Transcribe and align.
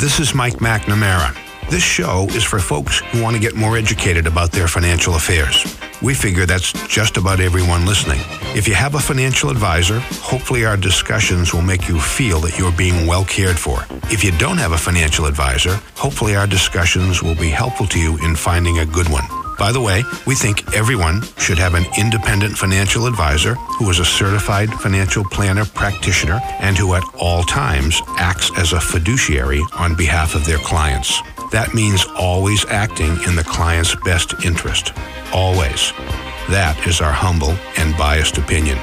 This 0.00 0.18
is 0.18 0.34
Mike 0.34 0.60
McNamara. 0.60 1.36
This 1.68 1.82
show 1.82 2.26
is 2.30 2.42
for 2.42 2.58
folks 2.58 3.00
who 3.10 3.22
want 3.22 3.36
to 3.36 3.40
get 3.40 3.54
more 3.54 3.76
educated 3.76 4.26
about 4.26 4.50
their 4.50 4.66
financial 4.66 5.14
affairs. 5.14 5.62
We 6.00 6.14
figure 6.14 6.46
that's 6.46 6.72
just 6.88 7.18
about 7.18 7.38
everyone 7.38 7.84
listening. 7.84 8.18
If 8.56 8.66
you 8.66 8.72
have 8.72 8.94
a 8.94 8.98
financial 8.98 9.50
advisor, 9.50 10.00
hopefully 10.22 10.64
our 10.64 10.78
discussions 10.78 11.52
will 11.52 11.60
make 11.60 11.86
you 11.86 12.00
feel 12.00 12.40
that 12.40 12.58
you're 12.58 12.72
being 12.72 13.06
well 13.06 13.26
cared 13.26 13.58
for. 13.58 13.84
If 14.04 14.24
you 14.24 14.32
don't 14.38 14.56
have 14.56 14.72
a 14.72 14.78
financial 14.78 15.26
advisor, 15.26 15.74
hopefully 15.96 16.34
our 16.34 16.46
discussions 16.46 17.22
will 17.22 17.36
be 17.36 17.50
helpful 17.50 17.86
to 17.88 18.00
you 18.00 18.16
in 18.24 18.36
finding 18.36 18.78
a 18.78 18.86
good 18.86 19.10
one. 19.10 19.39
By 19.60 19.72
the 19.72 19.80
way, 19.80 20.04
we 20.26 20.34
think 20.34 20.74
everyone 20.74 21.20
should 21.36 21.58
have 21.58 21.74
an 21.74 21.84
independent 21.98 22.56
financial 22.56 23.06
advisor 23.06 23.56
who 23.76 23.90
is 23.90 23.98
a 23.98 24.06
certified 24.06 24.72
financial 24.72 25.22
planner 25.22 25.66
practitioner 25.66 26.40
and 26.60 26.78
who 26.78 26.94
at 26.94 27.04
all 27.18 27.42
times 27.42 28.00
acts 28.16 28.50
as 28.56 28.72
a 28.72 28.80
fiduciary 28.80 29.60
on 29.76 29.94
behalf 29.94 30.34
of 30.34 30.46
their 30.46 30.56
clients. 30.56 31.20
That 31.52 31.74
means 31.74 32.06
always 32.16 32.64
acting 32.70 33.22
in 33.28 33.36
the 33.36 33.44
client's 33.44 33.94
best 33.96 34.46
interest. 34.46 34.94
Always. 35.30 35.92
That 36.48 36.82
is 36.86 37.02
our 37.02 37.12
humble 37.12 37.54
and 37.76 37.94
biased 37.98 38.38
opinion. 38.38 38.78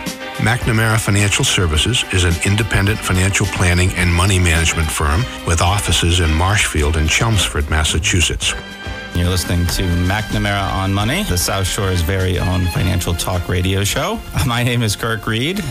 McNamara 0.46 0.99
Financial 0.99 1.44
Services 1.44 2.05
is 2.13 2.23
an 2.23 2.35
independent 2.46 2.99
financial 2.99 3.48
planning 3.48 3.90
and 3.94 4.13
money 4.13 4.38
management 4.38 4.91
firm 4.91 5.26
with 5.48 5.59
offices 5.59 6.20
in 6.20 6.32
Marshfield 6.32 6.98
and 6.98 7.09
Chelmsford, 7.09 7.68
Massachusetts. 7.71 8.54
You're 9.16 9.29
listening 9.29 9.66
to 9.67 9.81
McNamara 9.81 10.71
on 10.73 10.93
Money, 10.93 11.23
the 11.23 11.38
South 11.38 11.65
Shore's 11.65 12.02
very 12.02 12.38
own 12.38 12.67
financial 12.67 13.13
talk 13.15 13.49
radio 13.49 13.84
show. 13.84 14.20
My 14.45 14.63
name 14.63 14.84
is 14.84 14.95
Kirk 14.95 15.25
Reed. 15.25 15.59
Uh, 15.59 15.63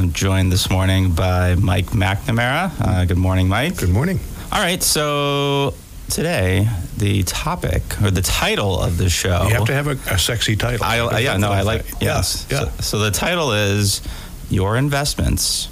I'm 0.00 0.12
joined 0.12 0.50
this 0.50 0.70
morning 0.70 1.10
by 1.12 1.56
Mike 1.56 1.86
McNamara. 1.88 2.70
Uh, 2.80 3.04
good 3.04 3.18
morning, 3.18 3.48
Mike. 3.48 3.76
Good 3.76 3.90
morning. 3.90 4.18
All 4.50 4.60
right, 4.60 4.82
so 4.82 5.74
today 6.08 6.68
the 6.96 7.22
topic 7.24 7.82
or 8.02 8.10
the 8.10 8.22
title 8.22 8.80
of 8.80 8.96
the 8.96 9.10
show. 9.10 9.42
You 9.44 9.54
have 9.54 9.66
to 9.66 9.74
have 9.74 9.86
a, 9.88 10.14
a 10.14 10.18
sexy 10.18 10.56
title. 10.56 10.84
I, 10.84 11.00
uh, 11.00 11.18
yeah, 11.18 11.36
no, 11.36 11.50
I 11.52 11.62
like 11.62 11.84
yes. 12.00 12.46
Yeah. 12.50 12.60
So, 12.60 12.70
so 12.80 12.98
the 13.00 13.10
title 13.10 13.52
is 13.52 14.00
"Your 14.48 14.76
Investments: 14.78 15.68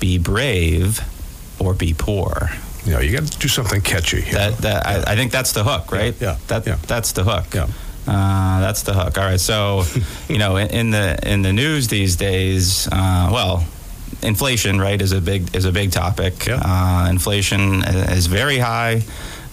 Be 0.00 0.18
Brave 0.18 1.00
or 1.60 1.74
Be 1.74 1.94
Poor." 1.94 2.50
You 2.86 2.92
know, 2.92 3.00
you 3.00 3.12
got 3.18 3.26
to 3.26 3.38
do 3.38 3.48
something 3.48 3.80
catchy. 3.80 4.20
That, 4.32 4.58
that 4.58 4.84
Yeah. 4.86 5.04
I, 5.06 5.12
I 5.12 5.16
think 5.16 5.32
that's 5.32 5.52
the 5.52 5.64
hook, 5.64 5.90
right? 5.92 6.14
yeah, 6.20 6.36
That 6.46 6.66
yeah. 6.66 6.76
that's 6.86 7.12
the 7.12 7.24
hook. 7.24 7.52
Yeah. 7.52 7.66
Uh, 8.06 8.60
that's 8.60 8.82
the 8.82 8.94
hook. 8.94 9.18
All 9.18 9.24
right. 9.24 9.40
So, 9.40 9.82
you 10.28 10.38
know, 10.38 10.56
in, 10.56 10.68
in 10.70 10.90
the 10.90 11.18
in 11.28 11.42
the 11.42 11.52
news 11.52 11.88
these 11.88 12.14
days, 12.16 12.86
uh, 12.92 13.28
well, 13.32 13.66
inflation, 14.22 14.80
right, 14.80 15.00
is 15.02 15.10
a 15.12 15.20
big 15.20 15.54
is 15.56 15.64
a 15.64 15.72
big 15.72 15.90
topic. 15.90 16.46
Yeah. 16.46 16.60
Uh, 16.64 17.08
inflation 17.10 17.82
is 17.84 18.26
very 18.28 18.58
high. 18.58 19.02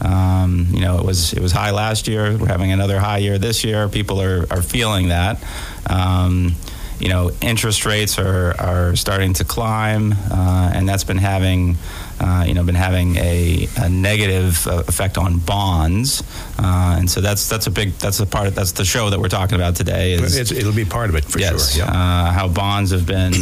Um, 0.01 0.67
you 0.71 0.81
know, 0.81 0.99
it 0.99 1.05
was 1.05 1.33
it 1.33 1.39
was 1.41 1.51
high 1.51 1.71
last 1.71 2.07
year. 2.07 2.37
We're 2.37 2.47
having 2.47 2.71
another 2.71 2.99
high 2.99 3.19
year 3.19 3.39
this 3.39 3.63
year. 3.63 3.89
People 3.89 4.21
are 4.21 4.45
are 4.51 4.61
feeling 4.61 5.07
that. 5.09 5.43
Um, 5.89 6.55
you 7.03 7.09
know, 7.09 7.31
interest 7.41 7.85
rates 7.85 8.17
are, 8.17 8.55
are 8.61 8.95
starting 8.95 9.33
to 9.33 9.43
climb, 9.43 10.13
uh, 10.31 10.71
and 10.73 10.87
that's 10.87 11.03
been 11.03 11.17
having, 11.17 11.75
uh, 12.21 12.45
you 12.47 12.53
know, 12.53 12.63
been 12.63 12.75
having 12.75 13.17
a, 13.17 13.67
a 13.75 13.89
negative 13.89 14.65
uh, 14.67 14.83
effect 14.87 15.17
on 15.17 15.39
bonds, 15.39 16.23
uh, 16.57 16.95
and 16.97 17.11
so 17.11 17.19
that's 17.19 17.49
that's 17.49 17.67
a 17.67 17.71
big 17.71 17.91
that's 17.99 18.21
a 18.21 18.25
part 18.25 18.47
of, 18.47 18.55
that's 18.55 18.71
the 18.71 18.85
show 18.85 19.09
that 19.09 19.19
we're 19.19 19.27
talking 19.27 19.55
about 19.55 19.75
today. 19.75 20.13
Is 20.13 20.37
it's, 20.37 20.51
it'll 20.53 20.71
be 20.71 20.85
part 20.85 21.09
of 21.09 21.15
it 21.17 21.25
for 21.25 21.39
yes, 21.39 21.75
sure. 21.75 21.83
Yeah. 21.83 21.91
uh, 21.91 22.31
how 22.31 22.47
bonds 22.47 22.91
have 22.91 23.05
been 23.05 23.33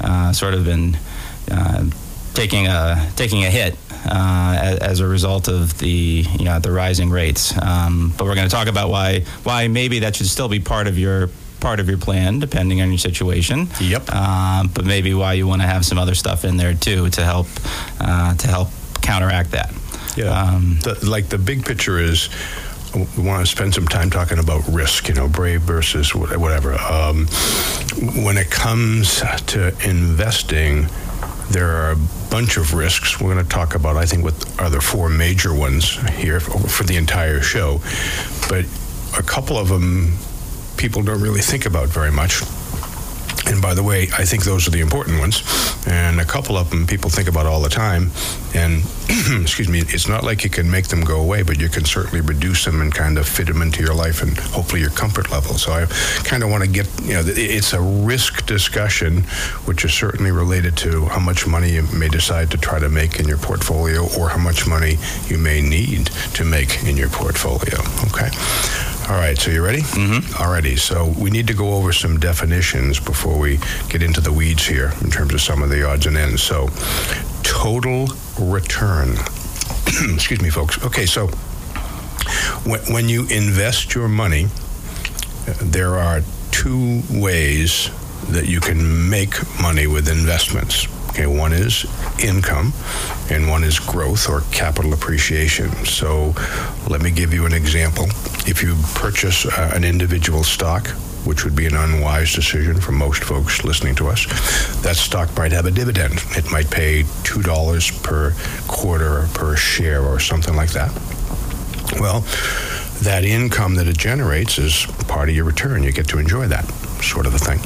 uh, 0.00 0.32
sort 0.32 0.54
of 0.54 0.64
been 0.64 0.96
uh, 1.50 1.84
taking 2.32 2.66
a 2.66 3.10
taking 3.14 3.44
a 3.44 3.50
hit 3.50 3.76
uh, 4.06 4.56
as, 4.58 4.78
as 4.78 5.00
a 5.00 5.06
result 5.06 5.48
of 5.48 5.78
the 5.80 6.24
you 6.38 6.46
know, 6.46 6.58
the 6.60 6.72
rising 6.72 7.10
rates. 7.10 7.52
Um, 7.60 8.14
but 8.16 8.24
we're 8.24 8.36
going 8.36 8.48
to 8.48 8.56
talk 8.56 8.68
about 8.68 8.88
why 8.88 9.26
why 9.42 9.68
maybe 9.68 9.98
that 9.98 10.16
should 10.16 10.28
still 10.28 10.48
be 10.48 10.60
part 10.60 10.86
of 10.86 10.98
your 10.98 11.28
part 11.62 11.80
of 11.80 11.88
your 11.88 11.98
plan, 11.98 12.40
depending 12.40 12.82
on 12.82 12.88
your 12.90 12.98
situation. 12.98 13.68
Yep. 13.80 14.12
Um, 14.12 14.68
but 14.74 14.84
maybe 14.84 15.14
why 15.14 15.34
you 15.34 15.46
want 15.46 15.62
to 15.62 15.68
have 15.68 15.86
some 15.86 15.96
other 15.96 16.14
stuff 16.14 16.44
in 16.44 16.58
there 16.58 16.74
too 16.74 17.08
to 17.10 17.24
help 17.24 17.46
uh, 18.00 18.34
to 18.34 18.46
help 18.48 18.68
counteract 19.00 19.52
that. 19.52 19.72
Yeah. 20.16 20.26
Um, 20.26 20.78
the, 20.82 20.98
like 21.08 21.28
the 21.28 21.38
big 21.38 21.64
picture 21.64 21.98
is 21.98 22.28
we 22.94 23.22
want 23.22 23.46
to 23.46 23.50
spend 23.50 23.72
some 23.72 23.88
time 23.88 24.10
talking 24.10 24.38
about 24.38 24.66
risk, 24.68 25.08
you 25.08 25.14
know, 25.14 25.28
brave 25.28 25.62
versus 25.62 26.14
whatever. 26.14 26.74
Um, 26.74 27.26
when 28.22 28.36
it 28.36 28.50
comes 28.50 29.22
to 29.46 29.74
investing, 29.88 30.88
there 31.50 31.68
are 31.68 31.92
a 31.92 31.96
bunch 32.30 32.58
of 32.58 32.74
risks. 32.74 33.18
We're 33.18 33.32
going 33.32 33.44
to 33.44 33.50
talk 33.50 33.74
about, 33.74 33.96
I 33.96 34.04
think, 34.04 34.24
what 34.24 34.60
are 34.60 34.68
the 34.68 34.80
four 34.80 35.08
major 35.08 35.54
ones 35.54 35.96
here 36.12 36.40
for, 36.40 36.58
for 36.68 36.84
the 36.84 36.96
entire 36.96 37.40
show. 37.40 37.80
But 38.48 38.66
a 39.18 39.22
couple 39.22 39.56
of 39.56 39.68
them 39.68 40.12
people 40.82 41.00
don't 41.00 41.20
really 41.20 41.40
think 41.40 41.64
about 41.64 41.88
very 41.88 42.10
much. 42.10 42.42
And 43.46 43.62
by 43.62 43.72
the 43.72 43.84
way, 43.84 44.08
I 44.18 44.24
think 44.24 44.42
those 44.42 44.66
are 44.66 44.72
the 44.72 44.80
important 44.80 45.20
ones. 45.20 45.42
And 45.86 46.20
a 46.20 46.24
couple 46.24 46.56
of 46.56 46.70
them 46.70 46.88
people 46.88 47.08
think 47.08 47.28
about 47.28 47.46
all 47.46 47.60
the 47.60 47.68
time. 47.68 48.10
And, 48.52 48.82
excuse 49.42 49.68
me, 49.68 49.80
it's 49.80 50.08
not 50.08 50.24
like 50.24 50.42
you 50.42 50.50
can 50.50 50.68
make 50.68 50.88
them 50.88 51.04
go 51.04 51.20
away, 51.20 51.42
but 51.42 51.60
you 51.60 51.68
can 51.68 51.84
certainly 51.84 52.20
reduce 52.20 52.64
them 52.64 52.80
and 52.80 52.92
kind 52.92 53.16
of 53.16 53.28
fit 53.28 53.46
them 53.46 53.62
into 53.62 53.80
your 53.80 53.94
life 53.94 54.22
and 54.22 54.36
hopefully 54.38 54.80
your 54.80 54.90
comfort 54.90 55.30
level. 55.30 55.54
So 55.54 55.72
I 55.72 55.86
kind 56.24 56.42
of 56.42 56.50
want 56.50 56.64
to 56.64 56.70
get, 56.70 56.88
you 57.02 57.14
know, 57.14 57.22
it's 57.24 57.72
a 57.72 57.80
risk 57.80 58.44
discussion, 58.46 59.22
which 59.66 59.84
is 59.84 59.94
certainly 59.94 60.32
related 60.32 60.76
to 60.78 61.04
how 61.06 61.20
much 61.20 61.46
money 61.46 61.70
you 61.70 61.82
may 61.94 62.08
decide 62.08 62.50
to 62.50 62.58
try 62.58 62.80
to 62.80 62.88
make 62.88 63.20
in 63.20 63.28
your 63.28 63.38
portfolio 63.38 64.08
or 64.18 64.30
how 64.30 64.38
much 64.38 64.66
money 64.66 64.96
you 65.28 65.38
may 65.38 65.60
need 65.62 66.06
to 66.34 66.44
make 66.44 66.82
in 66.84 66.96
your 66.96 67.08
portfolio. 67.08 67.78
Okay. 68.10 68.30
All 69.08 69.18
right, 69.18 69.36
so 69.36 69.50
you 69.50 69.64
ready? 69.64 69.80
Mm-hmm. 69.80 70.32
Alrighty, 70.42 70.78
so 70.78 71.12
we 71.18 71.30
need 71.30 71.48
to 71.48 71.54
go 71.54 71.74
over 71.74 71.92
some 71.92 72.18
definitions 72.18 73.00
before 73.00 73.36
we 73.38 73.58
get 73.88 74.02
into 74.02 74.20
the 74.20 74.32
weeds 74.32 74.66
here 74.66 74.92
in 75.02 75.10
terms 75.10 75.34
of 75.34 75.40
some 75.40 75.62
of 75.62 75.70
the 75.70 75.86
odds 75.86 76.06
and 76.06 76.16
ends. 76.16 76.42
So, 76.42 76.68
total 77.42 78.06
return. 78.38 79.10
Excuse 80.14 80.40
me, 80.40 80.50
folks. 80.50 80.82
Okay, 80.84 81.04
so 81.04 81.26
when, 82.64 82.80
when 82.92 83.08
you 83.08 83.22
invest 83.22 83.94
your 83.94 84.08
money, 84.08 84.46
there 85.60 85.96
are 85.96 86.20
two 86.52 87.02
ways 87.10 87.90
that 88.30 88.46
you 88.46 88.60
can 88.60 89.10
make 89.10 89.34
money 89.60 89.88
with 89.88 90.08
investments. 90.08 90.86
Okay, 91.12 91.26
one 91.26 91.52
is 91.52 91.84
income, 92.24 92.72
and 93.30 93.46
one 93.46 93.64
is 93.64 93.78
growth 93.78 94.30
or 94.30 94.40
capital 94.50 94.94
appreciation. 94.94 95.70
So, 95.84 96.34
let 96.88 97.02
me 97.02 97.10
give 97.10 97.34
you 97.34 97.44
an 97.44 97.52
example. 97.52 98.06
If 98.46 98.62
you 98.62 98.76
purchase 98.94 99.44
uh, 99.44 99.72
an 99.74 99.84
individual 99.84 100.42
stock, 100.42 100.88
which 101.26 101.44
would 101.44 101.54
be 101.54 101.66
an 101.66 101.74
unwise 101.76 102.32
decision 102.32 102.80
for 102.80 102.92
most 102.92 103.24
folks 103.24 103.62
listening 103.62 103.94
to 103.96 104.08
us, 104.08 104.24
that 104.80 104.96
stock 104.96 105.36
might 105.36 105.52
have 105.52 105.66
a 105.66 105.70
dividend. 105.70 106.14
It 106.30 106.50
might 106.50 106.70
pay 106.70 107.02
$2 107.02 108.02
per 108.02 108.34
quarter 108.66 109.28
per 109.34 109.54
share 109.54 110.02
or 110.02 110.18
something 110.18 110.56
like 110.56 110.70
that. 110.70 110.90
Well, 112.00 112.20
that 113.02 113.24
income 113.24 113.74
that 113.74 113.86
it 113.86 113.98
generates 113.98 114.58
is 114.58 114.86
part 115.08 115.28
of 115.28 115.34
your 115.34 115.44
return. 115.44 115.82
You 115.82 115.92
get 115.92 116.08
to 116.08 116.18
enjoy 116.18 116.46
that 116.46 116.64
sort 117.02 117.26
of 117.26 117.34
a 117.34 117.38
thing. 117.38 117.60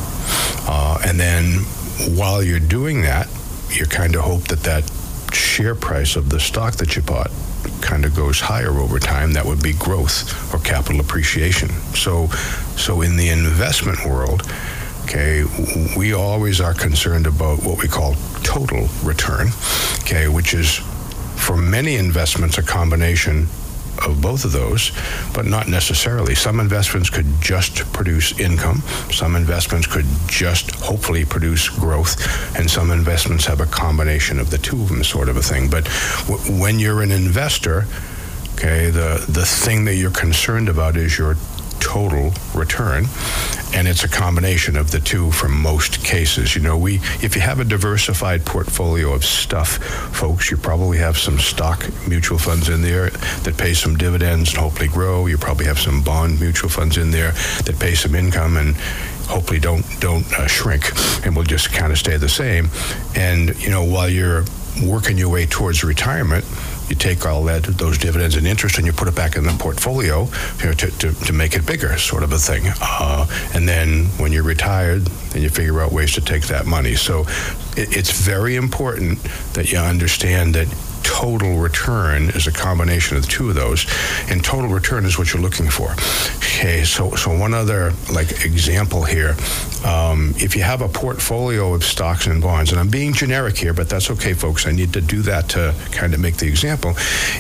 Uh, 0.69 0.99
and 1.07 1.21
then 1.21 1.61
while 2.17 2.43
you're 2.43 2.61
doing 2.61 3.03
that, 3.03 3.29
you 3.71 3.87
kind 3.87 4.15
of 4.15 4.23
hope 4.23 4.45
that 4.49 4.61
that 4.61 4.91
share 5.33 5.75
price 5.75 6.17
of 6.17 6.31
the 6.31 6.41
stock 6.41 6.75
that 6.77 6.97
you 6.97 7.03
bought 7.03 7.31
kind 7.81 8.05
of 8.05 8.15
goes 8.15 8.41
higher 8.41 8.71
over 8.71 8.99
time. 8.99 9.33
That 9.33 9.45
would 9.45 9.63
be 9.63 9.73
growth 9.73 10.55
or 10.55 10.59
capital 10.59 11.01
appreciation. 11.01 11.69
So, 11.95 12.29
so 12.77 13.03
in 13.03 13.17
the 13.17 13.29
investment 13.29 14.05
world, 14.07 14.43
okay, 15.05 15.45
we 15.97 16.13
always 16.13 16.61
are 16.61 16.75
concerned 16.75 17.27
about 17.27 17.63
what 17.63 17.83
we 17.83 17.89
call 17.89 18.15
total 18.43 18.89
return, 19.03 19.49
okay, 20.01 20.29
which 20.29 20.55
is 20.55 20.81
for 21.37 21.57
many 21.57 21.97
investments 21.97 22.59
a 22.59 22.63
combination 22.63 23.47
of 24.05 24.21
both 24.21 24.45
of 24.45 24.53
those, 24.53 24.93
but 25.35 25.47
not 25.47 25.69
necessarily. 25.69 26.35
Some 26.35 26.61
investments 26.61 27.11
could 27.11 27.27
just 27.41 27.91
produce 27.93 28.39
income, 28.39 28.83
some 29.11 29.37
investments 29.37 29.87
could 29.87 30.07
just 30.27 30.71
hopefully 30.77 31.25
produce 31.25 31.69
growth, 31.69 32.17
and 32.57 32.71
some 32.71 32.91
investments 32.91 33.47
have 33.47 33.61
a 33.61 33.67
combination 33.67 34.39
of 34.39 34.51
the 34.51 34.59
two 34.59 34.81
of 34.83 34.89
them, 34.89 35.05
sort 35.05 35.29
of 35.29 35.37
a 35.37 35.43
thing. 35.43 35.69
But 35.71 35.89
w- 36.27 36.61
when 36.61 36.79
you're 36.79 37.03
an 37.03 37.13
investor, 37.13 37.87
okay, 38.55 38.91
the, 38.91 39.25
the 39.29 39.45
thing 39.45 39.85
that 39.85 39.95
you're 39.95 40.11
concerned 40.11 40.69
about 40.69 40.97
is 40.97 41.19
your 41.19 41.37
total 41.79 42.33
return 42.55 43.05
and 43.75 43.89
it's 43.89 44.05
a 44.05 44.09
combination 44.09 44.77
of 44.77 44.91
the 44.91 45.01
two 45.01 45.31
for 45.31 45.49
most 45.49 46.05
cases. 46.05 46.55
You 46.55 46.63
know 46.63 46.77
we 46.77 46.97
if 47.23 47.35
you 47.35 47.43
have 47.43 47.61
a 47.61 47.65
diversified 47.65 48.45
portfolio 48.45 49.13
of 49.13 49.25
stuff 49.25 49.79
folks 50.17 50.51
you 50.51 50.57
probably 50.57 50.99
have 50.99 51.19
some 51.19 51.39
stock 51.39 51.87
mutual 52.09 52.39
funds 52.39 52.69
in 52.69 52.83
there 52.83 53.11
that 53.11 53.57
pay 53.57 53.75
some 53.75 53.97
dividends 53.97 54.51
and 54.51 54.59
hopefully 54.59 54.89
grow. 54.89 55.27
You 55.27 55.39
probably 55.39 55.67
have 55.67 55.79
some 55.79 56.03
bond 56.03 56.41
mutual 56.41 56.71
funds 56.71 56.97
in 56.97 57.11
there 57.11 57.33
that 57.65 57.77
pay 57.79 57.95
some 57.95 58.15
income 58.15 58.57
and 58.57 58.75
hopefully 59.27 59.61
don't 59.61 59.85
don't 60.01 60.27
uh, 60.39 60.47
shrink 60.47 60.93
and 61.25 61.37
will 61.37 61.45
just 61.45 61.73
kind 61.73 61.93
of 61.93 61.99
stay 61.99 62.17
the 62.17 62.29
same. 62.29 62.69
And 63.15 63.61
you 63.63 63.71
know 63.71 63.85
while 63.85 64.09
you're 64.09 64.45
working 64.83 65.17
your 65.17 65.31
way 65.31 65.47
towards 65.47 65.83
retirement, 65.83 66.45
you 66.89 66.97
take 66.97 67.27
all 67.27 67.45
that 67.45 67.65
those 67.65 67.99
dividends 67.99 68.37
and 68.37 68.47
interest 68.47 68.79
and 68.79 68.87
you 68.87 68.93
put 68.93 69.09
it 69.09 69.15
back 69.15 69.37
in 69.37 69.45
the 69.45 69.57
portfolio 69.59 70.29
you 70.59 70.67
know, 70.67 70.73
to, 70.73 70.91
to, 70.99 71.13
to 71.13 71.33
make 71.33 71.55
it 71.55 71.67
bigger, 71.67 71.97
sort 71.99 72.23
of 72.23 72.33
a 72.33 72.39
thing. 72.39 72.65
Uh, 72.81 73.27
and 73.55 73.69
then 73.69 74.05
when 74.19 74.33
you're 74.33 74.43
retired, 74.43 75.03
then 75.31 75.43
you 75.43 75.49
figure 75.49 75.81
out 75.81 75.93
ways 75.93 76.15
to 76.15 76.21
take 76.21 76.45
that 76.47 76.67
money. 76.67 76.95
So 76.95 77.21
it, 77.77 77.97
it's 77.97 78.11
very 78.11 78.57
important 78.57 79.19
that 79.55 79.73
you 79.73 79.79
understand 79.79 80.55
that 80.55 80.69
total 81.17 81.57
return 81.57 82.29
is 82.31 82.47
a 82.47 82.53
combination 82.53 83.17
of 83.17 83.23
the 83.23 83.29
two 83.29 83.49
of 83.49 83.55
those, 83.55 83.87
and 84.29 84.45
total 84.45 84.69
return 84.69 85.07
is 85.07 85.17
what 85.17 85.33
you're 85.33 85.43
looking 85.43 85.71
for. 85.71 85.93
Okay, 86.37 86.85
so 86.85 87.15
so 87.17 87.35
one 87.35 87.55
other 87.55 87.95
like 88.13 88.45
example 88.45 89.03
here, 89.03 89.35
um, 89.87 90.35
if 90.37 90.55
you 90.55 90.63
have 90.63 90.83
a 90.83 90.89
portfolio 90.89 91.73
of 91.73 91.83
stocks 91.85 92.27
and 92.27 92.43
bonds, 92.43 92.71
and 92.71 92.79
I'm 92.79 92.91
being 92.91 93.15
generic 93.15 93.57
here, 93.57 93.73
but 93.73 93.89
that's 93.89 94.11
okay, 94.11 94.35
folks. 94.35 94.67
I 94.67 94.73
need 94.73 94.93
to 94.93 95.01
do 95.01 95.23
that 95.23 95.49
to 95.51 95.75
kind 95.91 96.13
of 96.13 96.21
make 96.21 96.37
the 96.37 96.49
example. 96.49 96.91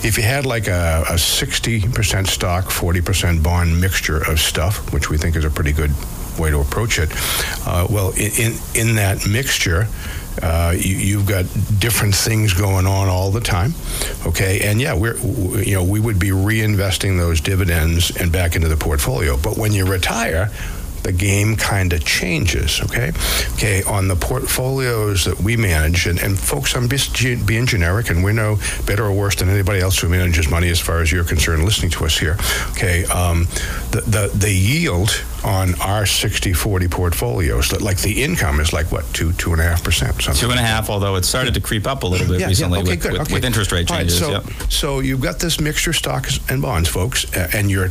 If 0.02 0.16
you 0.16 0.22
had 0.22 0.46
like 0.46 0.68
a, 0.68 1.04
a 1.10 1.16
60% 1.16 2.26
stock, 2.28 2.64
40% 2.64 3.42
bond 3.42 3.78
mixture 3.78 4.22
of 4.30 4.40
stuff, 4.40 4.90
which 4.94 5.10
we 5.10 5.18
think 5.18 5.36
is 5.36 5.44
a 5.44 5.50
pretty 5.50 5.72
good 5.72 5.92
way 6.38 6.48
to 6.48 6.60
approach 6.60 6.98
it, 6.98 7.10
uh, 7.66 7.86
well, 7.90 8.10
in 8.16 8.54
in 8.74 8.96
that 8.96 9.28
mixture 9.28 9.86
uh, 10.42 10.74
you, 10.76 11.18
have 11.18 11.26
got 11.26 11.44
different 11.78 12.14
things 12.14 12.52
going 12.52 12.86
on 12.86 13.08
all 13.08 13.30
the 13.30 13.40
time, 13.40 13.74
okay? 14.26 14.60
And 14.68 14.80
yeah, 14.80 14.94
we're 14.94 15.16
you 15.62 15.74
know 15.74 15.84
we 15.84 16.00
would 16.00 16.18
be 16.18 16.30
reinvesting 16.30 17.18
those 17.18 17.40
dividends 17.40 18.14
and 18.16 18.30
back 18.30 18.56
into 18.56 18.68
the 18.68 18.76
portfolio. 18.76 19.36
But 19.36 19.56
when 19.56 19.72
you 19.72 19.86
retire, 19.86 20.50
the 21.06 21.12
game 21.12 21.54
kind 21.54 21.92
of 21.92 22.04
changes, 22.04 22.80
okay? 22.82 23.12
Okay, 23.54 23.84
on 23.84 24.08
the 24.08 24.16
portfolios 24.16 25.24
that 25.24 25.40
we 25.40 25.56
manage, 25.56 26.08
and, 26.08 26.18
and 26.18 26.36
folks, 26.36 26.74
I'm 26.74 26.88
just 26.88 27.14
being 27.46 27.64
generic, 27.66 28.10
and 28.10 28.24
we 28.24 28.32
know 28.32 28.58
better 28.86 29.04
or 29.04 29.12
worse 29.12 29.36
than 29.36 29.48
anybody 29.48 29.78
else 29.78 30.00
who 30.00 30.08
manages 30.08 30.50
money 30.50 30.68
as 30.68 30.80
far 30.80 31.02
as 31.02 31.12
you're 31.12 31.22
concerned 31.22 31.64
listening 31.64 31.92
to 31.92 32.04
us 32.06 32.18
here, 32.18 32.36
okay? 32.70 33.04
Um, 33.04 33.44
the, 33.92 34.02
the, 34.04 34.30
the 34.34 34.52
yield 34.52 35.10
on 35.44 35.80
our 35.80 36.02
60-40 36.02 36.90
portfolios, 36.90 37.72
like 37.80 37.98
the 37.98 38.24
income 38.24 38.58
is 38.58 38.72
like 38.72 38.90
what, 38.90 39.04
two, 39.14 39.32
two 39.34 39.52
and 39.52 39.60
a 39.60 39.64
half 39.64 39.84
percent? 39.84 40.20
something. 40.20 40.40
Two 40.40 40.50
and 40.50 40.58
a 40.58 40.62
half, 40.62 40.90
although 40.90 41.14
it 41.14 41.24
started 41.24 41.54
to 41.54 41.60
creep 41.60 41.86
up 41.86 42.02
a 42.02 42.06
little 42.06 42.26
bit 42.26 42.40
yeah, 42.40 42.48
recently 42.48 42.80
yeah, 42.80 42.82
okay, 42.82 42.90
with, 42.90 43.02
good, 43.02 43.12
with, 43.12 43.20
okay. 43.20 43.34
with, 43.34 43.44
interest 43.44 43.70
rate 43.70 43.86
changes. 43.86 44.20
Right, 44.20 44.42
so, 44.42 44.50
yep. 44.50 44.72
so 44.72 44.98
you've 44.98 45.20
got 45.20 45.38
this 45.38 45.60
mixture 45.60 45.90
of 45.90 45.96
stocks 45.96 46.40
and 46.50 46.60
bonds, 46.60 46.88
folks, 46.88 47.32
and 47.54 47.70
you're 47.70 47.90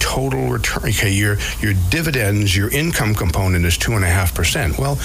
total 0.00 0.48
return. 0.48 0.88
Okay, 0.88 1.12
your 1.12 1.36
your 1.60 1.74
dividends, 1.90 2.56
your 2.56 2.68
income 2.70 3.14
component 3.14 3.64
is 3.64 3.78
two 3.78 3.92
and 3.92 4.04
a 4.04 4.08
half 4.08 4.34
percent. 4.34 4.78
Well, 4.78 4.98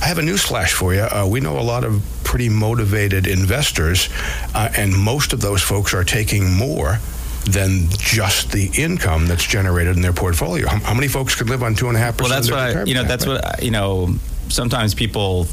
I 0.00 0.06
have 0.06 0.18
a 0.18 0.22
newsflash 0.22 0.70
for 0.70 0.94
you. 0.94 1.02
Uh, 1.02 1.26
we 1.28 1.40
know 1.40 1.58
a 1.58 1.62
lot 1.62 1.84
of 1.84 2.02
pretty 2.22 2.48
motivated 2.48 3.26
investors, 3.26 4.08
uh, 4.54 4.68
and 4.76 4.96
most 4.96 5.32
of 5.32 5.40
those 5.40 5.62
folks 5.62 5.92
are 5.94 6.04
taking 6.04 6.52
more 6.52 6.98
than 7.44 7.88
just 7.98 8.52
the 8.52 8.70
income 8.76 9.26
that's 9.26 9.44
generated 9.44 9.96
in 9.96 10.02
their 10.02 10.12
portfolio. 10.12 10.68
How, 10.68 10.78
how 10.78 10.94
many 10.94 11.08
folks 11.08 11.34
could 11.34 11.48
live 11.48 11.62
on 11.62 11.74
two 11.74 11.88
and 11.88 11.96
a 11.96 12.00
half 12.00 12.16
percent? 12.16 12.48
Well, 12.48 12.58
that's 12.58 12.76
what 12.76 12.82
I, 12.82 12.84
you 12.84 12.94
know. 12.94 13.04
That's 13.04 13.26
what 13.26 13.62
you 13.62 13.70
know. 13.70 14.14
Sometimes 14.48 14.94
people 14.94 15.46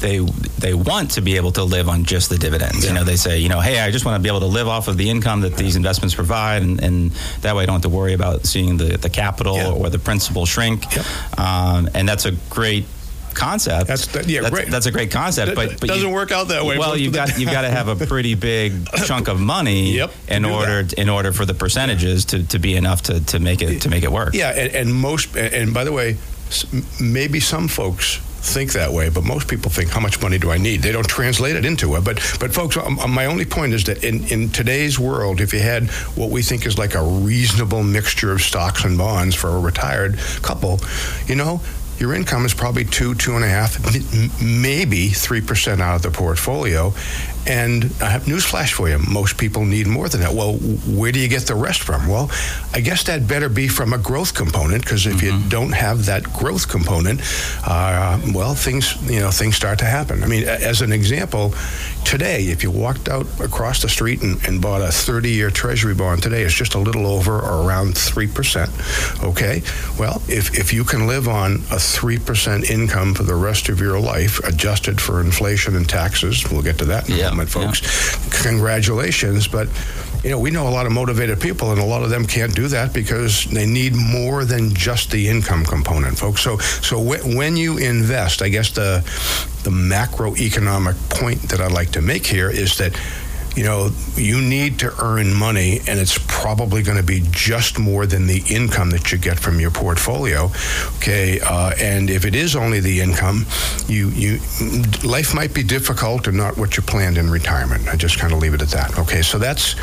they 0.00 0.18
they 0.58 0.74
want 0.74 1.12
to 1.12 1.20
be 1.20 1.36
able 1.36 1.52
to 1.52 1.64
live 1.64 1.88
on 1.88 2.04
just 2.04 2.30
the 2.30 2.38
dividends. 2.38 2.82
Yeah. 2.82 2.90
You 2.90 2.94
know, 2.94 3.04
they 3.04 3.16
say, 3.16 3.38
you 3.38 3.48
know, 3.48 3.60
hey, 3.60 3.80
I 3.80 3.90
just 3.90 4.04
want 4.04 4.16
to 4.16 4.22
be 4.22 4.28
able 4.28 4.40
to 4.40 4.46
live 4.46 4.68
off 4.68 4.88
of 4.88 4.96
the 4.96 5.08
income 5.08 5.42
that 5.42 5.56
these 5.56 5.76
investments 5.76 6.14
provide, 6.14 6.62
and, 6.62 6.82
and 6.82 7.10
that 7.42 7.54
way 7.54 7.62
I 7.62 7.66
don't 7.66 7.74
have 7.74 7.82
to 7.82 7.88
worry 7.88 8.14
about 8.14 8.46
seeing 8.46 8.76
the, 8.76 8.96
the 8.96 9.10
capital 9.10 9.56
yeah. 9.56 9.70
or 9.70 9.90
the 9.90 9.98
principal 9.98 10.46
shrink. 10.46 10.94
Yep. 10.94 11.38
Um, 11.38 11.88
and 11.94 12.08
that's 12.08 12.24
a 12.24 12.32
great 12.50 12.84
concept. 13.34 13.86
That's 13.86 14.06
that, 14.08 14.28
yeah, 14.28 14.42
that's, 14.42 14.54
great. 14.54 14.68
That's 14.68 14.86
a 14.86 14.92
great 14.92 15.10
concept, 15.10 15.54
but, 15.54 15.80
but 15.80 15.88
doesn't 15.88 16.08
you, 16.08 16.14
work 16.14 16.32
out 16.32 16.48
that 16.48 16.64
way. 16.64 16.78
Well, 16.78 16.96
you've 16.96 17.14
got 17.14 17.38
you've 17.38 17.50
got 17.50 17.62
to 17.62 17.70
have 17.70 17.88
a 17.88 18.06
pretty 18.06 18.34
big 18.34 18.88
chunk 19.06 19.28
of 19.28 19.40
money 19.40 19.94
yep, 19.94 20.12
in 20.28 20.44
order 20.44 20.82
that. 20.82 20.94
in 20.94 21.08
order 21.08 21.32
for 21.32 21.44
the 21.44 21.54
percentages 21.54 22.24
to, 22.26 22.46
to 22.48 22.58
be 22.58 22.76
enough 22.76 23.02
to, 23.02 23.24
to 23.26 23.38
make 23.38 23.62
it 23.62 23.82
to 23.82 23.88
make 23.88 24.04
it 24.04 24.12
work. 24.12 24.34
Yeah, 24.34 24.50
and, 24.50 24.74
and 24.74 24.94
most 24.94 25.36
and 25.36 25.72
by 25.72 25.84
the 25.84 25.92
way, 25.92 26.16
maybe 27.00 27.40
some 27.40 27.68
folks 27.68 28.20
think 28.40 28.72
that 28.72 28.90
way, 28.92 29.10
but 29.10 29.24
most 29.24 29.48
people 29.48 29.70
think, 29.70 29.90
how 29.90 30.00
much 30.00 30.20
money 30.20 30.38
do 30.38 30.50
I 30.50 30.58
need? 30.58 30.82
They 30.82 30.92
don't 30.92 31.08
translate 31.08 31.56
it 31.56 31.64
into 31.64 31.96
it. 31.96 32.04
But, 32.04 32.16
but 32.40 32.52
folks, 32.52 32.76
um, 32.76 32.98
um, 32.98 33.12
my 33.12 33.26
only 33.26 33.44
point 33.44 33.74
is 33.74 33.84
that 33.84 34.02
in, 34.02 34.24
in 34.28 34.50
today's 34.50 34.98
world, 34.98 35.40
if 35.40 35.52
you 35.52 35.60
had 35.60 35.90
what 36.16 36.30
we 36.30 36.42
think 36.42 36.66
is 36.66 36.78
like 36.78 36.94
a 36.94 37.02
reasonable 37.02 37.82
mixture 37.82 38.32
of 38.32 38.40
stocks 38.40 38.84
and 38.84 38.96
bonds 38.96 39.34
for 39.34 39.48
a 39.48 39.60
retired 39.60 40.18
couple, 40.42 40.80
you 41.26 41.34
know, 41.34 41.60
your 41.98 42.14
income 42.14 42.46
is 42.46 42.54
probably 42.54 42.86
two, 42.86 43.14
two 43.14 43.36
and 43.36 43.44
a 43.44 43.48
half, 43.48 43.78
maybe 44.40 45.08
three 45.08 45.42
percent 45.42 45.82
out 45.82 45.96
of 45.96 46.02
the 46.02 46.10
portfolio. 46.10 46.94
And 47.46 47.84
I 48.00 48.10
have 48.10 48.24
newsflash 48.24 48.72
for 48.72 48.88
you: 48.88 48.98
most 48.98 49.38
people 49.38 49.64
need 49.64 49.86
more 49.86 50.08
than 50.08 50.20
that. 50.20 50.32
Well, 50.32 50.54
where 50.54 51.12
do 51.12 51.18
you 51.18 51.28
get 51.28 51.42
the 51.46 51.54
rest 51.54 51.82
from? 51.82 52.06
Well, 52.06 52.30
I 52.74 52.80
guess 52.80 53.04
that 53.04 53.26
better 53.26 53.48
be 53.48 53.68
from 53.68 53.92
a 53.92 53.98
growth 53.98 54.34
component 54.34 54.84
because 54.84 55.06
if 55.06 55.16
mm-hmm. 55.16 55.42
you 55.42 55.48
don't 55.48 55.72
have 55.72 56.06
that 56.06 56.24
growth 56.32 56.68
component, 56.68 57.20
uh, 57.66 58.20
well, 58.34 58.54
things 58.54 58.96
you 59.10 59.20
know 59.20 59.30
things 59.30 59.56
start 59.56 59.78
to 59.80 59.86
happen. 59.86 60.22
I 60.22 60.26
mean, 60.26 60.46
as 60.46 60.82
an 60.82 60.92
example, 60.92 61.54
today, 62.04 62.44
if 62.44 62.62
you 62.62 62.70
walked 62.70 63.08
out 63.08 63.26
across 63.40 63.82
the 63.82 63.88
street 63.88 64.22
and, 64.22 64.42
and 64.46 64.60
bought 64.60 64.82
a 64.82 64.92
30-year 64.92 65.50
Treasury 65.50 65.94
bond 65.94 66.22
today, 66.22 66.42
it's 66.42 66.54
just 66.54 66.74
a 66.74 66.78
little 66.78 67.06
over 67.06 67.38
or 67.38 67.66
around 67.66 67.96
three 67.96 68.28
percent. 68.28 68.70
Okay, 69.22 69.62
well, 69.98 70.22
if 70.28 70.58
if 70.58 70.72
you 70.72 70.84
can 70.84 71.06
live 71.06 71.28
on 71.28 71.54
a 71.70 71.78
3% 71.78 72.70
income 72.70 73.14
for 73.14 73.22
the 73.22 73.34
rest 73.34 73.68
of 73.68 73.80
your 73.80 73.98
life, 73.98 74.38
adjusted 74.44 75.00
for 75.00 75.20
inflation 75.20 75.76
and 75.76 75.88
taxes. 75.88 76.44
We'll 76.50 76.62
get 76.62 76.78
to 76.78 76.84
that 76.86 77.08
in 77.08 77.16
yeah, 77.16 77.29
a 77.30 77.34
moment, 77.34 77.50
folks. 77.50 77.82
Yeah. 77.82 78.50
Congratulations. 78.50 79.48
But, 79.48 79.68
you 80.22 80.30
know, 80.30 80.38
we 80.38 80.50
know 80.50 80.68
a 80.68 80.70
lot 80.70 80.86
of 80.86 80.92
motivated 80.92 81.40
people, 81.40 81.70
and 81.70 81.80
a 81.80 81.84
lot 81.84 82.02
of 82.02 82.10
them 82.10 82.26
can't 82.26 82.54
do 82.54 82.68
that 82.68 82.92
because 82.92 83.44
they 83.44 83.66
need 83.66 83.94
more 83.94 84.44
than 84.44 84.74
just 84.74 85.10
the 85.10 85.28
income 85.28 85.64
component, 85.64 86.18
folks. 86.18 86.42
So, 86.42 86.58
so 86.58 87.00
when 87.00 87.56
you 87.56 87.78
invest, 87.78 88.42
I 88.42 88.48
guess 88.48 88.70
the, 88.70 89.02
the 89.64 89.70
macroeconomic 89.70 90.96
point 91.10 91.42
that 91.50 91.60
I'd 91.60 91.72
like 91.72 91.90
to 91.92 92.02
make 92.02 92.26
here 92.26 92.50
is 92.50 92.76
that 92.78 92.98
you 93.56 93.64
know, 93.64 93.90
you 94.14 94.40
need 94.40 94.78
to 94.80 94.92
earn 95.02 95.34
money, 95.34 95.80
and 95.86 95.98
it's 95.98 96.18
probably 96.28 96.82
going 96.82 96.96
to 96.96 97.02
be 97.02 97.22
just 97.30 97.78
more 97.78 98.06
than 98.06 98.26
the 98.26 98.42
income 98.48 98.90
that 98.90 99.12
you 99.12 99.18
get 99.18 99.38
from 99.38 99.60
your 99.60 99.70
portfolio. 99.70 100.50
Okay, 100.96 101.40
uh, 101.40 101.72
and 101.78 102.10
if 102.10 102.24
it 102.24 102.34
is 102.34 102.54
only 102.54 102.80
the 102.80 103.00
income, 103.00 103.46
you 103.86 104.08
you 104.10 104.38
life 105.02 105.34
might 105.34 105.52
be 105.52 105.62
difficult 105.62 106.26
and 106.26 106.36
not 106.36 106.56
what 106.56 106.76
you 106.76 106.82
planned 106.82 107.18
in 107.18 107.30
retirement. 107.30 107.88
I 107.88 107.96
just 107.96 108.18
kind 108.18 108.32
of 108.32 108.38
leave 108.38 108.54
it 108.54 108.62
at 108.62 108.68
that. 108.68 108.98
Okay, 108.98 109.22
so 109.22 109.38
that's 109.38 109.74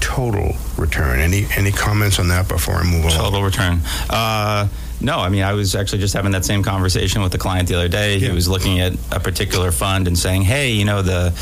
total 0.00 0.56
return. 0.76 1.20
Any 1.20 1.46
any 1.56 1.72
comments 1.72 2.18
on 2.18 2.28
that 2.28 2.48
before 2.48 2.74
I 2.74 2.84
move 2.84 3.04
on? 3.06 3.10
Total 3.12 3.42
return. 3.42 3.80
Uh, 4.10 4.68
no, 5.00 5.18
I 5.18 5.28
mean, 5.28 5.42
I 5.42 5.52
was 5.52 5.74
actually 5.74 5.98
just 5.98 6.14
having 6.14 6.32
that 6.32 6.44
same 6.44 6.62
conversation 6.62 7.22
with 7.22 7.32
the 7.32 7.38
client 7.38 7.68
the 7.68 7.74
other 7.74 7.88
day. 7.88 8.16
Yeah. 8.16 8.28
He 8.28 8.34
was 8.34 8.48
looking 8.48 8.80
at 8.80 8.94
a 9.12 9.20
particular 9.20 9.70
fund 9.70 10.06
and 10.08 10.18
saying, 10.18 10.42
"Hey, 10.42 10.72
you 10.72 10.84
know 10.84 11.02
the, 11.02 11.34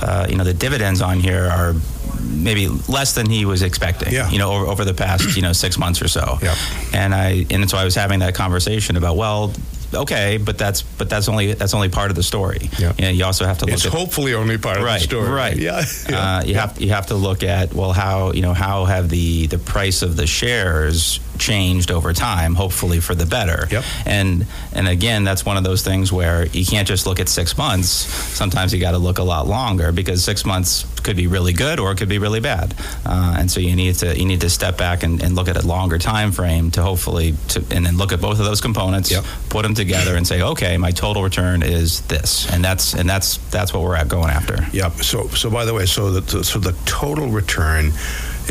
uh, 0.00 0.26
you 0.28 0.36
know 0.36 0.44
the 0.44 0.54
dividends 0.54 1.02
on 1.02 1.20
here 1.20 1.48
are 1.48 1.74
maybe 2.20 2.68
less 2.88 3.14
than 3.14 3.28
he 3.28 3.44
was 3.44 3.62
expecting. 3.62 4.12
Yeah. 4.12 4.30
You 4.30 4.38
know, 4.38 4.52
over, 4.52 4.66
over 4.66 4.84
the 4.84 4.94
past 4.94 5.36
you 5.36 5.42
know 5.42 5.52
six 5.52 5.78
months 5.78 6.02
or 6.02 6.08
so. 6.08 6.38
Yeah. 6.42 6.54
And 6.92 7.14
I 7.14 7.46
and 7.50 7.68
so 7.68 7.78
I 7.78 7.84
was 7.84 7.94
having 7.94 8.20
that 8.20 8.34
conversation 8.34 8.96
about 8.96 9.16
well, 9.16 9.52
okay, 9.94 10.38
but 10.38 10.58
that's 10.58 10.82
but 10.82 11.10
that's 11.10 11.28
only 11.28 11.54
that's 11.54 11.74
only 11.74 11.88
part 11.88 12.10
of 12.10 12.16
the 12.16 12.22
story. 12.22 12.70
Yeah. 12.78 12.92
You, 12.96 13.04
know, 13.04 13.10
you 13.10 13.24
also 13.24 13.44
have 13.44 13.58
to 13.58 13.66
look. 13.66 13.74
It's 13.74 13.86
at, 13.86 13.92
hopefully 13.92 14.34
only 14.34 14.58
part 14.58 14.78
right, 14.78 14.96
of 14.96 15.00
the 15.00 15.16
story. 15.16 15.28
Right. 15.28 15.56
Yeah. 15.56 15.82
yeah. 16.08 16.18
Uh, 16.18 16.42
you 16.42 16.54
yeah. 16.54 16.60
have 16.60 16.80
you 16.80 16.90
have 16.90 17.06
to 17.06 17.14
look 17.14 17.42
at 17.42 17.74
well 17.74 17.92
how 17.92 18.32
you 18.32 18.42
know 18.42 18.54
how 18.54 18.84
have 18.84 19.08
the 19.08 19.46
the 19.46 19.58
price 19.58 20.02
of 20.02 20.16
the 20.16 20.26
shares 20.26 21.20
changed 21.40 21.90
over 21.90 22.12
time, 22.12 22.54
hopefully 22.54 23.00
for 23.00 23.14
the 23.14 23.26
better. 23.26 23.66
Yep. 23.70 23.84
And 24.06 24.46
and 24.72 24.86
again, 24.86 25.24
that's 25.24 25.44
one 25.44 25.56
of 25.56 25.64
those 25.64 25.82
things 25.82 26.12
where 26.12 26.46
you 26.46 26.64
can't 26.64 26.86
just 26.86 27.06
look 27.06 27.18
at 27.18 27.28
six 27.28 27.56
months. 27.58 27.88
Sometimes 27.88 28.72
you 28.72 28.80
got 28.80 28.92
to 28.92 28.98
look 28.98 29.18
a 29.18 29.24
lot 29.24 29.46
longer 29.46 29.90
because 29.90 30.22
six 30.22 30.44
months 30.44 30.86
could 31.00 31.16
be 31.16 31.26
really 31.26 31.52
good 31.52 31.80
or 31.80 31.90
it 31.92 31.96
could 31.96 32.08
be 32.08 32.18
really 32.18 32.40
bad. 32.40 32.74
Uh, 33.04 33.36
and 33.38 33.50
so 33.50 33.58
you 33.58 33.74
need 33.74 33.94
to 33.96 34.16
you 34.16 34.26
need 34.26 34.40
to 34.42 34.50
step 34.50 34.76
back 34.76 35.02
and, 35.02 35.22
and, 35.22 35.34
look 35.34 35.48
at 35.48 35.56
a 35.56 35.66
longer 35.66 35.96
time 35.96 36.32
frame 36.32 36.70
to 36.72 36.82
hopefully 36.82 37.34
to 37.48 37.64
and 37.70 37.86
then 37.86 37.96
look 37.96 38.12
at 38.12 38.20
both 38.20 38.38
of 38.38 38.44
those 38.44 38.60
components, 38.60 39.10
yep. 39.10 39.24
put 39.48 39.62
them 39.62 39.74
together, 39.74 40.16
and 40.16 40.26
say, 40.26 40.42
okay, 40.42 40.76
my 40.76 40.90
total 40.90 41.22
return 41.22 41.62
is 41.62 42.02
this, 42.02 42.50
and 42.52 42.62
that's 42.62 42.94
and 42.94 43.08
that's 43.08 43.38
that's 43.50 43.72
what 43.72 43.82
we're 43.82 43.96
at 43.96 44.08
going 44.08 44.28
after. 44.28 44.58
Yep. 44.72 44.92
So 45.02 45.28
so 45.28 45.48
by 45.50 45.64
the 45.64 45.72
way, 45.72 45.86
so 45.86 46.20
the 46.20 46.44
so 46.44 46.58
the 46.58 46.72
total 46.84 47.28
return 47.28 47.92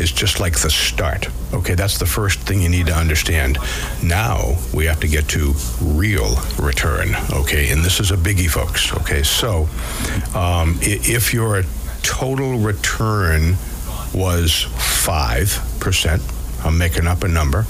is 0.00 0.10
just 0.10 0.40
like 0.40 0.58
the 0.58 0.70
start. 0.70 1.28
Okay, 1.52 1.74
that's 1.74 1.98
the 1.98 2.06
first 2.06 2.40
thing 2.40 2.62
you 2.62 2.68
need 2.68 2.86
to 2.86 2.94
understand. 2.94 3.58
Now 4.02 4.56
we 4.72 4.86
have 4.86 5.00
to 5.00 5.08
get 5.08 5.28
to 5.28 5.52
real 5.82 6.36
return. 6.58 7.14
Okay, 7.32 7.70
and 7.70 7.84
this 7.84 8.00
is 8.00 8.10
a 8.10 8.16
biggie, 8.16 8.48
folks. 8.48 8.92
Okay, 8.94 9.22
so 9.22 9.68
um, 10.34 10.78
if 10.80 11.34
your 11.34 11.62
total 12.02 12.58
return 12.58 13.56
was 14.14 14.62
five 15.04 15.60
percent, 15.80 16.22
I'm 16.64 16.78
making 16.78 17.06
up 17.06 17.22
a 17.22 17.28
number, 17.28 17.66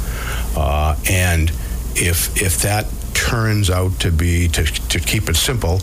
uh, 0.56 0.96
and 1.08 1.50
if 1.96 2.40
if 2.40 2.62
that 2.62 2.87
turns 3.12 3.70
out 3.70 3.99
to 4.00 4.10
be 4.10 4.49
to, 4.49 4.64
to 4.64 5.00
keep 5.00 5.28
it 5.28 5.37
simple 5.37 5.80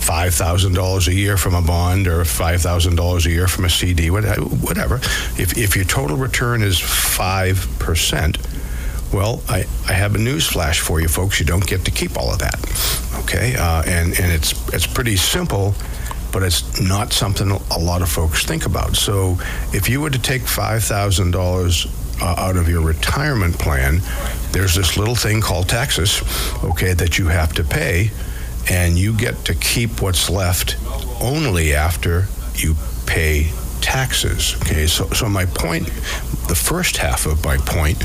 $5,000 0.00 1.08
a 1.08 1.14
year 1.14 1.36
from 1.36 1.54
a 1.54 1.62
bond 1.62 2.08
or 2.08 2.22
$5,000 2.22 3.26
a 3.26 3.30
year 3.30 3.46
from 3.46 3.66
a 3.66 3.70
CD, 3.70 4.10
whatever. 4.10 4.96
If, 5.38 5.58
if 5.58 5.76
your 5.76 5.84
total 5.84 6.16
return 6.16 6.62
is 6.62 6.78
5%, 6.78 9.12
well, 9.12 9.42
I, 9.48 9.66
I 9.86 9.92
have 9.92 10.14
a 10.14 10.18
news 10.18 10.46
flash 10.46 10.80
for 10.80 11.00
you 11.00 11.08
folks. 11.08 11.38
You 11.38 11.46
don't 11.46 11.66
get 11.66 11.84
to 11.84 11.90
keep 11.90 12.16
all 12.16 12.32
of 12.32 12.38
that. 12.38 12.56
Okay? 13.24 13.56
Uh, 13.56 13.82
and, 13.86 14.18
and 14.18 14.32
it's, 14.32 14.52
it's 14.72 14.86
pretty 14.86 15.16
simple 15.16 15.74
but 16.32 16.44
it's 16.44 16.80
not 16.80 17.12
something 17.12 17.50
a 17.50 17.78
lot 17.78 18.02
of 18.02 18.08
folks 18.08 18.44
think 18.44 18.64
about. 18.64 18.94
So 18.94 19.36
if 19.72 19.88
you 19.88 20.00
were 20.00 20.10
to 20.10 20.18
take 20.18 20.42
$5,000 20.42 22.22
uh, 22.22 22.34
out 22.38 22.56
of 22.56 22.68
your 22.68 22.82
retirement 22.82 23.58
plan, 23.58 24.00
there's 24.52 24.74
this 24.74 24.96
little 24.96 25.16
thing 25.16 25.40
called 25.40 25.68
taxes, 25.68 26.22
okay, 26.62 26.92
that 26.92 27.18
you 27.18 27.26
have 27.26 27.52
to 27.54 27.64
pay, 27.64 28.12
and 28.70 28.96
you 28.96 29.12
get 29.12 29.44
to 29.44 29.54
keep 29.54 30.00
what's 30.00 30.30
left 30.30 30.76
only 31.20 31.74
after 31.74 32.26
you 32.54 32.74
pay 33.04 33.50
taxes. 33.80 34.54
Okay, 34.62 34.86
so, 34.86 35.08
so 35.08 35.28
my 35.28 35.44
point, 35.44 35.86
the 36.48 36.54
first 36.54 36.96
half 36.96 37.26
of 37.26 37.44
my 37.44 37.56
point 37.58 38.02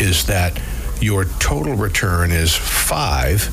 is 0.00 0.26
that 0.26 0.60
your 1.00 1.26
total 1.38 1.74
return 1.74 2.32
is 2.32 2.54
five, 2.56 3.50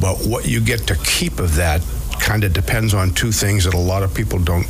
but 0.00 0.18
what 0.18 0.46
you 0.46 0.60
get 0.60 0.86
to 0.86 0.94
keep 0.96 1.40
of 1.40 1.56
that 1.56 1.84
kind 2.20 2.44
of 2.44 2.52
depends 2.52 2.94
on 2.94 3.10
two 3.10 3.32
things 3.32 3.64
that 3.64 3.74
a 3.74 3.78
lot 3.78 4.04
of 4.04 4.14
people 4.14 4.38
don't 4.38 4.66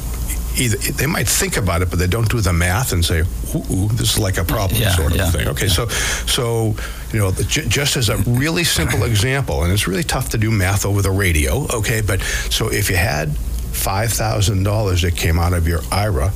either 0.58 0.76
they 0.76 1.06
might 1.06 1.28
think 1.28 1.56
about 1.56 1.82
it, 1.82 1.90
but 1.90 1.98
they 1.98 2.06
don't 2.06 2.30
do 2.30 2.40
the 2.40 2.52
math 2.52 2.92
and 2.92 3.04
say, 3.04 3.20
"Ooh, 3.20 3.72
ooh 3.72 3.88
this 3.88 4.14
is 4.14 4.18
like 4.18 4.38
a 4.38 4.44
problem," 4.44 4.80
yeah, 4.80 4.94
sort 4.94 5.12
of 5.12 5.18
yeah, 5.18 5.30
thing. 5.30 5.48
Okay, 5.48 5.66
yeah. 5.66 5.72
so 5.72 5.88
so 5.88 6.74
you 7.12 7.18
know, 7.18 7.32
j- 7.32 7.66
just 7.68 7.96
as 7.96 8.08
a 8.08 8.16
really 8.18 8.64
simple 8.64 9.04
example, 9.04 9.62
and 9.62 9.72
it's 9.72 9.86
really 9.86 10.02
tough 10.02 10.30
to 10.30 10.38
do 10.38 10.50
math 10.50 10.84
over 10.84 11.02
the 11.02 11.10
radio. 11.10 11.66
Okay, 11.72 12.00
but 12.00 12.20
so 12.50 12.68
if 12.68 12.90
you 12.90 12.96
had 12.96 13.36
five 13.36 14.12
thousand 14.12 14.62
dollars 14.62 15.02
that 15.02 15.16
came 15.16 15.38
out 15.38 15.52
of 15.52 15.66
your 15.66 15.80
IRA. 15.90 16.32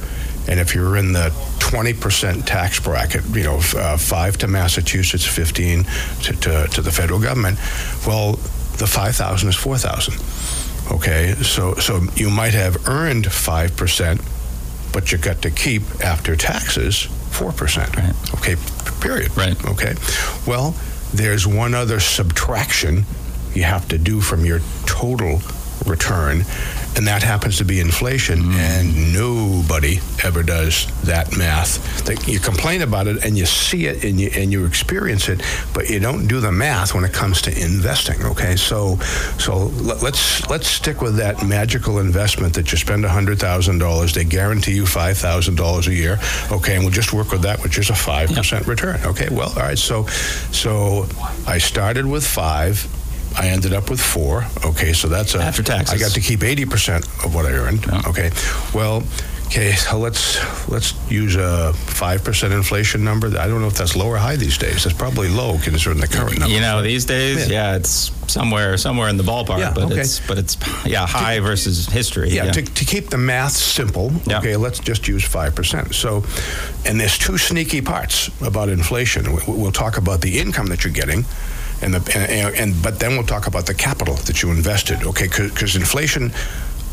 And 0.49 0.61
if 0.61 0.77
you're 0.77 0.97
in 0.97 1.13
the 1.13 1.31
20% 1.59 2.47
tax 2.47 2.79
bracket, 2.79 3.25
you 3.35 3.43
know, 3.43 3.61
uh, 3.75 3.97
five 3.97 4.39
to 4.39 4.47
Massachusetts, 4.47 5.27
15 5.27 5.83
to, 5.83 6.33
to, 6.35 6.69
to 6.69 6.81
the 6.81 6.93
federal 6.93 7.21
government, 7.21 7.59
well, 8.07 8.35
the 8.79 8.87
5,000 8.87 9.49
is 9.49 9.57
4,000. 9.57 10.15
Okay, 10.91 11.35
so 11.43 11.75
so 11.75 12.01
you 12.15 12.31
might 12.31 12.55
have 12.55 12.89
earned 12.89 13.31
five 13.31 13.77
percent, 13.77 14.21
but 14.93 15.11
you 15.13 15.19
got 15.19 15.43
to 15.43 15.51
keep 15.51 15.83
after 16.05 16.37
taxes 16.37 17.03
four 17.31 17.53
percent. 17.53 17.95
Right. 17.97 18.15
Okay, 18.35 18.57
period. 19.01 19.37
Right. 19.37 19.63
Okay. 19.67 19.95
Well, 20.47 20.75
there's 21.13 21.47
one 21.47 21.75
other 21.75 22.01
subtraction 22.01 23.05
you 23.55 23.65
have 23.65 23.89
to 23.89 23.99
do 23.99 24.21
from 24.21 24.45
your 24.45 24.61
total 24.87 25.41
return, 25.87 26.45
and 26.97 27.07
that 27.07 27.23
happens 27.23 27.59
to 27.59 27.65
be 27.65 27.81
inflation. 27.81 28.41
Mm. 28.41 28.55
And 28.55 29.13
nobody 29.13 30.01
ever 30.25 30.43
does 30.43 30.87
that 31.03 31.37
math. 31.37 32.05
They, 32.05 32.17
you 32.31 32.41
complain 32.41 32.83
about 32.83 33.07
it, 33.07 33.25
and 33.25 33.37
you 33.37 33.47
see 33.47 33.87
it, 33.87 34.05
and 34.05 34.21
you 34.21 34.31
and 34.35 34.53
you 34.53 34.65
experience 34.65 35.29
it, 35.29 35.43
but 35.75 35.89
you 35.91 36.01
don't 36.01 36.27
do 36.27 36.41
the 36.41 36.53
math 36.53 36.95
when 36.95 37.05
it 37.05 37.13
comes 37.13 37.43
to 37.43 37.51
investing. 37.51 38.25
Okay, 38.25 38.57
so 38.57 38.97
so 39.39 39.67
let, 39.83 40.03
let's 40.03 40.49
let's 40.49 40.69
stick 40.69 41.01
with 41.01 41.17
that 41.17 41.47
magical 41.47 41.99
investment 41.99 42.55
that 42.55 42.73
you 42.73 42.79
spend 42.79 43.05
hundred 43.05 43.39
thousand 43.39 43.79
dollars. 43.79 44.15
They 44.15 44.25
guarantee 44.25 44.75
you 44.75 44.87
five 44.87 45.19
thousand 45.19 45.57
dollars 45.57 45.87
a 45.89 45.95
year. 45.95 46.19
Okay, 46.51 46.75
and 46.75 46.85
we'll 46.85 46.93
just 46.93 47.13
work 47.13 47.31
with 47.31 47.43
that, 47.43 47.63
which 47.63 47.79
is 47.79 47.91
a 47.91 47.95
five 47.95 48.31
percent 48.31 48.67
return. 48.67 49.01
Okay, 49.05 49.29
well, 49.31 49.51
all 49.51 49.63
right. 49.63 49.79
So 49.79 50.07
so 50.53 51.07
I 51.47 51.59
started 51.59 52.07
with 52.07 52.27
five. 52.27 52.87
I 53.39 53.49
ended 53.49 53.73
up 53.73 53.91
with 53.91 54.01
four. 54.01 54.47
Okay, 54.65 54.93
so 54.93 55.09
that's 55.09 55.35
a 55.35 55.39
After 55.43 55.63
taxes. 55.63 55.95
I 55.95 55.99
got 56.05 56.13
to 56.15 56.21
keep 56.21 56.43
eighty 56.43 56.65
percent 56.65 57.05
of 57.25 57.35
what 57.35 57.45
I 57.47 57.53
earned. 57.53 57.85
Yeah. 57.87 58.03
Okay, 58.07 58.31
well, 58.75 59.03
okay, 59.47 59.73
so 59.73 59.99
let's 59.99 60.39
let's 60.69 60.95
use 61.11 61.37
a 61.37 61.73
five 61.75 62.25
percent 62.25 62.53
inflation 62.55 63.05
number. 63.05 63.27
I 63.39 63.47
don't 63.47 63.61
know 63.61 63.67
if 63.69 63.75
that's 63.75 63.95
low 63.97 64.09
or 64.09 64.17
high 64.17 64.37
these 64.37 64.57
days. 64.59 64.87
It's 64.87 64.95
probably 64.97 65.29
low 65.29 65.59
considering 65.63 66.01
the 66.01 66.09
current 66.09 66.39
number. 66.39 66.55
You 66.55 66.61
know, 66.61 66.81
these 66.83 67.05
days, 67.05 67.49
Yeah. 67.49 67.73
yeah, 67.73 67.77
it's 67.77 68.11
somewhere 68.27 68.77
somewhere 68.79 69.09
in 69.09 69.17
the 69.19 69.23
ballpark, 69.23 69.59
Yeah, 69.59 69.73
but 69.75 69.85
okay. 69.85 70.01
it's 70.01 70.21
but 70.27 70.39
it's 70.39 70.57
yeah 70.87 71.07
high 71.07 71.39
versus 71.41 71.87
history. 71.87 72.31
Yeah, 72.31 72.51
To, 72.53 72.63
to 72.63 72.85
keep 72.87 73.11
the 73.11 73.19
math 73.19 73.53
simple, 73.53 74.13
Yeah. 74.27 74.39
okay, 74.39 74.57
let's 74.57 74.79
just 74.81 75.07
use 75.09 75.23
5%. 75.25 75.95
So, 75.95 76.25
and 76.85 76.99
there's 77.01 77.19
two 77.19 77.39
sneaky 77.39 77.83
parts 77.83 78.31
about 78.41 78.69
inflation. 78.71 79.33
We- 79.33 79.43
We'll 79.47 79.73
talk 79.73 79.97
about 79.99 80.21
the 80.23 80.39
income 80.41 80.67
that 80.69 80.83
you're 80.85 80.93
getting. 80.93 81.25
And, 81.83 81.95
the, 81.95 82.17
and, 82.17 82.55
and 82.57 82.83
but 82.83 82.99
then 83.01 83.13
we'll 83.13 83.27
talk 83.27 83.47
about 83.47 83.67
the 83.67 83.75
capital 83.75 84.15
that 84.15 84.43
you 84.43 84.51
invested, 84.51 85.03
okay? 85.05 85.27
Because 85.27 85.77
inflation 85.77 86.33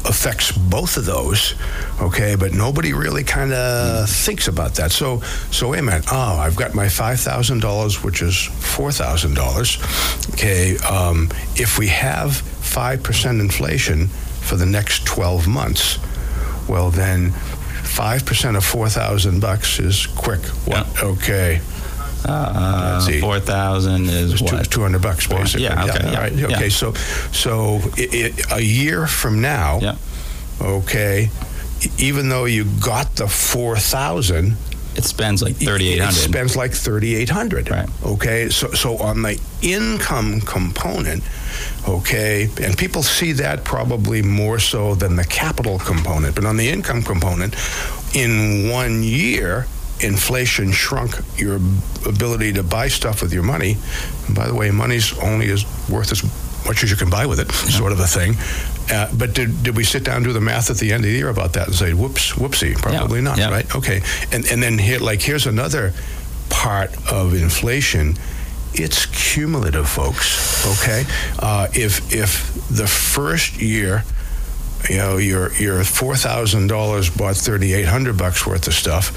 affects 0.05 0.51
both 0.51 0.97
of 0.97 1.05
those, 1.05 1.55
okay? 2.01 2.35
But 2.35 2.51
nobody 2.51 2.91
really 2.91 3.23
kind 3.23 3.53
of 3.53 4.09
thinks 4.09 4.47
about 4.47 4.75
that. 4.75 4.91
So, 4.91 5.21
so 5.51 5.69
wait 5.69 5.79
a 5.79 5.83
minute. 5.83 6.05
Oh, 6.11 6.37
I've 6.37 6.57
got 6.57 6.75
my 6.75 6.89
five 6.89 7.19
thousand 7.21 7.61
dollars, 7.61 8.03
which 8.03 8.21
is 8.21 8.35
four 8.35 8.91
thousand 8.91 9.35
dollars. 9.35 9.77
Okay, 10.31 10.77
um, 10.79 11.29
if 11.55 11.79
we 11.79 11.87
have 11.87 12.35
five 12.35 13.03
percent 13.03 13.39
inflation 13.39 14.07
for 14.41 14.57
the 14.57 14.65
next 14.65 15.05
twelve 15.05 15.47
months, 15.47 15.97
well 16.67 16.91
then. 16.91 17.33
Five 17.83 18.25
percent 18.25 18.57
of 18.57 18.65
four 18.65 18.89
thousand 18.89 19.39
bucks 19.41 19.77
is 19.77 20.07
quick. 20.07 20.39
What? 20.65 20.87
Okay, 21.03 21.61
uh, 22.25 23.19
four 23.21 23.39
thousand 23.39 24.09
is 24.09 24.41
what? 24.41 24.69
two 24.69 24.81
hundred 24.81 25.01
bucks 25.01 25.27
basically. 25.27 25.63
yeah, 25.63 25.83
okay, 25.85 26.05
all 26.05 26.11
yeah, 26.13 26.19
right, 26.19 26.33
yeah. 26.33 26.45
Okay. 26.47 26.69
So, 26.69 26.93
so 27.31 27.79
i 27.97 28.33
i 28.51 28.57
a 28.57 28.61
year 28.61 29.07
from 29.07 29.41
now, 29.41 29.79
Yeah, 29.81 29.95
okay, 30.61 31.29
even 31.97 32.29
though 32.29 32.45
you 32.45 32.65
got 32.79 33.15
the 33.15 33.27
four 33.27 33.77
thousand, 33.77 34.55
it 34.95 35.03
spends 35.03 35.41
like 35.41 35.55
thirty 35.55 35.89
eight 35.93 35.99
It 35.99 36.11
spends 36.13 36.55
like 36.55 36.71
thirty 36.71 37.15
eight 37.15 37.29
hundred. 37.29 37.69
Right. 37.69 37.89
Okay. 38.05 38.49
So 38.49 38.71
so 38.73 38.97
on 38.97 39.21
the 39.23 39.39
income 39.61 40.41
component, 40.41 41.23
okay, 41.87 42.47
and 42.61 42.77
people 42.77 43.03
see 43.03 43.31
that 43.33 43.63
probably 43.63 44.21
more 44.21 44.59
so 44.59 44.95
than 44.95 45.15
the 45.15 45.25
capital 45.25 45.79
component, 45.79 46.35
but 46.35 46.45
on 46.45 46.57
the 46.57 46.69
income 46.69 47.01
component, 47.03 47.55
in 48.15 48.69
one 48.69 49.03
year. 49.03 49.67
Inflation 50.01 50.71
shrunk 50.71 51.15
your 51.37 51.55
ability 52.05 52.53
to 52.53 52.63
buy 52.63 52.87
stuff 52.89 53.21
with 53.21 53.31
your 53.33 53.43
money. 53.43 53.77
And 54.27 54.35
by 54.35 54.47
the 54.47 54.53
way, 54.55 54.69
money's 54.71 55.17
only 55.19 55.49
as 55.49 55.63
worth 55.89 56.11
as 56.11 56.23
much 56.65 56.83
as 56.83 56.89
you 56.91 56.97
can 56.97 57.09
buy 57.09 57.25
with 57.25 57.39
it, 57.39 57.51
sort 57.51 57.91
of 57.91 57.99
a 57.99 58.07
thing. 58.07 58.33
Uh, 58.91 59.09
but 59.15 59.33
did, 59.33 59.63
did 59.63 59.75
we 59.77 59.83
sit 59.83 60.03
down 60.03 60.17
and 60.17 60.25
do 60.25 60.33
the 60.33 60.41
math 60.41 60.69
at 60.69 60.77
the 60.77 60.91
end 60.91 61.03
of 61.05 61.09
the 61.09 61.15
year 61.15 61.29
about 61.29 61.53
that 61.53 61.67
and 61.67 61.75
say, 61.75 61.93
whoops, 61.93 62.33
whoopsie? 62.33 62.75
Probably 62.75 63.21
not, 63.21 63.37
Yeah. 63.37 63.49
right? 63.49 63.75
Okay. 63.75 64.01
And 64.31 64.45
and 64.51 64.61
then 64.61 64.77
here, 64.77 64.99
like, 64.99 65.21
here's 65.21 65.45
another 65.47 65.93
part 66.49 66.91
of 67.11 67.33
inflation. 67.33 68.15
It's 68.73 69.05
cumulative, 69.05 69.87
folks. 69.87 70.65
Okay. 70.81 71.05
Uh, 71.39 71.67
if 71.73 72.11
if 72.13 72.53
the 72.69 72.87
first 72.87 73.61
year, 73.61 74.03
you 74.89 74.97
know, 74.97 75.17
your 75.17 75.53
your 75.53 75.83
four 75.83 76.15
thousand 76.17 76.67
dollars 76.67 77.09
bought 77.09 77.35
thirty 77.35 77.73
eight 77.73 77.85
hundred 77.87 78.17
bucks 78.17 78.45
worth 78.45 78.67
of 78.67 78.73
stuff. 78.73 79.11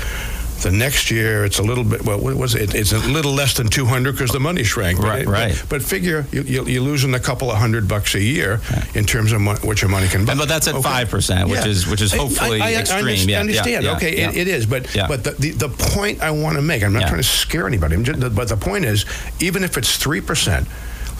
The 0.62 0.72
next 0.72 1.10
year, 1.10 1.44
it's 1.44 1.58
a 1.58 1.62
little 1.62 1.84
bit. 1.84 2.04
Well, 2.04 2.18
what 2.18 2.34
was 2.34 2.54
it? 2.54 2.75
It's 2.75 2.92
a 2.92 2.98
little 2.98 3.32
less 3.32 3.54
than 3.54 3.68
two 3.68 3.84
hundred 3.84 4.12
because 4.12 4.30
the 4.30 4.40
money 4.40 4.64
shrank. 4.64 4.98
But 4.98 5.06
Right, 5.06 5.26
right. 5.26 5.56
But, 5.60 5.68
but 5.68 5.82
figure 5.82 6.26
you, 6.32 6.42
you're 6.64 6.82
losing 6.82 7.14
a 7.14 7.20
couple 7.20 7.50
of 7.50 7.58
hundred 7.58 7.86
bucks 7.86 8.14
a 8.14 8.20
year 8.20 8.60
in 8.94 9.04
terms 9.04 9.32
of 9.32 9.40
mon- 9.42 9.58
what 9.58 9.82
your 9.82 9.90
money 9.90 10.08
can 10.08 10.25
buy. 10.25 10.34
But 10.34 10.48
that's 10.48 10.66
at 10.66 10.75
Okay. 10.75 10.88
5%, 11.04 11.48
which 11.48 11.60
Yeah. 11.60 11.66
is- 11.66 11.86
which 11.86 12.00
is 12.00 12.12
hopefully 12.12 12.60
I, 12.60 12.70
I, 12.70 12.75
extreme. 12.80 12.98
I 13.06 13.10
understand. 13.10 13.28
Yeah, 13.30 13.40
understand. 13.40 13.84
yeah, 13.84 13.96
okay. 13.96 14.16
It, 14.16 14.36
it 14.36 14.48
is. 14.48 14.66
But 14.66 14.88
but 15.08 15.25
the, 15.25 15.32
the, 15.32 15.50
the 15.52 15.68
point 15.68 16.22
I 16.22 16.30
want 16.30 16.56
to 16.56 16.62
make, 16.62 16.82
I'm 16.82 16.92
not 16.92 17.02
trying 17.02 17.16
to 17.18 17.22
scare 17.22 17.66
anybody. 17.66 17.94
I'm 17.94 18.04
just, 18.04 18.34
but 18.34 18.48
the 18.48 18.56
point 18.56 18.84
is, 18.86 19.04
even 19.40 19.62
if 19.62 19.76
it's 19.76 19.96
three 19.98 20.20
percent, 20.22 20.66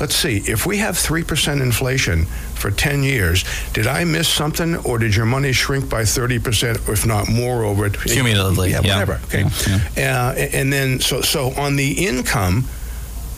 let's 0.01 0.15
see. 0.15 0.39
If 0.47 0.67
we 0.67 0.79
have 0.79 0.97
three 0.97 1.23
percent 1.25 1.61
inflation 1.63 2.27
for 2.55 2.71
ten 2.71 3.03
years, 3.03 3.45
did 3.73 3.87
I 3.87 4.05
miss 4.05 4.29
something, 4.29 4.77
or 4.77 4.99
did 4.99 5.15
your 5.15 5.27
money 5.27 5.53
shrink 5.53 5.89
by 5.89 6.05
thirty 6.05 6.39
percent, 6.39 6.79
or 6.89 6.93
if 6.93 7.07
not 7.07 7.29
more, 7.29 7.65
over 7.65 7.87
it? 7.87 7.95
Cumulatively, 7.99 8.71
Yeah, 8.71 8.81
yeah. 8.83 8.99
whatever. 8.99 9.21
Okay. 9.27 9.43
Uh, 9.97 10.33
and 10.35 10.73
then 10.73 11.01
so 11.01 11.21
so 11.23 11.51
on 11.53 11.77
the 11.77 12.07
income, 12.07 12.65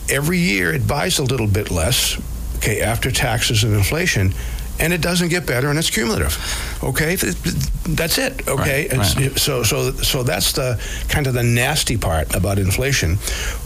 every 0.09 0.39
year 0.39 0.73
it 0.73 0.87
buys 0.87 1.19
a 1.19 1.23
little 1.23 1.47
bit 1.47 1.71
less. 1.71 2.19
Okay, 2.57 2.81
after 2.81 3.09
taxes 3.11 3.63
and 3.63 3.73
inflation. 3.73 4.33
And 4.81 4.93
it 4.93 5.01
doesn't 5.01 5.27
get 5.29 5.45
better, 5.45 5.69
and 5.69 5.77
it's 5.77 5.89
cumulative. 5.89 6.37
Okay, 6.83 7.17
Th- 7.17 7.35
th- 7.43 7.55
that's 7.97 8.17
it. 8.17 8.47
Okay, 8.47 8.87
Right, 8.87 9.15
right. 9.17 9.37
So 9.37 9.63
so 9.63 9.91
so 9.91 10.23
that's 10.23 10.53
the 10.53 10.79
kind 11.09 11.27
of 11.27 11.33
the 11.33 11.43
nasty 11.43 11.97
part 11.97 12.33
about 12.33 12.57
inflation. 12.59 13.17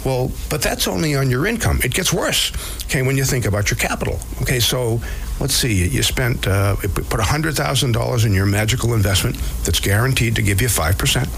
Well, 0.03 0.31
but 0.49 0.61
that's 0.63 0.87
only 0.87 1.13
on 1.15 1.29
your 1.29 1.45
income. 1.45 1.79
It 1.83 1.93
gets 1.93 2.11
worse. 2.11 2.51
Okay, 2.85 3.03
when 3.03 3.15
you 3.15 3.25
think 3.25 3.45
about 3.45 3.69
your 3.69 3.77
capital. 3.77 4.17
Okay, 4.41 4.59
so 4.59 5.01
let's 5.39 5.53
see. 5.53 5.87
You 5.87 6.01
spent 6.01 6.47
uh, 6.47 6.75
put 6.77 7.19
hundred 7.19 7.55
thousand 7.55 7.91
dollars 7.91 8.25
in 8.25 8.33
your 8.33 8.47
magical 8.47 8.95
investment 8.95 9.35
that's 9.65 9.79
guaranteed 9.79 10.35
to 10.37 10.41
give 10.41 10.61
you 10.61 10.69
five 10.69 10.97
percent. 10.97 11.29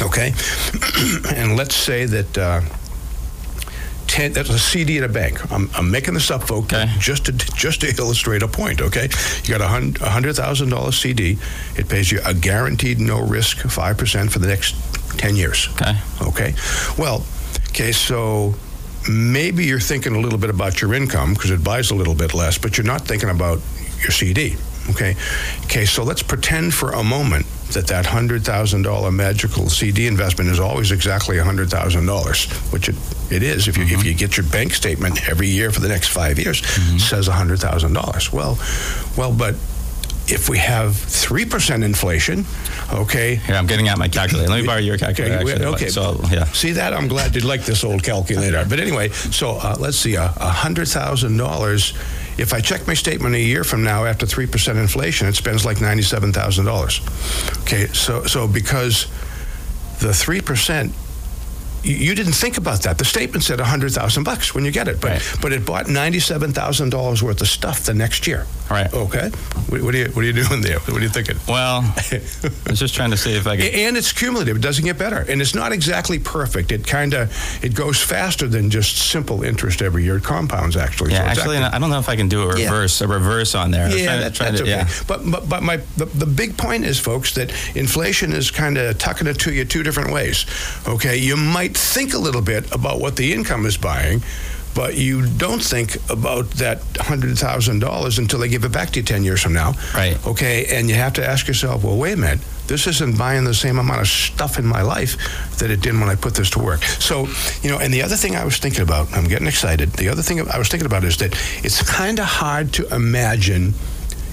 Okay, 0.00 0.32
and 1.36 1.54
let's 1.56 1.74
say 1.76 2.06
that. 2.06 2.38
Uh, 2.38 2.60
ten. 4.10 4.32
That's 4.32 4.50
a 4.50 4.58
CD 4.58 4.98
at 4.98 5.04
a 5.04 5.08
bank. 5.12 5.40
I'm, 5.52 5.70
I'm 5.74 5.90
making 5.90 6.14
this 6.14 6.30
up, 6.30 6.42
folks, 6.42 6.72
Okay. 6.74 6.90
just 6.98 7.26
to 7.26 7.32
just 7.32 7.80
to 7.82 7.88
illustrate 7.98 8.42
a 8.42 8.48
point. 8.48 8.80
Okay, 8.80 9.08
you 9.44 9.56
got 9.56 9.60
a 9.60 10.04
a 10.04 10.08
hundred 10.10 10.34
thousand 10.36 10.70
dollar 10.70 10.92
CD. 10.92 11.38
It 11.76 11.88
pays 11.88 12.10
you 12.12 12.20
a 12.24 12.34
guaranteed 12.34 12.98
no 12.98 13.20
risk 13.20 13.58
five 13.70 13.96
percent 13.96 14.32
for 14.32 14.38
the 14.40 14.48
next 14.48 14.74
ten 15.18 15.36
years. 15.36 15.68
Okay. 15.72 15.94
Okay. 16.22 16.54
Well, 16.98 17.24
okay, 17.70 17.92
so 17.92 18.54
maybe 19.08 19.64
you're 19.64 19.80
thinking 19.80 20.14
a 20.14 20.20
little 20.20 20.38
bit 20.38 20.50
about 20.50 20.80
your 20.82 20.92
income 20.94 21.34
because 21.34 21.50
it 21.50 21.62
buys 21.64 21.90
a 21.90 21.94
little 21.94 22.14
bit 22.14 22.34
less, 22.34 22.58
but 22.58 22.76
you're 22.76 22.86
not 22.86 23.02
thinking 23.06 23.30
about 23.30 23.60
your 24.02 24.10
CD. 24.10 24.56
Okay. 24.90 25.14
Okay, 25.64 25.84
so 25.84 26.02
let's 26.04 26.22
pretend 26.22 26.74
for 26.74 26.90
a 26.92 27.02
moment 27.04 27.46
that 27.72 27.86
that 27.88 28.04
$100,000 28.04 29.14
magical 29.14 29.68
CD 29.68 30.06
investment 30.06 30.50
is 30.50 30.60
always 30.60 30.92
exactly 30.92 31.36
$100,000, 31.36 32.72
which 32.72 32.88
it, 32.88 32.96
it 33.30 33.42
is. 33.42 33.68
If 33.68 33.76
you, 33.76 33.84
if 33.84 34.04
you 34.04 34.14
get 34.14 34.36
your 34.36 34.46
bank 34.46 34.74
statement 34.74 35.28
every 35.28 35.48
year 35.48 35.70
for 35.70 35.80
the 35.80 35.88
next 35.88 36.08
five 36.08 36.38
years, 36.38 36.60
it 36.94 37.00
says 37.00 37.28
$100,000. 37.28 38.32
Well, 38.32 38.58
well, 39.16 39.32
but 39.36 39.54
if 40.32 40.48
we 40.48 40.58
have 40.58 40.92
3% 40.92 41.84
inflation, 41.84 42.44
okay, 42.92 43.36
Here, 43.36 43.56
I'm 43.56 43.66
getting 43.66 43.88
out 43.88 43.98
my 43.98 44.08
calculator. 44.08 44.48
Let 44.50 44.60
me 44.60 44.66
borrow 44.66 44.78
your 44.78 44.98
calculator. 44.98 45.36
Okay, 45.36 45.52
actually. 45.52 45.66
okay. 45.66 45.88
So, 45.88 46.20
yeah. 46.30 46.44
See 46.46 46.72
that? 46.72 46.94
I'm 46.94 47.08
glad 47.08 47.34
you 47.34 47.42
like 47.42 47.64
this 47.64 47.84
old 47.84 48.02
calculator. 48.02 48.64
But 48.68 48.80
anyway, 48.80 49.08
so 49.08 49.52
uh, 49.52 49.76
let's 49.78 49.96
see, 49.96 50.14
a 50.14 50.22
uh, 50.22 50.50
hundred 50.50 50.88
thousand 50.88 51.36
dollars. 51.36 51.94
If 52.40 52.54
I 52.54 52.60
check 52.60 52.86
my 52.86 52.94
statement 52.94 53.34
a 53.34 53.38
year 53.40 53.64
from 53.64 53.84
now 53.84 54.06
after 54.06 54.24
three 54.24 54.46
percent 54.46 54.78
inflation, 54.78 55.28
it 55.28 55.34
spends 55.34 55.64
like 55.64 55.80
ninety-seven 55.80 56.32
thousand 56.32 56.64
dollars. 56.64 57.00
Okay, 57.60 57.86
so 57.88 58.24
so 58.24 58.48
because 58.48 59.06
the 60.00 60.14
three 60.14 60.40
percent. 60.40 60.94
You 61.82 62.14
didn't 62.14 62.32
think 62.34 62.58
about 62.58 62.82
that. 62.82 62.98
The 62.98 63.04
statement 63.04 63.42
said 63.44 63.58
a 63.60 63.64
hundred 63.64 63.92
thousand 63.92 64.24
bucks 64.24 64.54
when 64.54 64.64
you 64.64 64.70
get 64.70 64.86
it, 64.88 65.00
but 65.00 65.10
Right. 65.10 65.34
but 65.40 65.52
it 65.52 65.64
bought 65.64 65.88
ninety-seven 65.88 66.52
thousand 66.52 66.90
dollars 66.90 67.22
worth 67.22 67.40
of 67.40 67.48
stuff 67.48 67.80
the 67.84 67.94
next 67.94 68.26
year. 68.26 68.46
Right. 68.70 68.92
Okay. 68.92 69.30
What, 69.68 69.82
what 69.82 69.94
are 69.94 69.98
you 69.98 70.06
What 70.12 70.22
are 70.22 70.26
you 70.26 70.32
doing 70.32 70.60
there? 70.60 70.78
What 70.80 70.98
are 70.98 71.00
you 71.00 71.08
thinking? 71.08 71.36
Well, 71.48 71.80
I 72.12 72.20
was 72.70 72.78
just 72.78 72.94
trying 72.94 73.10
to 73.10 73.16
see 73.16 73.34
if 73.34 73.46
I 73.46 73.56
could. 73.56 73.66
and 73.74 73.96
it's 73.96 74.12
cumulative. 74.12 74.56
It 74.56 74.62
doesn't 74.62 74.84
get 74.84 74.98
better, 74.98 75.24
and 75.28 75.40
it's 75.40 75.54
not 75.54 75.72
exactly 75.72 76.18
perfect. 76.18 76.70
It 76.70 76.86
kind 76.86 77.14
of 77.14 77.32
it 77.64 77.74
goes 77.74 78.00
faster 78.00 78.46
than 78.46 78.70
just 78.70 78.96
simple 79.10 79.42
interest 79.42 79.80
every 79.82 80.04
year. 80.04 80.16
It 80.18 80.24
compounds 80.24 80.76
actually. 80.76 81.12
Yeah, 81.12 81.32
So 81.32 81.40
actually, 81.40 81.56
I 81.58 81.78
don't 81.78 81.90
know 81.90 81.98
if 81.98 82.08
I 82.08 82.16
can 82.16 82.28
do 82.28 82.42
a 82.50 82.58
Yeah. 82.58 82.64
reverse, 82.66 83.00
a 83.00 83.08
reverse 83.08 83.54
on 83.54 83.70
there. 83.70 83.88
Yeah, 83.88 84.04
trying- 84.04 84.20
that's, 84.20 84.36
trying 84.36 84.52
that's 84.52 84.62
to- 84.68 84.76
okay. 84.76 84.86
yeah. 84.88 85.04
But 85.08 85.28
but 85.30 85.48
but 85.48 85.62
my 85.62 85.78
the, 85.96 86.04
the 86.04 86.26
big 86.26 86.56
point 86.56 86.84
is, 86.84 87.00
folks, 87.00 87.32
that 87.34 87.50
inflation 87.74 88.32
is 88.32 88.50
kind 88.50 88.76
of 88.78 88.98
tucking 88.98 89.26
it 89.26 89.38
to 89.40 89.52
you 89.52 89.64
two 89.64 89.82
different 89.82 90.12
ways. 90.12 90.44
Okay, 90.86 91.16
you 91.16 91.36
might 91.36 91.69
think 91.76 92.14
a 92.14 92.18
little 92.18 92.42
bit 92.42 92.72
about 92.72 93.00
what 93.00 93.16
the 93.16 93.32
income 93.32 93.66
is 93.66 93.76
buying. 93.76 94.22
But 94.72 94.96
you 94.96 95.26
don't 95.26 95.60
think 95.60 95.96
about 96.08 96.48
that 96.52 96.78
hundred 96.96 97.36
thousand 97.36 97.80
dollars 97.80 98.18
until 98.20 98.38
they 98.38 98.48
give 98.48 98.64
it 98.64 98.70
back 98.70 98.90
to 98.90 99.00
you 99.00 99.04
ten 99.04 99.24
years 99.24 99.42
from 99.42 99.52
now. 99.52 99.72
Right. 99.94 100.16
Okay, 100.24 100.66
and 100.66 100.88
you 100.88 100.94
have 100.94 101.14
to 101.14 101.26
ask 101.26 101.48
yourself, 101.48 101.82
well, 101.82 101.96
wait 101.98 102.12
a 102.12 102.16
minute, 102.16 102.38
this 102.68 102.86
isn't 102.86 103.18
buying 103.18 103.42
the 103.42 103.52
same 103.52 103.80
amount 103.80 104.00
of 104.00 104.06
stuff 104.06 104.60
in 104.60 104.64
my 104.64 104.82
life 104.82 105.16
that 105.58 105.72
it 105.72 105.80
did 105.80 105.94
when 105.94 106.08
I 106.08 106.14
put 106.14 106.36
this 106.36 106.50
to 106.50 106.60
work. 106.60 106.84
So, 106.84 107.26
you 107.62 107.68
know, 107.68 107.80
and 107.80 107.92
the 107.92 108.02
other 108.02 108.14
thing 108.14 108.36
I 108.36 108.44
was 108.44 108.58
thinking 108.58 108.82
about, 108.82 109.12
I'm 109.12 109.24
getting 109.26 109.48
excited. 109.48 109.90
The 109.94 110.08
other 110.08 110.22
thing 110.22 110.40
I 110.48 110.56
was 110.56 110.68
thinking 110.68 110.86
about 110.86 111.02
is 111.02 111.16
that 111.16 111.32
it's 111.64 111.82
kind 111.82 112.20
of 112.20 112.26
hard 112.26 112.72
to 112.74 112.94
imagine 112.94 113.74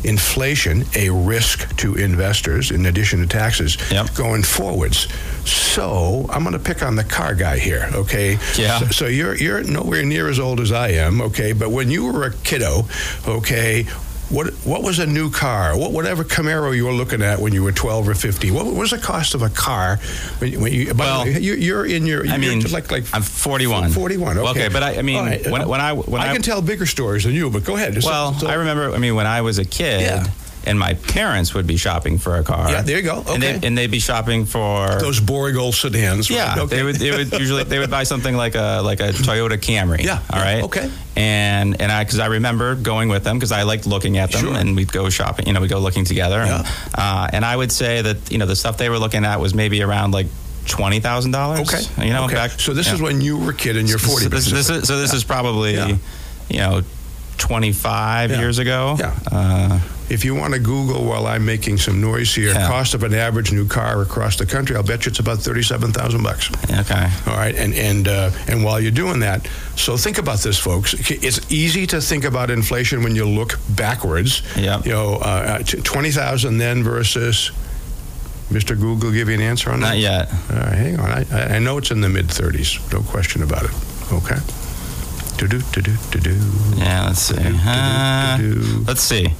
inflation 0.03 0.85
a 0.95 1.09
risk 1.09 1.75
to 1.77 1.95
investors 1.95 2.71
in 2.71 2.85
addition 2.85 3.19
to 3.19 3.27
taxes 3.27 3.77
Yep. 3.91 4.13
going 4.15 4.43
forwards. 4.43 5.07
So 5.45 6.25
I'm 6.29 6.43
going 6.43 6.53
to 6.53 6.59
pick 6.59 6.83
on 6.83 6.95
the 6.95 7.03
car 7.03 7.33
guy 7.35 7.57
here, 7.57 7.89
okay? 7.93 8.37
Yeah. 8.57 8.79
So, 8.79 8.85
so 8.87 9.05
you're 9.07 9.35
you're 9.35 9.63
nowhere 9.63 10.03
near 10.03 10.29
as 10.29 10.39
old 10.39 10.59
as 10.59 10.71
I 10.71 10.89
am, 10.89 11.21
okay? 11.21 11.53
But 11.53 11.71
when 11.71 11.89
you 11.89 12.11
were 12.11 12.25
a 12.25 12.33
kiddo, 12.33 12.85
okay, 13.27 13.85
what 14.29 14.53
what 14.65 14.83
was 14.83 14.99
a 14.99 15.05
new 15.05 15.29
car? 15.29 15.77
What 15.77 15.91
whatever 15.93 16.23
Camaro 16.23 16.75
you 16.75 16.85
were 16.85 16.91
looking 16.91 17.21
at 17.21 17.39
when 17.39 17.53
you 17.53 17.63
were 17.63 17.71
12 17.71 18.09
or 18.09 18.13
15? 18.15 18.53
What 18.53 18.65
was 18.65 18.91
the 18.91 18.97
cost 18.97 19.35
of 19.35 19.41
a 19.41 19.49
car 19.49 19.97
when, 20.39 20.59
when 20.61 20.73
you? 20.73 20.93
Well, 20.93 21.23
way, 21.25 21.39
you, 21.39 21.53
you're 21.53 21.85
in 21.85 22.05
your. 22.05 22.27
I 22.27 22.37
mean, 22.37 22.59
like 22.71 22.91
like 22.91 23.05
I'm 23.13 23.21
41. 23.21 23.91
41. 23.91 24.37
Okay. 24.37 24.49
Okay, 24.49 24.67
but 24.69 24.83
I- 24.83 24.97
I 24.97 25.01
mean, 25.01 25.23
right. 25.25 25.49
when- 25.49 25.67
when 25.67 25.79
I- 25.81 25.93
when 25.93 26.21
I 26.21 26.29
I- 26.29 26.33
can 26.33 26.41
tell 26.41 26.61
bigger 26.61 26.85
stories 26.85 27.23
than 27.23 27.33
you, 27.33 27.49
but 27.49 27.63
go 27.63 27.75
ahead. 27.75 28.01
So- 28.03 28.09
Well, 28.09 28.35
I 28.47 28.55
remember. 28.55 28.93
I 28.93 28.97
mean, 28.97 29.15
when 29.15 29.27
I 29.27 29.41
was 29.41 29.59
a 29.59 29.65
kid, 29.65 30.01
Yeah. 30.01 30.27
And 30.67 30.77
my 30.77 30.93
parents 30.93 31.53
would 31.53 31.65
be 31.65 31.77
shopping 31.77 32.17
for 32.19 32.35
a 32.37 32.43
car. 32.43 32.69
Yeah, 32.69 32.81
there 32.83 32.97
you 32.97 33.03
go. 33.03 33.17
And, 33.19 33.29
Okay. 33.43 33.57
they, 33.57 33.67
and 33.67 33.77
they'd 33.77 33.89
be 33.91 33.99
shopping 33.99 34.45
for 34.45 34.99
those 34.99 35.19
boring 35.19 35.57
old 35.57 35.73
sedans. 35.75 36.29
Yeah, 36.29 36.49
right? 36.49 36.57
Okay. 36.59 36.75
they 36.77 36.83
would. 36.83 36.95
They 36.97 37.11
would 37.11 37.31
usually 37.39 37.63
they 37.63 37.79
would 37.79 37.89
buy 37.89 38.03
something 38.03 38.35
like 38.35 38.55
a 38.55 38.81
like 38.83 38.99
a 38.99 39.09
Toyota 39.13 39.57
Camry. 39.57 40.03
Yeah, 40.03 40.21
All 40.31 40.39
yeah, 40.39 40.43
right. 40.55 40.63
okay. 40.65 40.91
And 41.15 41.81
and 41.81 41.91
I 41.91 42.03
because 42.03 42.19
I 42.19 42.27
remember 42.27 42.75
going 42.75 43.09
with 43.09 43.23
them 43.23 43.37
because 43.37 43.51
I 43.51 43.63
liked 43.63 43.87
looking 43.87 44.17
at 44.17 44.31
them 44.31 44.41
Sure. 44.41 44.53
and 44.55 44.75
we'd 44.75 44.91
go 44.91 45.09
shopping. 45.09 45.47
You 45.47 45.53
know, 45.53 45.59
we 45.61 45.63
would 45.65 45.71
go 45.71 45.79
looking 45.79 46.05
together. 46.05 46.39
And, 46.41 46.49
Yeah. 46.49 46.71
uh, 46.95 47.27
and 47.33 47.43
I 47.43 47.55
would 47.55 47.71
say 47.71 48.01
that 48.03 48.31
you 48.31 48.37
know 48.37 48.45
the 48.45 48.55
stuff 48.55 48.77
they 48.77 48.89
were 48.89 48.99
looking 48.99 49.25
at 49.25 49.39
was 49.39 49.53
maybe 49.55 49.81
around 49.81 50.11
like 50.11 50.27
twenty 50.67 50.99
thousand 50.99 51.31
dollars. 51.31 51.61
Okay. 51.61 52.05
You 52.05 52.13
know, 52.13 52.25
okay. 52.25 52.35
back. 52.35 52.51
so 52.59 52.73
this 52.73 52.87
yeah. 52.87 52.95
is 52.95 53.01
when 53.01 53.21
you 53.21 53.37
were 53.37 53.51
a 53.51 53.55
kid 53.55 53.77
and 53.77 53.87
you're 53.89 53.97
40. 53.99 54.23
So 54.25 54.29
this, 54.29 54.51
this 54.51 54.69
is 54.69 54.87
so 54.87 54.99
this 54.99 55.13
is 55.13 55.23
probably 55.23 55.75
Yeah. 55.75 55.97
you 56.49 56.57
know 56.59 56.81
twenty 57.37 57.71
five 57.71 58.31
Yeah. 58.31 58.39
years 58.39 58.59
ago. 58.59 58.95
Yeah. 58.99 59.13
Uh, 59.31 59.79
If 60.09 60.23
you 60.23 60.35
want 60.35 60.53
to 60.53 60.59
Google 60.59 61.03
while 61.03 61.27
I'm 61.27 61.43
making 61.45 61.79
some 61.79 61.99
noise 61.99 62.33
here, 62.33 62.53
Yeah. 62.53 62.67
cost 62.69 62.93
of 62.93 63.03
an 63.03 63.13
average 63.13 63.51
new 63.51 63.67
car 63.67 64.01
across 64.01 64.37
the 64.37 64.45
country, 64.45 64.73
I'll 64.77 64.81
bet 64.83 65.05
you 65.05 65.09
it's 65.09 65.19
about 65.19 65.39
thirty-seven 65.43 65.91
thousand 65.91 66.23
bucks. 66.23 66.49
okay. 66.63 67.09
All 67.27 67.35
right, 67.35 67.53
and 67.55 67.73
and 67.73 68.07
uh, 68.07 68.31
and 68.47 68.63
while 68.63 68.79
you're 68.79 68.95
doing 69.03 69.19
that, 69.19 69.45
so 69.75 69.97
think 69.97 70.17
about 70.17 70.39
this, 70.39 70.57
folks. 70.57 70.93
It's 71.09 71.41
easy 71.51 71.85
to 71.87 71.99
think 71.99 72.23
about 72.23 72.49
inflation 72.49 73.03
when 73.03 73.15
you 73.17 73.25
look 73.27 73.59
backwards. 73.67 74.41
Yep. 74.55 74.85
You 74.85 74.91
know, 74.93 75.15
uh, 75.17 75.59
twenty 75.83 76.11
thousand 76.11 76.57
then 76.59 76.83
versus. 76.83 77.51
Mr. 78.49 78.79
Google, 78.79 79.11
give 79.11 79.27
you 79.27 79.35
an 79.35 79.41
answer 79.41 79.69
on 79.73 79.81
that? 79.81 79.87
Not 79.89 79.97
yet. 79.97 80.31
All 80.49 80.55
right, 80.57 80.73
hang 80.73 80.99
on. 81.01 81.11
I, 81.11 81.25
I- 81.33 81.55
I 81.55 81.59
know 81.59 81.79
it's 81.79 81.91
in 81.91 81.99
the 81.99 82.07
mid 82.07 82.27
30s. 82.29 82.79
No 82.93 83.01
question 83.01 83.43
about 83.43 83.65
it. 83.65 83.71
Okay. 84.13 84.37
Do 85.37 85.47
do 85.47 85.59
do 85.71 85.81
do 85.81 85.93
do 86.11 86.19
do. 86.19 86.35
Yeah. 86.77 87.05
Let's 87.05 87.21
see. 87.21 87.35
Uh, 87.37 88.37
let's 88.87 89.01
see. 89.01 89.33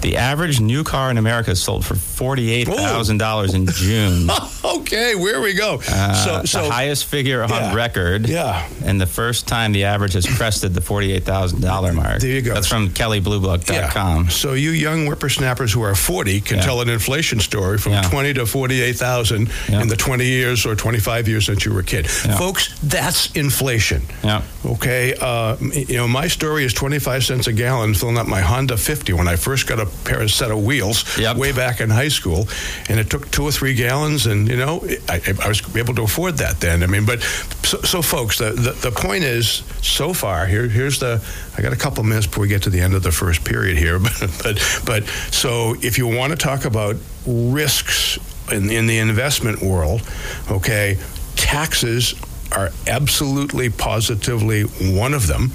The 0.00 0.16
average 0.16 0.60
new 0.60 0.82
car 0.84 1.10
in 1.10 1.18
America 1.18 1.54
sold 1.54 1.84
for 1.84 1.94
forty-eight 1.94 2.66
thousand 2.68 3.18
dollars 3.18 3.54
in 3.54 3.66
June. 3.66 4.28
okay, 4.64 5.14
where 5.14 5.40
we 5.40 5.52
go. 5.54 5.80
Uh, 5.88 6.14
so, 6.14 6.44
so 6.44 6.64
the 6.64 6.70
highest 6.70 7.04
figure 7.04 7.42
on 7.42 7.50
Yeah. 7.50 7.74
record. 7.74 8.28
Yeah. 8.28 8.66
And 8.84 9.00
the 9.00 9.06
first 9.06 9.46
time 9.46 9.72
the 9.72 9.84
average 9.84 10.14
has 10.14 10.26
crested 10.26 10.72
the 10.74 10.80
forty-eight 10.80 11.24
thousand 11.24 11.60
dollar 11.60 11.92
mark. 11.92 12.20
There 12.20 12.30
you 12.30 12.42
go. 12.42 12.54
That's 12.54 12.66
from 12.66 12.90
KelleyBlueBook.com. 12.90 14.30
So 14.30 14.54
you 14.54 14.70
young 14.70 15.06
whippersnappers 15.06 15.72
who 15.72 15.82
are 15.82 15.94
40 15.94 16.40
can 16.40 16.56
Yeah. 16.58 16.62
tell 16.64 16.80
an 16.80 16.88
inflation 16.88 17.40
story 17.40 17.78
from 17.78 17.92
Yeah. 17.92 18.02
20 18.02 18.34
to 18.34 18.46
48,000 18.46 19.50
Yeah. 19.68 19.82
in 19.82 19.88
the 19.88 19.96
20 19.96 20.24
years 20.26 20.64
or 20.66 20.74
25 20.74 21.28
years 21.28 21.46
since 21.46 21.64
you 21.64 21.72
were 21.74 21.80
a 21.80 21.84
kid. 21.84 22.06
Yeah. 22.24 22.36
Folks, 22.38 22.70
that's 22.82 23.30
inflation. 23.32 24.02
Yeah. 24.24 24.42
Okay, 24.64 25.14
uh, 25.20 25.56
you 25.60 25.96
know 25.96 26.08
my 26.08 26.28
story 26.28 26.64
is 26.64 26.72
25 26.72 27.24
cents 27.24 27.46
a 27.46 27.52
gallon 27.52 27.94
filling 27.94 28.18
up 28.18 28.26
my 28.26 28.40
Honda 28.40 28.76
50 28.76 29.12
when 29.12 29.28
I 29.28 29.36
first 29.36 29.66
got 29.66 29.78
a 29.80 29.86
pair 30.04 30.20
of 30.22 30.30
set 30.30 30.50
of 30.50 30.64
wheels 30.64 31.04
Yep. 31.18 31.36
way 31.36 31.52
back 31.52 31.80
in 31.80 31.90
high 31.90 32.08
school, 32.08 32.48
and 32.88 32.98
it 33.00 33.10
took 33.10 33.30
two 33.30 33.44
or 33.44 33.52
three 33.52 33.74
gallons, 33.74 34.26
and 34.26 34.48
you 34.48 34.56
know 34.56 34.84
I, 35.08 35.20
I 35.42 35.48
was 35.48 35.62
able 35.76 35.94
to 35.94 36.02
afford 36.02 36.38
that 36.38 36.60
then. 36.60 36.82
I 36.82 36.86
mean, 36.86 37.04
but 37.04 37.22
so, 37.62 37.78
so 37.82 38.02
folks, 38.02 38.38
the, 38.38 38.50
the 38.52 38.72
the 38.72 38.90
point 38.90 39.24
is 39.24 39.62
so 39.82 40.12
far 40.12 40.46
here 40.46 40.68
here's 40.68 40.98
the 40.98 41.20
I 41.56 41.62
got 41.62 41.72
a 41.72 41.76
couple 41.76 42.02
minutes 42.04 42.26
before 42.26 42.42
we 42.42 42.48
get 42.48 42.62
to 42.62 42.70
the 42.70 42.80
end 42.80 42.94
of 42.94 43.02
the 43.02 43.12
first 43.12 43.44
period 43.44 43.76
here, 43.76 43.98
but 44.18 44.40
but 44.42 44.82
but 44.84 45.06
so 45.32 45.74
if 45.82 45.98
you 45.98 46.06
want 46.06 46.32
to 46.32 46.36
talk 46.38 46.64
about 46.64 46.96
risks 47.26 48.18
in 48.50 48.70
in 48.70 48.86
the 48.86 48.98
investment 48.98 49.62
world, 49.62 50.02
okay, 50.50 50.98
taxes 51.36 52.14
are 52.52 52.70
absolutely 52.86 53.70
positively 53.70 54.62
one 54.62 55.14
of 55.14 55.26
them 55.26 55.52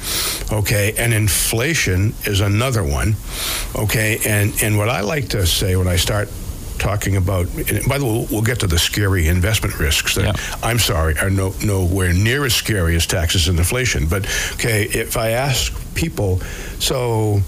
okay? 0.51 0.93
And 0.97 1.13
inflation 1.13 2.13
is 2.25 2.39
another 2.41 2.83
one 2.83 3.15
okay? 3.75 4.19
And 4.25 4.53
and 4.63 4.77
what 4.77 4.89
i 4.89 5.01
like 5.01 5.29
to 5.29 5.45
say 5.45 5.75
when 5.75 5.87
i 5.87 5.95
start 5.97 6.29
talking 6.77 7.15
about 7.15 7.47
and 7.55 7.87
by 7.87 7.97
the 7.97 8.03
way 8.05 8.11
we'll- 8.11 8.27
we'll 8.29 8.41
get 8.41 8.59
to 8.59 8.67
the 8.67 8.77
scary 8.77 9.27
investment 9.27 9.79
risks 9.79 10.15
that 10.15 10.25
Yeah. 10.25 10.57
i'm 10.61 10.77
sorry 10.79 11.17
are 11.19 11.29
no 11.29 11.53
nowhere 11.63 12.11
near 12.13 12.45
as 12.45 12.53
scary 12.53 12.95
as 12.97 13.05
taxes 13.07 13.47
and 13.47 13.57
inflation. 13.57 14.07
But 14.07 14.25
okay 14.55 14.83
if 14.83 15.15
i 15.17 15.29
ask 15.31 15.71
people 15.95 16.41
so 16.79 17.41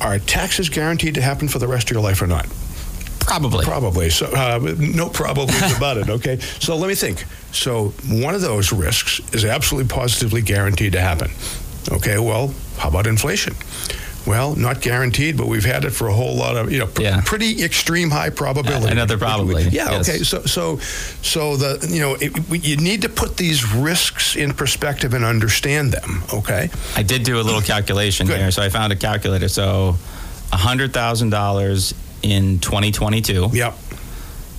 are 0.00 0.18
taxes 0.18 0.68
guaranteed 0.68 1.14
to 1.14 1.22
happen 1.22 1.48
for 1.48 1.58
the 1.60 1.68
rest 1.68 1.86
of 1.88 1.92
your 1.92 2.02
life 2.02 2.20
or 2.20 2.26
not 2.26 2.46
Probably. 3.26 3.64
Probably. 3.64 4.10
So 4.10 4.26
uh, 4.26 4.58
no 4.78 5.08
problems 5.08 5.52
about 5.76 5.96
it. 5.98 6.08
Okay. 6.08 6.38
So 6.38 6.76
let 6.76 6.88
me 6.88 6.94
think. 6.94 7.24
So 7.52 7.88
one 8.08 8.34
of 8.34 8.40
those 8.40 8.72
risks 8.72 9.20
is 9.34 9.44
absolutely 9.44 9.88
positively 9.94 10.42
guaranteed 10.42 10.92
to 10.92 11.00
happen. 11.00 11.30
Okay. 11.90 12.18
Well, 12.18 12.54
how 12.78 12.88
about 12.88 13.06
inflation? 13.06 13.54
Well, 14.26 14.56
not 14.56 14.80
guaranteed, 14.80 15.36
but 15.36 15.46
we've 15.46 15.64
had 15.64 15.84
it 15.84 15.90
for 15.90 16.08
a 16.08 16.12
whole 16.12 16.34
lot 16.34 16.56
of 16.56 16.72
you 16.72 16.80
know 16.80 16.86
pr- 16.88 17.02
Yeah. 17.02 17.20
pretty 17.24 17.62
extreme 17.62 18.10
high 18.10 18.30
probability. 18.30 18.88
Another 18.90 19.16
probably, 19.18 19.62
Yeah. 19.68 19.90
yes. 19.92 20.08
Okay. 20.08 20.18
So 20.24 20.42
so 20.46 20.78
so 21.22 21.56
the 21.56 21.86
you 21.88 22.00
know 22.00 22.14
it, 22.14 22.48
we- 22.48 22.58
you 22.58 22.76
need 22.76 23.02
to 23.02 23.08
put 23.08 23.36
these 23.36 23.64
risks 23.72 24.34
in 24.34 24.52
perspective 24.52 25.14
and 25.14 25.24
understand 25.24 25.92
them. 25.92 26.24
Okay. 26.34 26.70
I 26.96 27.02
did 27.04 27.22
do 27.22 27.38
a 27.40 27.42
little 27.42 27.60
calculation 27.60 28.26
Good. 28.26 28.38
here, 28.40 28.50
so 28.50 28.62
I 28.62 28.68
found 28.68 28.92
a 28.92 28.96
calculator. 28.96 29.48
So, 29.48 29.96
hundred 30.52 30.92
thousand 30.92 31.30
dollars 31.30 31.94
in 32.30 32.58
2022. 32.58 33.50
Yep. 33.52 33.74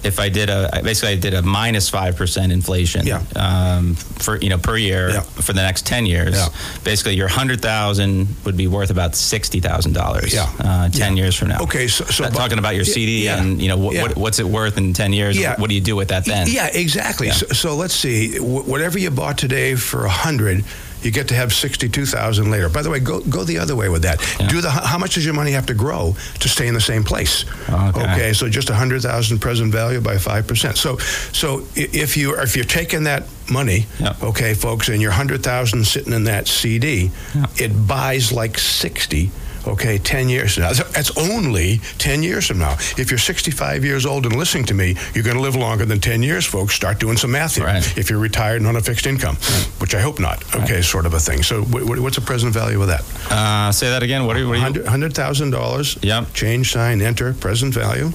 If 0.04 0.20
I 0.20 0.30
did 0.30 0.50
a 0.50 0.70
basically 0.84 1.14
I 1.14 1.20
did 1.20 1.34
a 1.34 1.42
minus 1.42 1.90
five 1.90 2.16
percent 2.16 2.52
inflation. 2.52 3.06
Yeah. 3.08 3.24
Um, 3.36 3.96
for 3.96 4.38
you 4.38 4.50
know 4.50 4.60
per 4.60 4.78
year 4.78 5.10
Yeah. 5.10 5.22
for 5.22 5.54
the 5.54 5.62
next 5.64 5.86
ten 5.88 6.06
years. 6.06 6.36
Yeah. 6.36 6.50
Basically, 6.84 7.16
your 7.16 7.28
hundred 7.28 7.62
thousand 7.62 8.28
would 8.46 8.56
be 8.56 8.68
worth 8.68 8.92
about 8.92 9.16
sixty 9.16 9.60
thousand 9.60 9.94
dollars. 9.94 10.34
Yeah. 10.34 10.50
Uh, 10.60 10.90
ten 10.90 11.18
Yeah. 11.18 11.24
years 11.24 11.36
from 11.36 11.50
now. 11.50 11.62
Okay, 11.64 11.88
so- 11.88 12.06
so 12.06 12.24
Not 12.24 12.34
talking 12.36 12.60
about 12.60 12.76
your 12.76 12.86
CD 12.86 13.28
and 13.28 13.60
you 13.62 13.68
know 13.70 13.78
what, 13.78 14.16
what's 14.16 14.40
it 14.40 14.46
worth 14.48 14.78
in 14.78 14.94
ten 14.94 15.14
years. 15.14 15.36
Yeah. 15.36 15.56
What 15.60 15.68
do 15.70 15.76
you 15.76 15.82
do 15.82 15.96
with 15.96 16.10
that 16.10 16.26
then? 16.26 16.46
Yeah, 16.48 16.68
exactly. 16.72 17.32
So, 17.32 17.48
so 17.48 17.76
let's 17.76 17.96
see. 17.96 18.38
Wh- 18.38 18.68
whatever 18.68 19.00
you 19.00 19.10
bought 19.10 19.38
today 19.40 19.76
for 19.76 20.06
a 20.06 20.10
hundred, 20.26 20.64
you 21.04 21.12
get 21.12 21.28
to 21.30 21.36
have 21.36 21.54
sixty-two 21.54 22.06
thousand 22.06 22.52
later. 22.52 22.70
By 22.70 22.82
the 22.82 22.90
way, 22.90 23.00
go 23.00 23.20
go 23.22 23.44
the 23.44 23.58
other 23.60 23.76
way 23.76 23.90
with 23.90 24.02
that. 24.04 24.20
Yeah. 24.40 24.48
Do 24.48 24.62
the 24.62 24.70
how 24.70 24.98
much 24.98 25.16
does 25.16 25.26
your 25.26 25.34
money 25.34 25.52
have 25.52 25.66
to 25.68 25.74
grow 25.74 26.16
to 26.40 26.50
stay 26.50 26.68
in 26.68 26.74
the 26.74 26.82
same 26.82 27.04
place? 27.04 27.46
Okay. 27.70 28.34
so 28.34 28.50
just 28.50 28.70
a 28.70 28.74
hundred 28.76 29.02
thousand 29.02 29.40
present 29.40 29.72
value 29.72 30.02
by 30.02 30.18
five 30.18 30.48
percent. 30.48 30.78
So 30.78 30.98
so 30.98 31.64
if 31.76 32.18
you 32.18 32.36
if 32.40 32.56
you're 32.56 32.66
taking 32.66 33.04
that 33.04 33.24
money, 33.50 33.86
Yeah. 34.00 34.16
okay, 34.22 34.54
folks, 34.54 34.90
and 34.90 35.02
your 35.02 35.12
hundred 35.12 35.44
thousand 35.44 35.86
sitting 35.86 36.14
in 36.14 36.26
that 36.26 36.48
CD, 36.48 37.12
Yeah. 37.36 37.46
it 37.58 37.88
buys 37.88 38.32
like 38.32 38.58
sixty. 38.58 39.32
Okay, 39.68 39.98
10 39.98 40.30
years 40.30 40.54
from 40.56 40.64
now. 40.64 40.74
That's 40.74 41.16
only 41.18 41.80
10 41.98 42.24
years 42.24 42.48
from 42.48 42.60
now. 42.60 42.74
If 42.98 43.12
you're 43.12 43.18
65 43.18 43.84
years 43.84 44.06
old 44.06 44.26
and 44.26 44.36
listening 44.36 44.64
to 44.66 44.74
me, 44.74 44.96
you're 45.14 45.24
going 45.24 45.36
to 45.36 45.42
live 45.44 45.56
longer 45.58 45.86
than 45.86 46.00
10 46.00 46.24
years, 46.24 46.46
folks. 46.46 46.74
Start 46.74 47.00
doing 47.00 47.18
some 47.18 47.32
math 47.32 47.56
here. 47.56 47.66
Right. 47.66 47.98
If 47.98 48.10
you're 48.10 48.20
retired 48.20 48.58
and 48.62 48.68
on 48.68 48.76
a 48.78 48.82
fixed 48.82 49.06
income, 49.06 49.36
which 49.80 49.94
I 49.94 50.00
hope 50.00 50.20
not. 50.20 50.44
Okay, 50.56 50.82
sort 50.82 51.06
of 51.06 51.14
a 51.14 51.20
thing. 51.20 51.44
So, 51.44 51.64
wh- 51.64 51.82
wh- 51.84 52.02
what's 52.02 52.16
the 52.16 52.22
present 52.22 52.54
value 52.54 52.82
of 52.82 52.88
that? 52.88 53.04
Uh, 53.32 53.72
say 53.72 53.90
that 53.90 54.04
again. 54.04 54.26
What 54.26 54.38
are, 54.38 54.46
what 54.48 54.54
are 54.54 54.56
you? 54.56 54.62
Hundred 54.62 54.86
hundred 54.88 55.14
thousand 55.14 55.52
dollars. 55.52 55.98
Yep. 56.02 56.34
Change 56.34 56.72
sign, 56.72 57.02
enter, 57.02 57.34
present 57.34 57.74
value. 57.74 58.12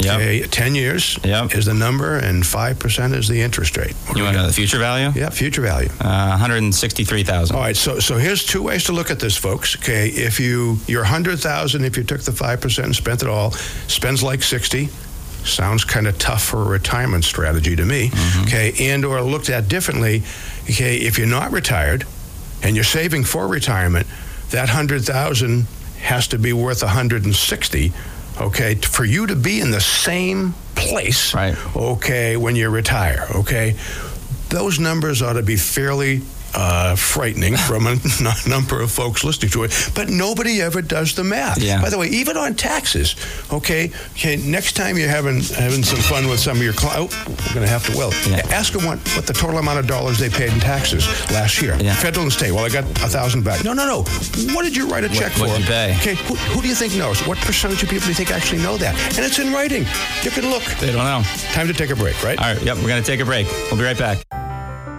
Yep. 0.00 0.14
Okay, 0.20 0.42
10 0.42 0.74
years 0.74 1.18
Yep. 1.24 1.54
is 1.54 1.66
the 1.66 1.74
number, 1.74 2.16
and 2.16 2.42
5% 2.44 3.14
is 3.14 3.28
the 3.28 3.40
interest 3.40 3.76
rate. 3.76 3.94
What 4.06 4.16
You 4.16 4.24
want 4.24 4.34
to 4.36 4.42
know 4.42 4.46
the 4.46 4.52
future 4.52 4.78
value? 4.78 5.12
Yeah, 5.14 5.30
future 5.30 5.62
value. 5.62 5.88
Uh, 6.00 6.28
one 6.30 6.38
hundred 6.38 6.62
and 6.62 6.74
sixty-three 6.74 7.22
thousand. 7.24 7.56
All 7.56 7.62
right, 7.62 7.76
so 7.76 8.00
so 8.00 8.16
here's 8.18 8.44
two 8.44 8.62
ways 8.62 8.84
to 8.84 8.92
look 8.92 9.10
at 9.10 9.20
this, 9.20 9.36
folks. 9.36 9.76
Okay, 9.76 10.08
if 10.08 10.40
you 10.40 10.78
your 10.86 11.04
hundred 11.04 11.38
thousand, 11.38 11.84
if 11.84 11.96
you 11.96 12.02
took 12.04 12.22
the 12.22 12.32
five 12.32 12.60
percent 12.60 12.86
and 12.86 12.96
spent 12.96 13.22
it 13.22 13.28
all, 13.28 13.52
spends 13.88 14.22
like 14.22 14.42
sixty. 14.42 14.88
Sounds 15.44 15.84
kind 15.84 16.06
of 16.06 16.18
tough 16.18 16.42
for 16.42 16.62
a 16.62 16.64
retirement 16.64 17.22
strategy 17.24 17.76
to 17.76 17.84
me. 17.84 18.10
Okay, 18.42 18.72
and 18.80 19.04
or 19.04 19.20
looked 19.22 19.48
at 19.50 19.68
differently. 19.68 20.22
Okay, 20.64 20.96
if 20.96 21.18
you're 21.18 21.26
not 21.26 21.52
retired 21.52 22.04
and 22.62 22.74
you're 22.74 22.84
saving 22.84 23.24
for 23.24 23.46
retirement, 23.46 24.06
that 24.50 24.68
hundred 24.70 25.02
thousand 25.04 25.66
has 26.00 26.26
to 26.28 26.38
be 26.38 26.52
worth 26.52 26.82
a 26.82 26.88
hundred 26.88 27.24
and 27.24 27.34
sixty. 27.36 27.92
Okay, 28.40 28.74
for 28.74 29.04
you 29.04 29.26
to 29.26 29.36
be 29.36 29.60
in 29.60 29.70
the 29.70 29.80
same 29.80 30.54
place. 30.74 31.34
Right. 31.34 31.56
Okay, 31.76 32.36
when 32.36 32.56
you 32.56 32.68
retire. 32.68 33.26
Okay, 33.34 33.76
those 34.48 34.78
numbers 34.78 35.22
ought 35.22 35.34
to 35.34 35.42
be 35.42 35.56
fairly 35.56 36.22
uh, 36.54 36.94
frightening 36.96 37.56
from 37.68 37.86
a 37.86 37.96
number 38.48 38.80
of 38.80 38.90
folks 38.90 39.24
listening 39.24 39.50
to 39.52 39.64
it, 39.64 39.90
but 39.94 40.08
nobody 40.08 40.60
ever 40.62 40.82
does 40.82 41.14
the 41.14 41.24
math. 41.24 41.58
Yeah. 41.60 41.80
By 41.82 41.90
the 41.90 41.98
way, 41.98 42.08
even 42.08 42.36
on 42.36 42.54
taxes, 42.54 43.16
okay, 43.52 43.90
okay, 44.12 44.36
next 44.36 44.74
time 44.76 44.96
you're 44.96 45.08
having 45.08 45.40
having 45.40 45.82
some 45.82 45.98
fun 45.98 46.28
with 46.28 46.40
some 46.40 46.56
of 46.56 46.62
your 46.62 46.72
clients, 46.72 47.14
oh, 47.14 47.28
we're 47.28 47.54
going 47.54 47.66
to 47.66 47.72
have 47.72 47.84
to, 47.90 47.96
well, 47.96 48.12
Yeah. 48.28 48.46
ask 48.50 48.72
them 48.72 48.84
what, 48.84 48.98
what 49.16 49.26
the 49.26 49.32
total 49.32 49.58
amount 49.58 49.78
of 49.78 49.86
dollars 49.86 50.18
they 50.18 50.28
paid 50.30 50.52
in 50.52 50.60
taxes 50.60 51.06
last 51.30 51.60
year. 51.60 51.76
Yeah. 51.80 51.94
Federal 51.94 52.24
and 52.24 52.32
state, 52.32 52.52
well, 52.52 52.64
I 52.64 52.68
got 52.68 52.84
a 52.84 53.08
thousand 53.08 53.42
back. 53.44 53.64
No, 53.64 53.72
no, 53.72 53.86
no. 53.86 54.02
What 54.54 54.62
did 54.64 54.76
you 54.76 54.86
write 54.88 55.04
a 55.04 55.08
check 55.08 55.32
what'd 55.38 55.54
for? 55.54 55.60
you 55.60 55.66
pay? 55.66 55.96
Okay, 56.00 56.14
who, 56.14 56.34
who 56.34 56.62
do 56.62 56.68
you 56.68 56.74
think 56.74 56.94
knows? 56.96 57.26
What 57.26 57.38
percentage 57.38 57.82
of 57.82 57.88
people 57.88 58.02
do 58.04 58.08
you 58.08 58.14
think 58.14 58.30
actually 58.30 58.62
know 58.62 58.76
that? 58.78 58.94
And 59.16 59.24
it's 59.26 59.38
in 59.38 59.52
writing. 59.52 59.84
You 60.22 60.30
can 60.30 60.48
look. 60.50 60.62
They 60.80 60.92
don't 60.92 61.04
know. 61.04 61.22
Time 61.52 61.66
to 61.66 61.74
take 61.74 61.90
a 61.90 61.96
break, 61.96 62.22
right? 62.22 62.38
All 62.38 62.54
right. 62.54 62.62
Yep. 62.62 62.76
We're 62.78 62.88
going 62.88 63.02
to 63.02 63.06
take 63.06 63.20
a 63.20 63.24
break. 63.24 63.46
We'll 63.70 63.76
be 63.76 63.84
right 63.84 63.98
back. 63.98 64.43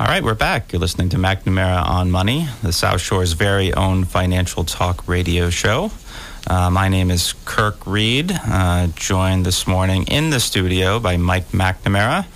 All 0.00 0.06
right, 0.06 0.22
we're 0.22 0.34
back. 0.34 0.72
You're 0.72 0.78
listening 0.78 1.08
to 1.08 1.16
McNamara 1.16 1.84
on 1.84 2.12
Money, 2.12 2.46
the 2.62 2.72
South 2.72 3.00
Shore's 3.00 3.32
very 3.32 3.74
own 3.74 4.04
financial 4.04 4.62
talk 4.62 5.08
radio 5.08 5.50
show. 5.50 5.90
Uh, 6.46 6.70
my 6.70 6.86
name 6.86 7.10
is 7.10 7.34
Kirk 7.44 7.84
Reed, 7.84 8.30
uh, 8.32 8.86
joined 8.94 9.44
this 9.44 9.66
morning 9.66 10.04
in 10.04 10.30
the 10.30 10.38
studio 10.38 11.00
by 11.00 11.16
Mike 11.16 11.48
McNamara. 11.48 12.26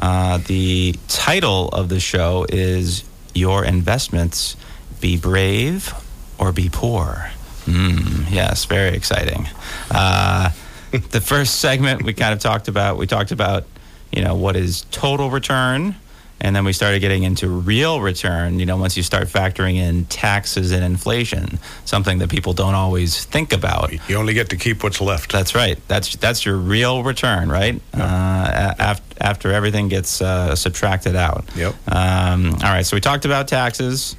Uh, 0.00 0.38
the 0.46 0.94
title 1.08 1.70
of 1.70 1.88
the 1.88 1.98
show 1.98 2.46
is 2.48 3.02
Your 3.34 3.64
Investments 3.64 4.56
Be 5.00 5.16
Brave 5.16 5.92
or 6.38 6.52
Be 6.52 6.68
Poor. 6.72 7.32
Mm, 7.64 8.30
yes, 8.30 8.64
very 8.66 8.94
exciting. 8.94 9.48
Uh, 9.90 10.50
the 11.10 11.20
first 11.20 11.58
segment 11.58 12.04
we 12.04 12.14
kind 12.14 12.32
of 12.32 12.38
talked 12.38 12.68
about, 12.68 12.96
we 12.96 13.08
talked 13.08 13.32
about, 13.32 13.64
you 14.12 14.22
know, 14.22 14.36
what 14.36 14.54
is 14.54 14.82
total 14.92 15.30
return 15.30 15.96
and 16.42 16.54
then 16.54 16.64
we 16.64 16.72
started 16.74 17.00
getting 17.00 17.22
into 17.22 17.48
real 17.48 18.00
return 18.00 18.58
you 18.58 18.66
know 18.66 18.76
once 18.76 18.96
you 18.96 19.02
start 19.02 19.28
factoring 19.28 19.76
in 19.76 20.04
taxes 20.06 20.72
and 20.72 20.84
inflation 20.84 21.58
something 21.86 22.18
that 22.18 22.28
people 22.28 22.52
don't 22.52 22.74
always 22.74 23.24
think 23.24 23.52
about. 23.52 23.92
You 24.08 24.16
only 24.16 24.34
get 24.34 24.50
to 24.50 24.56
keep 24.56 24.82
what's 24.82 25.00
left. 25.00 25.32
that's 25.32 25.54
right. 25.54 25.78
That's 25.88 26.16
that's 26.16 26.44
your 26.44 26.56
real 26.56 27.02
return 27.02 27.48
right? 27.48 27.80
Uh, 27.94 28.74
after, 28.78 29.14
after 29.20 29.52
everything 29.52 29.88
gets 29.88 30.20
uh, 30.20 30.54
subtracted 30.56 31.16
out. 31.16 31.44
Yep. 31.56 31.74
um, 31.88 32.52
all 32.54 32.72
right 32.72 32.84
so 32.84 32.96
we 32.96 33.00
talked 33.00 33.24
about 33.24 33.48
taxes 33.48 34.16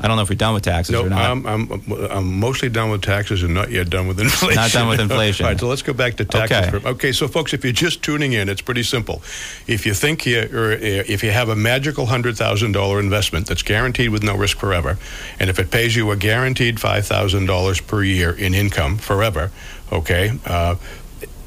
I 0.00 0.06
don't 0.06 0.16
know 0.16 0.22
if 0.22 0.30
we're 0.30 0.36
done 0.36 0.54
with 0.54 0.62
taxes 0.62 0.92
No, 0.92 1.06
or 1.06 1.08
not. 1.08 1.30
I'm, 1.30 1.46
I'm, 1.46 1.92
I'm 2.10 2.38
mostly 2.40 2.68
done 2.68 2.90
with 2.90 3.02
taxes 3.02 3.42
and 3.42 3.52
not 3.52 3.70
yet 3.70 3.90
done 3.90 4.06
with 4.06 4.20
inflation. 4.20 4.54
Not 4.54 4.70
done 4.70 4.88
with 4.88 5.00
inflation. 5.00 5.44
All 5.44 5.52
right, 5.52 5.60
so 5.60 5.66
let's 5.66 5.82
go 5.82 5.92
back 5.92 6.14
to 6.16 6.24
taxes. 6.24 6.56
Okay. 6.56 6.70
For, 6.70 6.88
okay, 6.88 7.12
so 7.12 7.26
folks, 7.26 7.52
if 7.52 7.64
you're 7.64 7.72
just 7.72 8.02
tuning 8.02 8.32
in, 8.32 8.48
it's 8.48 8.60
pretty 8.60 8.84
simple. 8.84 9.22
If 9.66 9.86
you 9.86 9.94
think 9.94 10.24
you, 10.24 10.48
or 10.52 10.72
uh, 10.72 10.78
if 10.80 11.24
you 11.24 11.30
have 11.30 11.48
a 11.48 11.56
magical 11.56 12.06
hundred 12.06 12.36
thousand 12.36 12.72
dollar 12.72 13.00
investment 13.00 13.46
that's 13.46 13.62
guaranteed 13.62 14.10
with 14.10 14.22
no 14.22 14.36
risk 14.36 14.58
forever, 14.58 14.98
and 15.40 15.50
if 15.50 15.58
it 15.58 15.70
pays 15.70 15.96
you 15.96 16.10
a 16.12 16.16
guaranteed 16.16 16.80
five 16.80 17.04
thousand 17.04 17.46
dollars 17.46 17.80
per 17.80 18.02
year 18.02 18.32
in 18.32 18.54
income 18.54 18.98
forever, 18.98 19.50
okay. 19.92 20.38
Uh, 20.46 20.76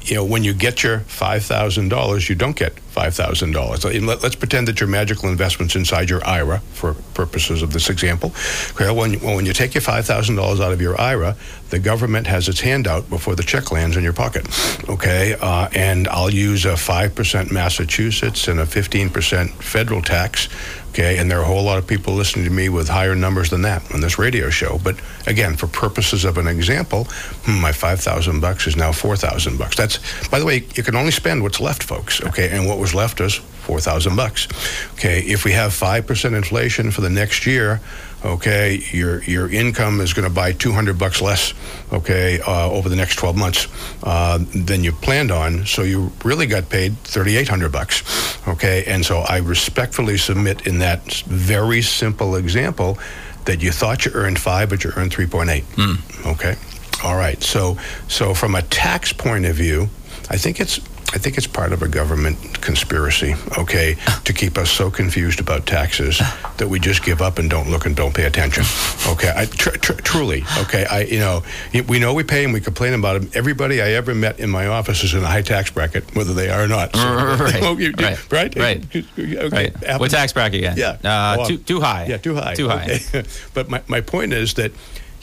you 0.04 0.16
know, 0.16 0.24
when 0.24 0.44
you 0.44 0.54
get 0.54 0.82
your 0.82 1.00
five 1.00 1.44
thousand 1.44 1.88
dollars, 1.88 2.28
you 2.28 2.34
don't 2.34 2.56
get 2.56 2.78
five 2.78 3.14
thousand 3.14 3.52
dollars. 3.52 3.84
Let, 3.84 4.24
us 4.24 4.34
pretend 4.34 4.68
that 4.68 4.80
your 4.80 4.88
magical 4.88 5.28
investment's 5.28 5.76
inside 5.76 6.10
your 6.10 6.24
IRA 6.26 6.58
for 6.72 6.94
purposes 7.14 7.62
of 7.62 7.72
this 7.72 7.88
example. 7.88 8.32
Okay, 8.72 8.90
when, 8.90 9.18
well, 9.20 9.36
when 9.36 9.46
you 9.46 9.52
take 9.52 9.74
your 9.74 9.82
five 9.82 10.04
thousand 10.04 10.36
dollars 10.36 10.60
out 10.60 10.72
of 10.72 10.80
your 10.80 11.00
IRA, 11.00 11.36
the 11.70 11.78
government 11.78 12.26
has 12.26 12.48
its 12.48 12.60
hand 12.60 12.86
out 12.86 13.08
before 13.08 13.34
the 13.34 13.42
check 13.42 13.72
lands 13.72 13.96
in 13.96 14.04
your 14.04 14.12
pocket. 14.12 14.46
Okay, 14.88 15.34
uh, 15.40 15.68
and 15.74 16.08
I'll 16.08 16.30
use 16.30 16.64
a 16.64 16.76
five 16.76 17.14
percent 17.14 17.50
Massachusetts 17.50 18.48
and 18.48 18.60
a 18.60 18.66
fifteen 18.66 19.08
percent 19.08 19.50
federal 19.62 20.02
tax. 20.02 20.48
Okay, 20.92 21.16
and 21.16 21.30
there 21.30 21.38
are 21.38 21.42
a 21.42 21.46
whole 21.46 21.62
lot 21.62 21.78
of 21.78 21.86
people 21.86 22.12
listening 22.12 22.44
to 22.44 22.50
me 22.50 22.68
with 22.68 22.86
higher 22.86 23.14
numbers 23.14 23.48
than 23.48 23.62
that 23.62 23.82
on 23.94 24.02
this 24.02 24.18
radio 24.18 24.50
show. 24.50 24.78
But 24.84 25.00
again, 25.26 25.56
for 25.56 25.66
purposes 25.66 26.26
of 26.26 26.36
an 26.36 26.46
example, 26.46 27.04
hmm, 27.44 27.62
my 27.62 27.72
five 27.72 27.98
thousand 28.00 28.40
bucks 28.40 28.66
is 28.66 28.76
now 28.76 28.92
four 28.92 29.16
thousand 29.16 29.56
bucks. 29.58 29.74
That's, 29.74 29.98
by 30.28 30.38
the 30.38 30.44
way, 30.44 30.66
you 30.74 30.82
can 30.82 30.94
only 30.94 31.10
spend 31.12 31.42
what's 31.42 31.60
left, 31.60 31.82
folks. 31.82 32.22
Okay, 32.22 32.50
and 32.50 32.68
what 32.68 32.78
was 32.78 32.94
left 32.94 33.20
is 33.20 33.36
four 33.36 33.80
thousand 33.80 34.16
bucks. 34.16 34.48
Okay, 34.92 35.20
if 35.20 35.46
we 35.46 35.52
have 35.52 35.72
five 35.72 36.06
percent 36.06 36.34
inflation 36.34 36.90
for 36.90 37.00
the 37.00 37.08
next 37.08 37.46
year, 37.46 37.80
okay, 38.22 38.82
your 38.92 39.22
your 39.22 39.48
income 39.50 40.02
is 40.02 40.12
going 40.12 40.28
to 40.28 40.34
buy 40.34 40.52
two 40.52 40.72
hundred 40.72 40.98
bucks 40.98 41.22
less. 41.22 41.54
Okay, 41.90 42.38
uh, 42.40 42.68
over 42.70 42.90
the 42.90 42.96
next 42.96 43.16
twelve 43.16 43.36
months 43.36 43.66
uh, 44.02 44.38
than 44.54 44.84
you 44.84 44.92
planned 44.92 45.30
on. 45.30 45.64
So 45.64 45.84
you 45.84 46.12
really 46.22 46.46
got 46.46 46.68
paid 46.68 46.98
thirty 46.98 47.38
eight 47.38 47.48
hundred 47.48 47.72
bucks. 47.72 48.02
Okay, 48.46 48.84
and 48.86 49.06
so 49.06 49.20
I 49.20 49.38
respectfully 49.38 50.18
submit 50.18 50.66
in 50.66 50.80
that 50.82 51.12
very 51.26 51.82
simple 51.82 52.36
example 52.36 52.98
that 53.44 53.62
you 53.62 53.72
thought 53.72 54.04
you 54.04 54.12
earned 54.14 54.38
five, 54.38 54.68
but 54.68 54.84
you 54.84 54.90
earned 54.96 55.12
three 55.12 55.26
point 55.26 55.50
eight. 55.50 55.64
Hmm. 55.76 55.94
Okay. 56.26 56.56
All 57.02 57.16
right. 57.16 57.42
So, 57.42 57.78
so 58.08 58.34
from 58.34 58.54
a 58.54 58.62
tax 58.62 59.12
point 59.12 59.46
of 59.46 59.56
view, 59.56 59.88
I 60.30 60.36
think 60.36 60.60
it's 60.60 60.78
I 61.14 61.18
think 61.18 61.36
it's 61.36 61.46
part 61.46 61.72
of 61.72 61.82
a 61.82 61.88
government 61.88 62.62
conspiracy, 62.62 63.34
okay, 63.58 63.96
to 64.24 64.32
keep 64.32 64.56
us 64.56 64.70
so 64.70 64.90
confused 64.90 65.40
about 65.40 65.66
taxes 65.66 66.22
that 66.56 66.68
we 66.68 66.80
just 66.80 67.04
give 67.04 67.20
up 67.20 67.38
and 67.38 67.50
don't 67.50 67.70
look 67.70 67.84
and 67.84 67.94
don't 67.94 68.14
pay 68.14 68.24
attention. 68.24 68.64
Okay, 69.06 69.30
I, 69.34 69.44
tr- 69.44 69.76
tr- 69.76 70.00
truly, 70.00 70.42
okay, 70.60 70.86
I 70.86 71.02
you 71.02 71.18
know 71.18 71.42
we 71.86 71.98
know 71.98 72.14
we 72.14 72.24
pay 72.24 72.44
and 72.44 72.52
we 72.52 72.60
complain 72.60 72.94
about 72.94 73.20
them. 73.20 73.30
Everybody 73.34 73.82
I 73.82 73.90
ever 73.90 74.14
met 74.14 74.40
in 74.40 74.48
my 74.48 74.68
office 74.68 75.04
is 75.04 75.12
in 75.12 75.22
a 75.22 75.26
high 75.26 75.42
tax 75.42 75.70
bracket, 75.70 76.14
whether 76.16 76.32
they 76.32 76.48
are 76.48 76.62
or 76.62 76.68
not. 76.68 76.96
So, 76.96 77.02
right. 77.02 77.62
you, 77.78 77.92
right, 77.98 78.32
right, 78.32 78.56
right, 78.56 78.96
okay. 78.96 79.48
right. 79.48 80.00
What 80.00 80.10
tax 80.10 80.32
bracket 80.32 80.60
again? 80.60 80.76
Yeah, 80.78 80.98
uh, 81.04 81.46
too 81.46 81.58
too 81.58 81.80
high. 81.80 82.06
Yeah, 82.06 82.16
too 82.16 82.34
high. 82.34 82.54
Too 82.54 82.68
high. 82.68 83.00
Okay. 83.14 83.24
but 83.54 83.68
my 83.68 83.82
my 83.86 84.00
point 84.00 84.32
is 84.32 84.54
that 84.54 84.72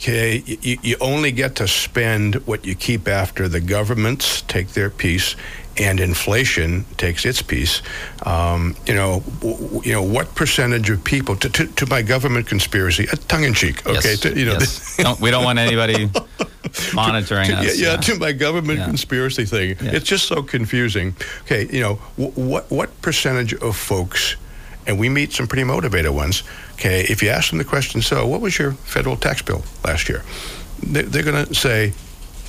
okay, 0.00 0.42
you, 0.46 0.78
you 0.82 0.96
only 1.00 1.30
get 1.30 1.56
to 1.56 1.68
spend 1.68 2.36
what 2.46 2.64
you 2.64 2.74
keep 2.74 3.06
after 3.06 3.48
the 3.48 3.60
governments 3.60 4.42
take 4.42 4.68
their 4.68 4.88
piece 4.88 5.36
and 5.76 6.00
inflation 6.00 6.84
takes 6.96 7.24
its 7.24 7.40
piece. 7.42 7.80
Um, 8.26 8.74
you 8.86 8.94
know, 8.94 9.22
w- 9.40 9.80
you 9.84 9.92
know 9.92 10.02
what 10.02 10.34
percentage 10.34 10.90
of 10.90 11.02
people 11.04 11.36
to, 11.36 11.48
to, 11.48 11.66
to 11.66 11.86
my 11.86 12.02
government 12.02 12.46
conspiracy, 12.46 13.08
uh, 13.08 13.16
tongue 13.28 13.44
in 13.44 13.54
cheek, 13.54 13.86
okay? 13.86 14.10
Yes. 14.10 14.20
To, 14.20 14.38
you 14.38 14.44
know, 14.46 14.52
yes. 14.54 14.96
don't, 14.98 15.20
we 15.20 15.30
don't 15.30 15.44
want 15.44 15.58
anybody 15.58 16.10
monitoring 16.94 17.48
to, 17.48 17.54
us. 17.56 17.78
Yeah, 17.78 17.92
yeah, 17.92 17.96
to 17.98 18.16
my 18.18 18.32
government 18.32 18.78
Yeah. 18.80 18.86
conspiracy 18.86 19.44
thing. 19.44 19.76
Yeah. 19.80 19.92
It's 19.92 20.06
just 20.06 20.26
so 20.26 20.42
confusing. 20.42 21.14
Okay, 21.42 21.66
you 21.72 21.80
know, 21.80 21.94
wh- 22.16 22.36
what 22.36 22.70
what 22.70 23.02
percentage 23.02 23.54
of 23.54 23.76
folks, 23.76 24.36
and 24.86 24.98
we 24.98 25.08
meet 25.08 25.32
some 25.32 25.46
pretty 25.46 25.64
motivated 25.64 26.12
ones. 26.12 26.42
Okay, 26.74 27.02
if 27.08 27.22
you 27.22 27.30
ask 27.30 27.50
them 27.50 27.58
the 27.58 27.64
question, 27.64 28.02
so 28.02 28.26
what 28.26 28.40
was 28.40 28.58
your 28.58 28.72
federal 28.72 29.16
tax 29.16 29.40
bill 29.42 29.62
last 29.84 30.08
year? 30.08 30.22
They, 30.82 31.02
they're 31.02 31.22
going 31.22 31.46
to 31.46 31.54
say. 31.54 31.92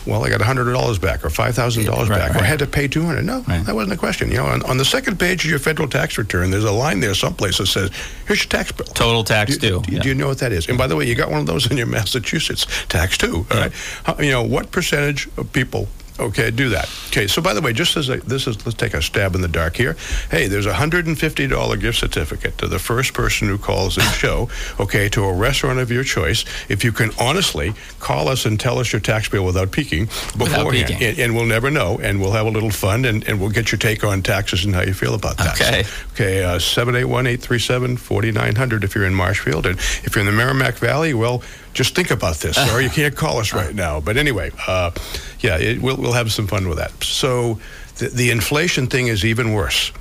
Well, 0.06 0.26
I 0.26 0.30
got 0.30 0.42
hundred 0.42 0.72
dollars 0.74 0.98
back, 0.98 1.24
or 1.24 1.30
five 1.30 1.54
thousand 1.56 1.86
dollars 1.86 2.10
Right, 2.10 2.20
back, 2.20 2.36
or 2.36 2.40
I 2.40 2.44
had 2.46 2.60
to 2.60 2.68
pay 2.68 2.88
two 2.88 3.04
hundred. 3.04 3.24
No, 3.26 3.42
Right. 3.48 3.64
that 3.66 3.76
wasn't 3.76 3.92
the 3.92 3.98
question. 3.98 4.30
You 4.32 4.38
know, 4.38 4.46
on, 4.48 4.64
on 4.64 4.78
the 4.78 4.86
second 4.86 5.20
page 5.20 5.44
of 5.44 5.50
your 5.50 5.60
federal 5.60 5.88
tax 5.88 6.18
return, 6.18 6.50
there's 6.52 6.64
a 6.64 6.72
line 6.72 7.00
there 7.02 7.14
someplace 7.14 7.58
that 7.60 7.68
says, 7.68 7.92
"Here's 8.28 8.40
your 8.44 8.50
tax 8.50 8.72
bill." 8.72 8.88
Total 8.88 9.24
tax 9.24 9.58
do, 9.58 9.70
due. 9.70 9.82
Do, 9.82 9.96
Yeah. 9.96 10.02
do 10.02 10.10
you 10.10 10.16
know 10.16 10.28
what 10.28 10.40
that 10.40 10.52
is? 10.52 10.68
And 10.68 10.78
by 10.78 10.88
the 10.88 10.96
way, 10.96 11.06
you 11.08 11.16
got 11.16 11.30
one 11.30 11.40
of 11.42 11.46
those 11.46 11.70
in 11.70 11.78
your 11.78 11.88
Massachusetts 11.98 12.66
tax 12.90 13.18
too. 13.18 13.46
All 13.52 13.58
right. 13.58 13.72
How, 14.04 14.18
you 14.20 14.32
know 14.32 14.44
what 14.44 14.72
percentage 14.72 15.28
of 15.38 15.52
people? 15.54 15.88
Okay, 16.22 16.52
do 16.52 16.70
that. 16.70 16.90
Okay. 17.08 17.28
So 17.28 17.42
by 17.42 17.54
the 17.54 17.62
way, 17.62 17.74
just 17.74 17.98
as 17.98 18.10
a, 18.10 18.18
this 18.18 18.46
is, 18.48 18.64
let's 18.66 18.78
take 18.78 18.94
a 18.94 19.02
stab 19.02 19.36
in 19.36 19.42
the 19.42 19.48
dark 19.48 19.76
here. 19.76 19.96
Hey, 20.30 20.48
there's 20.48 20.68
a 20.68 20.74
hundred 20.74 21.08
and 21.08 21.18
fifty 21.18 21.48
dollar 21.48 21.78
gift 21.78 21.98
certificate 21.98 22.58
to 22.60 22.68
the 22.68 22.78
first 22.80 23.14
person 23.14 23.48
who 23.48 23.58
calls 23.58 23.96
this 23.96 24.14
show. 24.14 24.50
Okay, 24.80 25.10
to 25.10 25.26
a 25.26 25.34
restaurant 25.34 25.80
of 25.80 25.92
your 25.92 26.04
choice. 26.04 26.46
If 26.70 26.84
you 26.84 26.92
can 26.92 27.12
honestly 27.20 27.74
call 28.00 28.28
us 28.28 28.46
and 28.46 28.60
tell 28.60 28.80
us 28.80 28.92
your 28.92 29.00
tax 29.00 29.30
bill 29.30 29.46
without 29.46 29.72
peeking 29.72 30.06
beforehand, 30.06 30.40
without 30.40 30.72
peeking. 30.72 31.04
And, 31.04 31.20
and 31.20 31.36
we'll 31.36 31.46
never 31.46 31.70
know, 31.70 32.00
and 32.02 32.20
we'll 32.20 32.32
have 32.32 32.46
a 32.46 32.50
little 32.50 32.72
fun, 32.72 33.06
and, 33.06 33.28
and 33.28 33.40
we'll 33.40 33.50
get 33.50 33.72
your 33.72 33.80
take 33.80 34.04
on 34.04 34.22
taxes 34.24 34.66
and 34.66 34.74
how 34.74 34.82
you 34.82 34.94
feel 34.94 35.14
about 35.14 35.38
that. 35.38 35.60
Okay. 35.60 35.84
Okay, 36.14 36.44
uh, 36.44 36.58
781-837-4900 36.58 38.84
if 38.84 38.96
you're 38.96 39.06
in 39.06 39.14
Marshfield. 39.14 39.66
And 39.66 39.78
if 39.78 40.16
you're 40.16 40.22
in 40.22 40.26
the 40.26 40.32
Merrimack 40.38 40.76
Valley, 40.76 41.14
well, 41.14 41.44
just 41.74 41.96
think 41.96 42.12
about 42.12 42.38
this. 42.38 42.56
Sorry, 42.68 42.84
you 42.84 42.90
can't 42.90 43.16
call 43.16 43.40
us 43.40 43.54
right 43.54 43.74
now. 43.74 44.00
But 44.00 44.18
anyway, 44.18 44.52
uh, 44.68 44.92
yeah, 45.40 45.58
it, 45.58 45.82
we'll, 45.82 45.98
we'll 45.98 46.14
have 46.14 46.32
some 46.32 46.48
fun 46.48 46.68
with 46.68 46.78
that. 46.78 47.04
So 47.04 47.60
the, 47.98 48.10
the 48.10 48.32
inflation 48.32 48.88
thing 48.88 49.08
is 49.08 49.26
even 49.26 49.54
worse. 49.54 49.92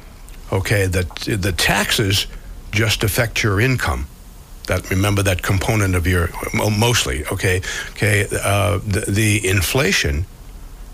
Okay, 0.53 0.87
the, 0.87 1.05
the 1.37 1.53
taxes 1.53 2.27
just 2.73 3.05
affect 3.05 3.43
your 3.43 3.61
income. 3.61 4.07
That 4.67 4.89
remember 4.91 5.23
that 5.23 5.43
component 5.43 5.95
of 5.95 6.07
your 6.07 6.31
well, 6.55 6.71
mostly. 6.71 7.25
Okay, 7.27 7.63
okay. 7.93 8.27
Uh, 8.31 8.79
the, 8.79 9.05
the 9.09 9.49
inflation 9.49 10.27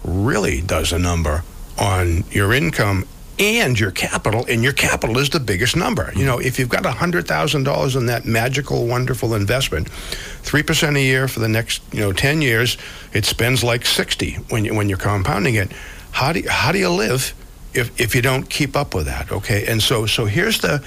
really 0.04 0.62
does 0.62 0.92
a 0.92 0.98
number 0.98 1.42
on 1.78 2.24
your 2.30 2.52
income 2.54 3.06
and 3.38 3.78
your 3.78 3.90
capital, 3.90 4.46
and 4.48 4.62
your 4.62 4.72
capital 4.72 5.18
is 5.18 5.30
the 5.30 5.40
biggest 5.40 5.76
number. 5.76 6.12
You 6.16 6.24
know, 6.24 6.38
if 6.38 6.58
you've 6.58 6.68
got 6.68 6.84
$100,000 6.84 7.96
in 7.96 8.06
that 8.06 8.24
magical, 8.24 8.86
wonderful 8.86 9.34
investment, 9.34 9.90
3% 9.90 10.96
a 10.96 11.00
year 11.00 11.28
for 11.28 11.40
the 11.40 11.48
next, 11.48 11.82
you 11.92 12.00
know, 12.00 12.12
10 12.12 12.40
years, 12.40 12.78
it 13.12 13.24
spends 13.24 13.62
like 13.62 13.84
60 13.84 14.34
when, 14.48 14.64
you, 14.64 14.74
when 14.74 14.88
you're 14.88 14.98
compounding 14.98 15.56
it. 15.56 15.70
How 16.12 16.32
do 16.32 16.40
you, 16.40 16.48
how 16.48 16.72
do 16.72 16.78
you 16.78 16.88
live 16.88 17.34
if, 17.74 18.00
if 18.00 18.14
you 18.14 18.22
don't 18.22 18.48
keep 18.48 18.74
up 18.74 18.94
with 18.94 19.06
that, 19.06 19.30
okay? 19.30 19.66
And 19.66 19.82
so, 19.82 20.06
so 20.06 20.24
here's 20.24 20.60
the, 20.60 20.82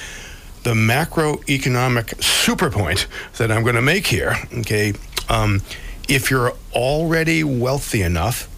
the 0.63 0.73
macroeconomic 0.73 2.21
super 2.23 2.71
point 2.71 3.07
that 3.37 3.51
I'm 3.51 3.61
going 3.61 3.75
to 3.75 3.81
make 3.81 4.07
here, 4.07 4.35
okay? 4.59 4.93
Um, 5.29 5.61
if 6.07 6.31
you're 6.31 6.53
already 6.73 7.43
wealthy 7.43 8.01
enough 8.01 8.49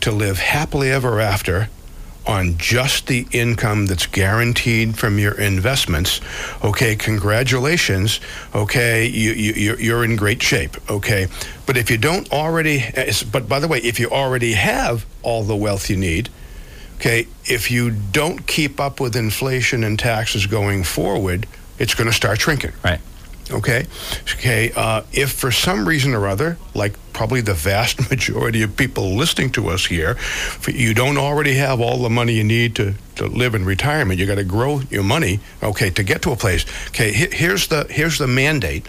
to 0.00 0.10
live 0.10 0.38
happily 0.38 0.90
ever 0.90 1.20
after 1.20 1.68
on 2.26 2.56
just 2.58 3.06
the 3.06 3.26
income 3.32 3.86
that's 3.86 4.06
guaranteed 4.06 4.98
from 4.98 5.18
your 5.18 5.38
investments, 5.38 6.20
okay, 6.64 6.94
congratulations, 6.96 8.20
okay, 8.54 9.06
you, 9.06 9.32
you, 9.32 9.52
you're, 9.54 9.80
you're 9.80 10.04
in 10.04 10.16
great 10.16 10.42
shape, 10.42 10.76
okay. 10.90 11.26
But 11.66 11.76
if 11.76 11.90
you 11.90 11.98
don't 11.98 12.30
already, 12.32 12.84
but 13.30 13.48
by 13.48 13.58
the 13.58 13.68
way, 13.68 13.78
if 13.78 13.98
you 13.98 14.08
already 14.10 14.52
have 14.52 15.06
all 15.22 15.42
the 15.44 15.56
wealth 15.56 15.90
you 15.90 15.96
need, 15.96 16.28
okay, 16.96 17.26
if 17.44 17.70
you 17.70 17.90
don't 17.90 18.46
keep 18.46 18.78
up 18.78 19.00
with 19.00 19.16
inflation 19.16 19.82
and 19.84 19.98
taxes 19.98 20.46
going 20.46 20.84
forward, 20.84 21.46
it's 21.78 21.94
going 21.94 22.08
to 22.08 22.14
start 22.14 22.40
shrinking. 22.40 22.72
Right. 22.84 23.00
Okay, 23.50 23.86
okay. 24.34 24.72
Uh, 24.74 25.02
if 25.12 25.32
for 25.32 25.50
some 25.50 25.86
reason 25.86 26.14
or 26.14 26.28
other, 26.28 26.56
like 26.74 26.94
probably 27.12 27.40
the 27.40 27.54
vast 27.54 28.10
majority 28.10 28.62
of 28.62 28.76
people 28.76 29.14
listening 29.14 29.50
to 29.52 29.68
us 29.68 29.86
here, 29.86 30.16
you 30.68 30.94
don't 30.94 31.18
already 31.18 31.54
have 31.54 31.80
all 31.80 32.02
the 32.02 32.10
money 32.10 32.34
you 32.34 32.44
need 32.44 32.74
to, 32.76 32.94
to 33.16 33.26
live 33.26 33.54
in 33.54 33.64
retirement, 33.64 34.18
you 34.18 34.26
got 34.26 34.36
to 34.36 34.44
grow 34.44 34.80
your 34.90 35.02
money. 35.02 35.40
Okay, 35.62 35.90
to 35.90 36.02
get 36.02 36.22
to 36.22 36.32
a 36.32 36.36
place. 36.36 36.64
Okay, 36.88 37.12
here's 37.12 37.68
the 37.68 37.86
here's 37.90 38.18
the 38.18 38.26
mandate. 38.26 38.86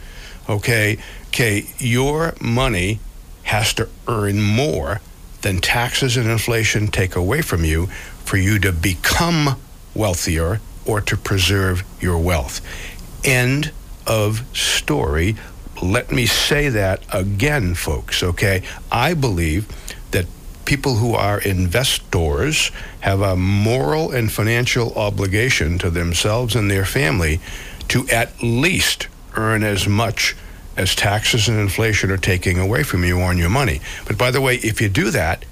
Okay, 0.50 0.98
okay. 1.28 1.66
Your 1.78 2.34
money 2.42 3.00
has 3.44 3.74
to 3.76 3.90
earn 4.08 4.42
more 4.42 5.02
than 5.42 5.60
taxes 5.60 6.18
and 6.18 6.30
inflation 6.30 6.88
take 6.88 7.16
away 7.16 7.42
from 7.42 7.66
you 7.66 7.88
for 8.24 8.38
you 8.38 8.58
to 8.60 8.72
become 8.72 9.58
wealthier 9.94 10.60
or 10.86 11.02
to 11.02 11.18
preserve 11.18 11.84
your 12.02 12.18
wealth. 12.18 12.62
End 13.24 13.72
of 14.08 14.46
story. 14.56 15.36
Let 15.84 16.12
me 16.12 16.26
say 16.26 16.70
that 16.70 17.04
again, 17.12 17.76
folks, 17.76 18.24
okay? 18.24 18.64
I 18.92 19.14
believe 19.14 19.68
that 20.12 20.26
people 20.66 20.96
who 20.96 21.14
are 21.14 21.40
investors 21.42 22.72
have 23.02 23.20
a 23.22 23.36
moral 23.36 24.12
and 24.12 24.32
financial 24.32 24.94
obligation 24.94 25.78
to 25.80 25.90
themselves 25.90 26.56
and 26.56 26.72
their 26.72 26.86
family 26.86 27.42
to 27.90 28.08
at 28.08 28.42
least 28.42 29.08
earn 29.36 29.62
as 29.64 29.88
much 29.88 30.36
as 30.78 30.96
taxes 30.96 31.50
and 31.50 31.60
inflation 31.60 32.10
are 32.12 32.18
taking 32.18 32.58
away 32.60 32.82
from 32.84 33.04
you 33.04 33.20
on 33.22 33.38
your 33.38 33.50
money. 33.50 33.82
But 34.08 34.18
by 34.18 34.32
the 34.32 34.40
way, 34.42 34.56
if 34.56 34.82
you 34.82 34.88
do 34.90 35.12
that, 35.12 35.44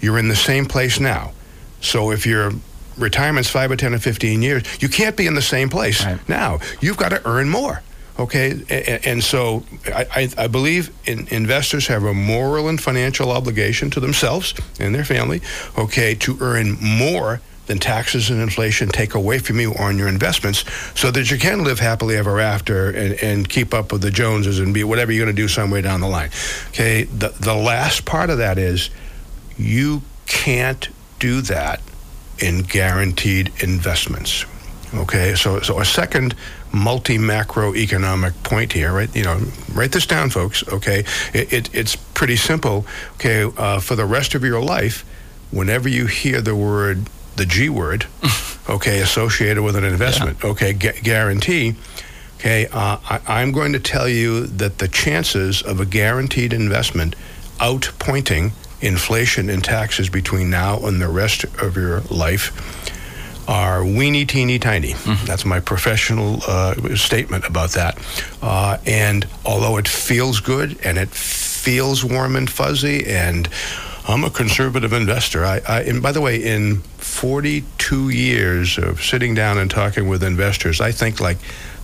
you're 0.00 0.18
in 0.18 0.28
the 0.28 0.36
same 0.36 0.66
place 0.66 1.00
now. 1.00 1.32
So 1.80 2.10
if 2.10 2.26
your 2.26 2.52
retirement's 2.98 3.48
five 3.48 3.70
or 3.70 3.76
10 3.76 3.94
or 3.94 3.98
15 3.98 4.42
years, 4.42 4.62
you 4.80 4.88
can't 4.88 5.16
be 5.16 5.26
in 5.26 5.34
the 5.34 5.42
same 5.42 5.68
place 5.70 6.04
Right. 6.04 6.28
now. 6.28 6.58
You've 6.80 6.96
got 6.98 7.08
to 7.08 7.26
earn 7.26 7.48
more. 7.48 7.82
Okay, 8.18 9.00
and 9.04 9.22
so 9.22 9.62
I, 9.86 10.28
I, 10.36 10.48
believe 10.48 10.90
in, 11.06 11.28
investors 11.28 11.86
have 11.86 12.02
a 12.02 12.12
moral 12.12 12.68
and 12.68 12.80
financial 12.80 13.30
obligation 13.30 13.90
to 13.90 14.00
themselves 14.00 14.54
and 14.80 14.92
their 14.92 15.04
family, 15.04 15.40
okay, 15.78 16.16
to 16.16 16.36
earn 16.40 16.76
more 16.80 17.40
than 17.68 17.78
taxes 17.78 18.30
and 18.30 18.40
inflation 18.40 18.88
take 18.88 19.14
away 19.14 19.38
from 19.38 19.60
you 19.60 19.72
on 19.74 19.98
your 19.98 20.08
investments 20.08 20.64
so 20.98 21.10
that 21.12 21.30
you 21.30 21.38
can 21.38 21.62
live 21.62 21.78
happily 21.78 22.16
ever 22.16 22.40
after 22.40 22.90
and, 22.90 23.14
and 23.22 23.48
keep 23.48 23.72
up 23.72 23.92
with 23.92 24.02
the 24.02 24.10
Joneses 24.10 24.58
and 24.58 24.74
be 24.74 24.82
whatever 24.82 25.12
you're 25.12 25.24
going 25.24 25.36
to 25.36 25.42
do 25.42 25.46
somewhere 25.46 25.82
down 25.82 26.00
the 26.00 26.08
line. 26.08 26.30
Okay, 26.70 27.04
the, 27.04 27.28
the 27.40 27.54
last 27.54 28.04
part 28.04 28.30
of 28.30 28.38
that 28.38 28.58
is 28.58 28.90
you 29.56 30.02
can't 30.26 30.88
do 31.20 31.40
that 31.42 31.80
in 32.40 32.62
guaranteed 32.62 33.52
investments. 33.60 34.44
Okay, 34.94 35.34
so 35.34 35.60
so 35.60 35.80
a 35.80 35.84
second 35.84 36.34
multi 36.72 37.18
macroeconomic 37.18 38.42
point 38.42 38.72
here, 38.72 38.92
right? 38.92 39.14
You 39.14 39.24
know, 39.24 39.40
write 39.72 39.92
this 39.92 40.06
down, 40.06 40.30
folks. 40.30 40.66
Okay, 40.68 41.04
it, 41.32 41.52
it 41.52 41.74
it's 41.74 41.96
pretty 41.96 42.36
simple. 42.36 42.86
Okay, 43.14 43.50
uh, 43.56 43.80
for 43.80 43.96
the 43.96 44.06
rest 44.06 44.34
of 44.34 44.44
your 44.44 44.62
life, 44.62 45.04
whenever 45.50 45.88
you 45.88 46.06
hear 46.06 46.40
the 46.40 46.54
word 46.56 47.08
the 47.36 47.46
G 47.46 47.68
word, 47.68 48.06
okay, 48.68 49.00
associated 49.00 49.62
with 49.62 49.76
an 49.76 49.84
investment, 49.84 50.44
okay, 50.44 50.72
gu- 50.72 51.00
guarantee. 51.02 51.76
Okay, 52.36 52.66
uh, 52.66 52.98
I, 53.02 53.20
I'm 53.26 53.52
going 53.52 53.72
to 53.72 53.80
tell 53.80 54.08
you 54.08 54.46
that 54.46 54.78
the 54.78 54.88
chances 54.88 55.60
of 55.62 55.80
a 55.80 55.86
guaranteed 55.86 56.52
investment 56.52 57.16
outpointing 57.58 58.52
inflation 58.80 59.50
and 59.50 59.64
taxes 59.64 60.08
between 60.08 60.50
now 60.50 60.78
and 60.86 61.00
the 61.00 61.08
rest 61.08 61.44
of 61.44 61.76
your 61.76 62.00
life 62.02 62.52
are 63.48 63.82
weeny 63.84 64.24
teeny 64.26 64.58
tiny. 64.58 64.92
That's 65.24 65.44
my 65.44 65.58
professional 65.58 66.40
uh, 66.46 66.94
statement 66.94 67.46
about 67.46 67.70
that. 67.72 67.98
Uh, 68.42 68.76
and 68.86 69.26
although 69.44 69.78
it 69.78 69.88
feels 69.88 70.40
good 70.40 70.78
and 70.84 70.98
it 70.98 71.08
feels 71.10 72.04
warm 72.04 72.36
and 72.36 72.48
fuzzy 72.48 73.06
and 73.06 73.48
I'm 74.06 74.24
a 74.24 74.30
conservative 74.30 74.92
investor. 74.94 75.44
I, 75.44 75.60
I, 75.68 75.80
and 75.82 76.02
by 76.02 76.12
the 76.12 76.20
way, 76.22 76.42
in 76.42 76.76
42 76.96 78.08
years 78.08 78.78
of 78.78 79.02
sitting 79.02 79.34
down 79.34 79.58
and 79.58 79.70
talking 79.70 80.08
with 80.08 80.22
investors, 80.22 80.80
I 80.80 80.92
think 80.92 81.20
like 81.20 81.36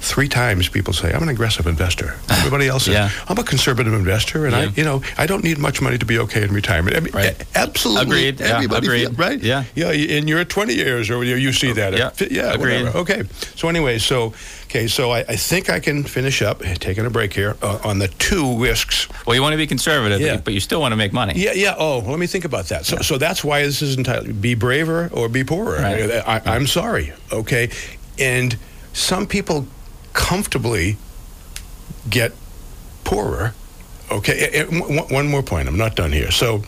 three 0.04 0.28
times 0.28 0.68
people 0.68 0.92
say 0.92 1.12
I'm 1.12 1.22
an 1.22 1.28
aggressive 1.30 1.66
investor. 1.66 2.14
Everybody 2.30 2.68
else 2.68 2.84
says 2.84 2.94
Yeah. 2.94 3.10
I'm 3.28 3.38
a 3.38 3.42
conservative 3.44 3.94
investor, 3.94 4.46
and 4.46 4.54
I, 4.54 4.64
you 4.76 4.84
know, 4.84 5.02
I 5.16 5.26
don't 5.26 5.42
need 5.42 5.58
much 5.58 5.80
money 5.80 5.98
to 5.98 6.04
be 6.06 6.18
okay 6.20 6.42
in 6.42 6.52
retirement. 6.52 6.96
I 6.96 7.00
mean, 7.00 7.12
Right. 7.14 7.34
absolutely, 7.54 8.02
Agreed. 8.28 8.40
Yeah, 8.40 8.56
everybody 8.56 8.86
agreed. 8.86 9.18
right? 9.18 9.40
Yeah. 9.40 9.64
yeah. 9.74 9.90
In 9.92 10.28
you're 10.28 10.44
20 10.44 10.74
years, 10.74 11.10
or 11.10 11.24
you, 11.24 11.52
see 11.52 11.72
that. 11.72 11.94
Yeah. 11.96 12.10
yeah, 12.30 12.52
Agreed. 12.52 12.82
whatever. 12.84 12.98
Okay. 12.98 13.22
So 13.56 13.68
anyway, 13.68 13.98
so 13.98 14.34
okay, 14.64 14.86
so 14.88 15.10
I, 15.12 15.20
I 15.20 15.36
think 15.36 15.70
I 15.70 15.80
can 15.80 16.04
finish 16.04 16.42
up 16.42 16.60
taking 16.80 17.06
a 17.06 17.10
break 17.10 17.32
here 17.32 17.56
uh, 17.62 17.78
on 17.84 17.98
the 17.98 18.08
two 18.08 18.58
risks 18.60 19.08
Well, 19.26 19.34
you 19.36 19.42
want 19.42 19.52
to 19.54 19.56
be 19.58 19.66
conservative, 19.66 20.20
Yeah. 20.20 20.36
but 20.44 20.52
you 20.54 20.60
still 20.60 20.80
want 20.80 20.92
to 20.92 20.96
make 20.96 21.12
money. 21.12 21.32
yeah, 21.36 21.52
yeah. 21.54 21.74
Oh, 21.78 21.98
let 22.00 22.18
me 22.18 22.26
think 22.26 22.44
about 22.44 22.66
that. 22.68 22.84
So, 22.84 22.96
so 22.98 23.16
that's 23.18 23.42
why 23.44 23.62
this 23.62 23.80
is 23.82 23.96
entitled 23.96 24.40
"Be 24.40 24.54
Braver 24.54 25.08
or 25.12 25.28
Be 25.28 25.44
Poorer." 25.44 25.80
Right. 25.80 26.10
I, 26.10 26.36
I, 26.44 26.54
I'm 26.56 26.66
sorry, 26.66 27.12
okay. 27.32 27.70
And 28.18 28.56
some 28.92 29.26
people 29.26 29.66
comfortably 30.14 30.96
get 32.08 32.32
poorer. 33.04 33.52
Okay. 34.10 34.50
And- 34.54 34.70
and 34.70 34.80
one- 34.96 35.08
one 35.08 35.26
more 35.28 35.42
point. 35.42 35.68
I'm 35.68 35.76
not 35.76 35.94
done 35.96 36.12
here. 36.12 36.30
So, 36.30 36.62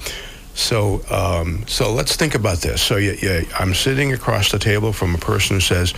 so, 0.55 1.03
um, 1.11 1.65
so 1.67 1.93
let's 1.93 2.17
think 2.17 2.35
about 2.35 2.61
this. 2.61 2.83
So, 2.83 2.97
yeah, 2.97 3.43
I'm 3.59 3.75
sitting 3.75 4.13
across 4.13 4.51
the 4.51 4.59
table 4.59 4.93
from 4.93 5.15
a 5.15 5.19
person 5.19 5.57
who 5.57 5.61
says, 5.61 5.95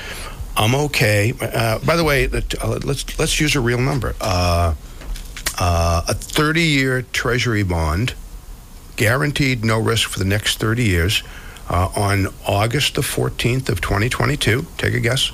"I'm 0.56 0.74
okay." 0.74 1.32
Uh, 1.40 1.78
by 1.78 1.96
the 1.96 2.04
way, 2.04 2.28
uh, 2.28 2.78
let's 2.84 3.04
let's 3.18 3.40
use 3.40 3.54
a 3.56 3.60
real 3.60 3.78
number. 3.78 4.14
Uh, 4.20 4.74
uh, 5.58 6.02
a 6.08 6.14
30-year 6.14 7.02
Treasury 7.12 7.62
bond, 7.64 8.14
guaranteed 8.96 9.64
no 9.64 9.78
risk 9.78 10.08
for 10.08 10.18
the 10.18 10.24
next 10.24 10.58
30 10.60 10.84
years, 10.84 11.22
uh, 11.68 11.88
on 11.96 12.28
August 12.46 12.94
the 12.94 13.02
14th 13.02 13.68
of 13.68 13.80
2022. 13.80 14.66
Take 14.76 14.94
a 14.94 15.00
guess. 15.00 15.32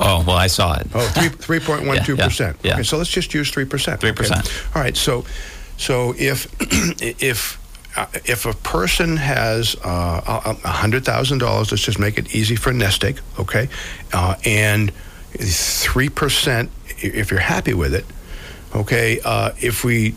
Oh, 0.00 0.24
well, 0.26 0.36
I 0.36 0.48
saw 0.48 0.76
it. 0.78 0.86
Oh, 0.94 1.06
three, 1.08 1.28
3.12 1.60 2.18
percent. 2.18 2.56
Yeah, 2.62 2.68
yeah. 2.68 2.74
Okay, 2.74 2.82
so 2.82 2.98
let's 2.98 3.10
just 3.10 3.32
use 3.34 3.50
three 3.50 3.64
percent. 3.64 4.00
3%. 4.00 4.76
All 4.76 4.82
right. 4.82 4.96
So, 4.96 5.24
so 5.76 6.14
if 6.18 6.46
if 7.22 7.58
uh, 7.96 8.06
if 8.24 8.44
a 8.46 8.54
person 8.54 9.16
has 9.16 9.76
uh, 9.84 10.20
a 10.64 10.68
hundred 10.68 11.04
thousand 11.04 11.38
dollars, 11.38 11.70
let's 11.70 11.82
just 11.84 11.98
make 11.98 12.18
it 12.18 12.34
easy 12.34 12.56
for 12.56 12.72
nest 12.72 13.04
egg, 13.04 13.20
okay, 13.38 13.68
uh, 14.12 14.34
and 14.44 14.92
three 15.32 16.08
percent, 16.08 16.70
if 16.98 17.30
you're 17.30 17.40
happy 17.40 17.74
with 17.74 17.94
it, 17.94 18.04
okay. 18.74 19.20
Uh, 19.24 19.52
if 19.60 19.84
we 19.84 20.16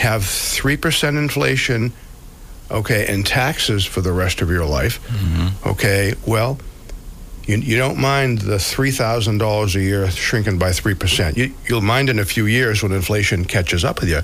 have 0.00 0.24
three 0.24 0.76
percent 0.76 1.16
inflation, 1.16 1.92
okay, 2.70 3.06
and 3.06 3.24
taxes 3.24 3.84
for 3.86 4.00
the 4.00 4.12
rest 4.12 4.40
of 4.40 4.50
your 4.50 4.64
life, 4.64 4.98
okay, 5.66 6.14
well 6.26 6.58
you, 7.48 7.56
you 7.56 7.76
don't 7.76 7.98
mind 7.98 8.40
the 8.42 8.58
three 8.58 8.90
thousand 8.90 9.38
dollars 9.38 9.74
a 9.74 9.80
year 9.80 10.08
shrinking 10.10 10.58
by 10.58 10.72
three 10.72 10.94
percent. 10.94 11.36
You, 11.36 11.52
you'll 11.66 11.80
mind 11.80 12.10
in 12.10 12.18
a 12.18 12.24
few 12.24 12.46
years 12.46 12.82
when 12.82 12.92
inflation 12.92 13.44
catches 13.44 13.84
up 13.84 14.00
with 14.00 14.10
you, 14.10 14.20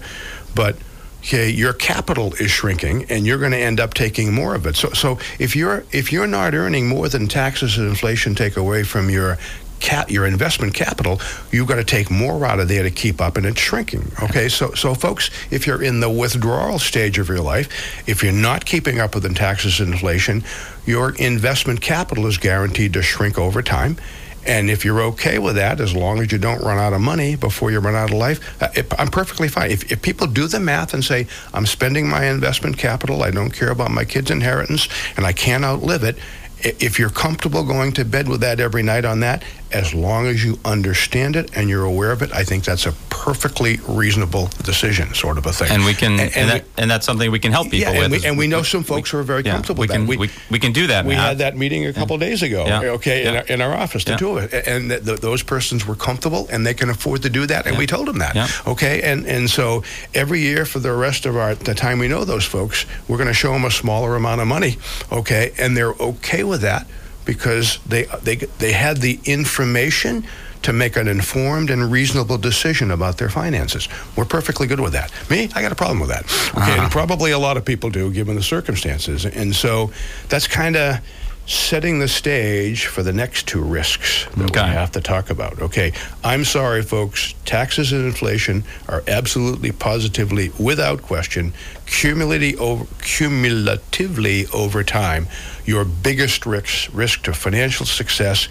but 0.54 0.76
okay, 1.20 1.48
your 1.48 1.72
capital 1.72 2.34
is 2.34 2.50
shrinking, 2.50 3.06
and 3.08 3.26
you're 3.26 3.38
going 3.38 3.52
to 3.52 3.58
end 3.58 3.80
up 3.80 3.94
taking 3.94 4.32
more 4.32 4.54
of 4.54 4.66
it. 4.66 4.76
So, 4.76 4.90
so 4.90 5.18
if 5.38 5.56
you're 5.56 5.84
if 5.90 6.12
you're 6.12 6.26
not 6.26 6.54
earning 6.54 6.87
more 6.87 7.08
than 7.08 7.26
taxes 7.26 7.78
and 7.78 7.88
inflation 7.88 8.34
take 8.34 8.58
away 8.58 8.82
from 8.82 9.08
your 9.08 9.38
cap, 9.85 10.11
your 10.11 10.27
investment 10.27 10.73
capital, 10.73 11.20
you've 11.53 11.68
got 11.68 11.75
to 11.77 11.85
take 11.85 12.11
more 12.11 12.47
out 12.47 12.59
of 12.59 12.68
there 12.68 12.83
to 12.83 12.90
keep 12.90 13.20
up, 13.20 13.37
and 13.37 13.44
it's 13.44 13.61
shrinking. 13.61 14.11
Okay, 14.23 14.49
so 14.49 14.73
so 14.73 14.94
folks, 14.94 15.31
if 15.51 15.66
you're 15.66 15.83
in 15.83 16.01
the 16.01 16.09
withdrawal 16.09 16.79
stage 16.79 17.18
of 17.18 17.29
your 17.29 17.42
life, 17.42 17.68
if 18.09 18.23
you're 18.23 18.33
not 18.33 18.64
keeping 18.64 18.99
up 18.99 19.14
with 19.14 19.25
the 19.25 19.35
taxes 19.35 19.81
and 19.81 19.92
inflation, 19.92 20.42
your 20.87 21.14
investment 21.16 21.83
capital 21.83 22.27
is 22.27 22.38
guaranteed 22.38 22.94
to 22.94 23.03
shrink 23.03 23.38
over 23.38 23.61
time. 23.61 23.99
And 24.47 24.70
if 24.70 24.85
you're 24.85 25.01
okay 25.12 25.38
with 25.38 25.57
that, 25.57 25.81
as 25.81 25.94
long 25.94 26.18
as 26.20 26.31
you 26.31 26.38
don't 26.38 26.61
run 26.62 26.79
out 26.79 26.92
of 26.92 27.01
money 27.01 27.35
before 27.35 27.70
you 27.70 27.79
run 27.79 27.94
out 27.94 28.11
of 28.11 28.16
life, 28.16 28.62
uh, 28.62 28.68
if, 28.75 28.87
I'm 29.01 29.09
perfectly 29.09 29.49
fine. 29.49 29.70
If, 29.70 29.90
if 29.90 30.03
people 30.03 30.27
do 30.27 30.47
the 30.47 30.61
math 30.61 30.92
and 30.92 31.03
say, 31.03 31.27
I'm 31.55 31.64
spending 31.64 32.09
my 32.09 32.27
investment 32.27 32.77
capital, 32.77 33.23
I 33.23 33.31
don't 33.31 33.51
care 33.51 33.70
about 33.70 33.90
my 33.90 34.05
kids' 34.05 34.31
inheritance, 34.31 34.88
and 35.16 35.25
I 35.25 35.33
can't 35.33 35.64
outlive 35.64 36.05
it, 36.05 36.18
if 36.60 36.98
you're 36.98 37.10
comfortable 37.10 37.64
going 37.64 37.92
to 37.92 38.04
bed 38.04 38.28
with 38.28 38.40
that 38.40 38.60
every 38.60 38.82
night 38.82 39.04
on 39.04 39.20
that, 39.20 39.42
as 39.72 39.92
long 39.92 40.26
as 40.26 40.44
you 40.44 40.58
understand 40.64 41.34
it 41.36 41.50
and 41.56 41.68
you're 41.68 41.84
aware 41.84 42.12
of 42.12 42.22
it, 42.22 42.32
I 42.32 42.44
think 42.44 42.64
that's 42.64 42.86
a 42.86 42.92
perfectly 43.10 43.78
reasonable 43.88 44.48
decision, 44.62 45.12
sort 45.14 45.36
of 45.36 45.46
a 45.46 45.52
thing. 45.52 45.68
And 45.70 45.84
we 45.84 45.94
can, 45.94 46.12
and, 46.12 46.20
And- 46.20 46.36
and 46.36 46.50
that, 46.50 46.64
and 46.78 46.90
that's 46.90 47.04
something 47.06 47.28
we 47.30 47.38
can 47.40 47.50
help 47.52 47.70
people 47.70 47.92
yeah, 47.94 48.02
and 48.02 48.12
with. 48.12 48.22
we, 48.22 48.28
and 48.28 48.38
we 48.38 48.46
know 48.46 48.62
some 48.62 48.84
folks 48.84 49.10
who 49.10 49.18
are 49.18 49.22
very 49.24 49.42
yeah, 49.42 49.52
comfortable 49.52 49.80
we 49.80 49.86
with 49.88 49.90
can, 49.96 50.06
that. 50.06 50.18
we, 50.18 50.30
we 50.50 50.58
can 50.60 50.72
do 50.72 50.86
that. 50.86 51.04
We 51.04 51.14
Matt. 51.14 51.28
had 51.28 51.38
that 51.38 51.56
meeting 51.56 51.86
a 51.86 51.92
couple 51.92 52.16
days 52.18 52.42
ago, 52.42 52.64
Yeah. 52.66 52.80
okay, 52.92 53.26
in, 53.26 53.34
our, 53.36 53.42
in 53.44 53.60
our 53.60 53.74
office, 53.74 54.04
the 54.04 54.12
Yeah. 54.12 54.16
two 54.18 54.38
of 54.38 54.52
it. 54.52 54.66
And 54.68 54.90
th- 54.90 55.04
th- 55.04 55.20
those 55.20 55.42
persons 55.42 55.84
were 55.86 55.96
comfortable 55.96 56.46
and 56.52 56.64
they 56.64 56.74
can 56.74 56.88
afford 56.90 57.22
to 57.22 57.30
do 57.30 57.46
that. 57.46 57.66
And 57.66 57.74
Yeah. 57.74 57.78
we 57.80 57.86
told 57.86 58.06
them 58.06 58.18
that, 58.18 58.36
Yeah. 58.36 58.46
okay? 58.66 59.02
And 59.02 59.26
and 59.26 59.50
so 59.50 59.82
every 60.14 60.40
year 60.40 60.64
for 60.66 60.78
the 60.78 60.92
rest 60.92 61.26
of 61.26 61.36
our 61.36 61.54
the 61.56 61.74
time 61.74 61.98
we 61.98 62.06
know 62.08 62.24
those 62.24 62.44
folks, 62.44 62.86
we're 63.08 63.16
going 63.16 63.28
to 63.28 63.34
show 63.34 63.52
them 63.52 63.64
a 63.64 63.70
smaller 63.72 64.14
amount 64.14 64.40
of 64.40 64.46
money, 64.46 64.76
okay? 65.10 65.50
And 65.58 65.76
they're 65.76 65.94
okay 65.94 66.43
with 66.44 66.62
that 66.62 66.87
because 67.24 67.78
they 67.87 68.04
they 68.22 68.37
they 68.59 68.72
had 68.72 68.98
the 68.98 69.18
information 69.24 70.24
to 70.62 70.72
make 70.72 70.96
an 70.96 71.09
informed 71.09 71.68
and 71.70 71.92
reasonable 71.92 72.38
decision 72.38 72.90
about 72.90 73.18
their 73.18 73.28
finances. 73.28 73.87
We're 74.16 74.24
perfectly 74.24 74.66
good 74.66 74.80
with 74.80 74.94
that. 74.94 75.12
Me, 75.28 75.48
I 75.54 75.61
got 75.61 75.72
a 75.72 75.74
problem 75.74 76.00
with 76.00 76.09
that. 76.09 76.24
Okay, 76.24 76.72
Uh-huh. 76.72 76.83
and 76.85 76.90
probably 76.90 77.33
a 77.33 77.38
lot 77.38 77.57
of 77.59 77.64
people 77.66 77.90
do, 77.90 78.11
given 78.11 78.35
the 78.35 78.42
circumstances. 78.42 79.26
And 79.26 79.54
so 79.54 79.90
that's 80.30 80.46
kind 80.48 80.76
of 80.76 81.00
setting 81.46 81.98
the 81.98 82.09
stage 82.09 82.87
for 82.87 83.02
the 83.02 83.12
next 83.12 83.46
two 83.46 83.61
risks 83.61 84.24
that 84.38 84.44
Okay. 84.50 84.62
we 84.64 84.70
have 84.74 84.90
to 84.92 85.02
talk 85.02 85.28
about. 85.28 85.61
Okay, 85.61 85.92
I'm 86.24 86.42
sorry, 86.46 86.80
folks. 86.83 87.35
Taxes 87.44 87.92
and 87.92 88.07
inflation 88.07 88.64
are 88.88 89.02
absolutely, 89.07 89.70
positively, 89.70 90.50
without 90.59 91.02
question, 91.02 91.52
cumulatively 91.85 92.57
over, 92.57 92.87
cumulatively 93.02 94.46
over 94.54 94.83
time, 94.83 95.26
your 95.66 95.85
biggest 95.85 96.46
risk, 96.46 96.90
risk 96.92 97.22
to 97.24 97.33
financial 97.33 97.87
success. 97.87 98.48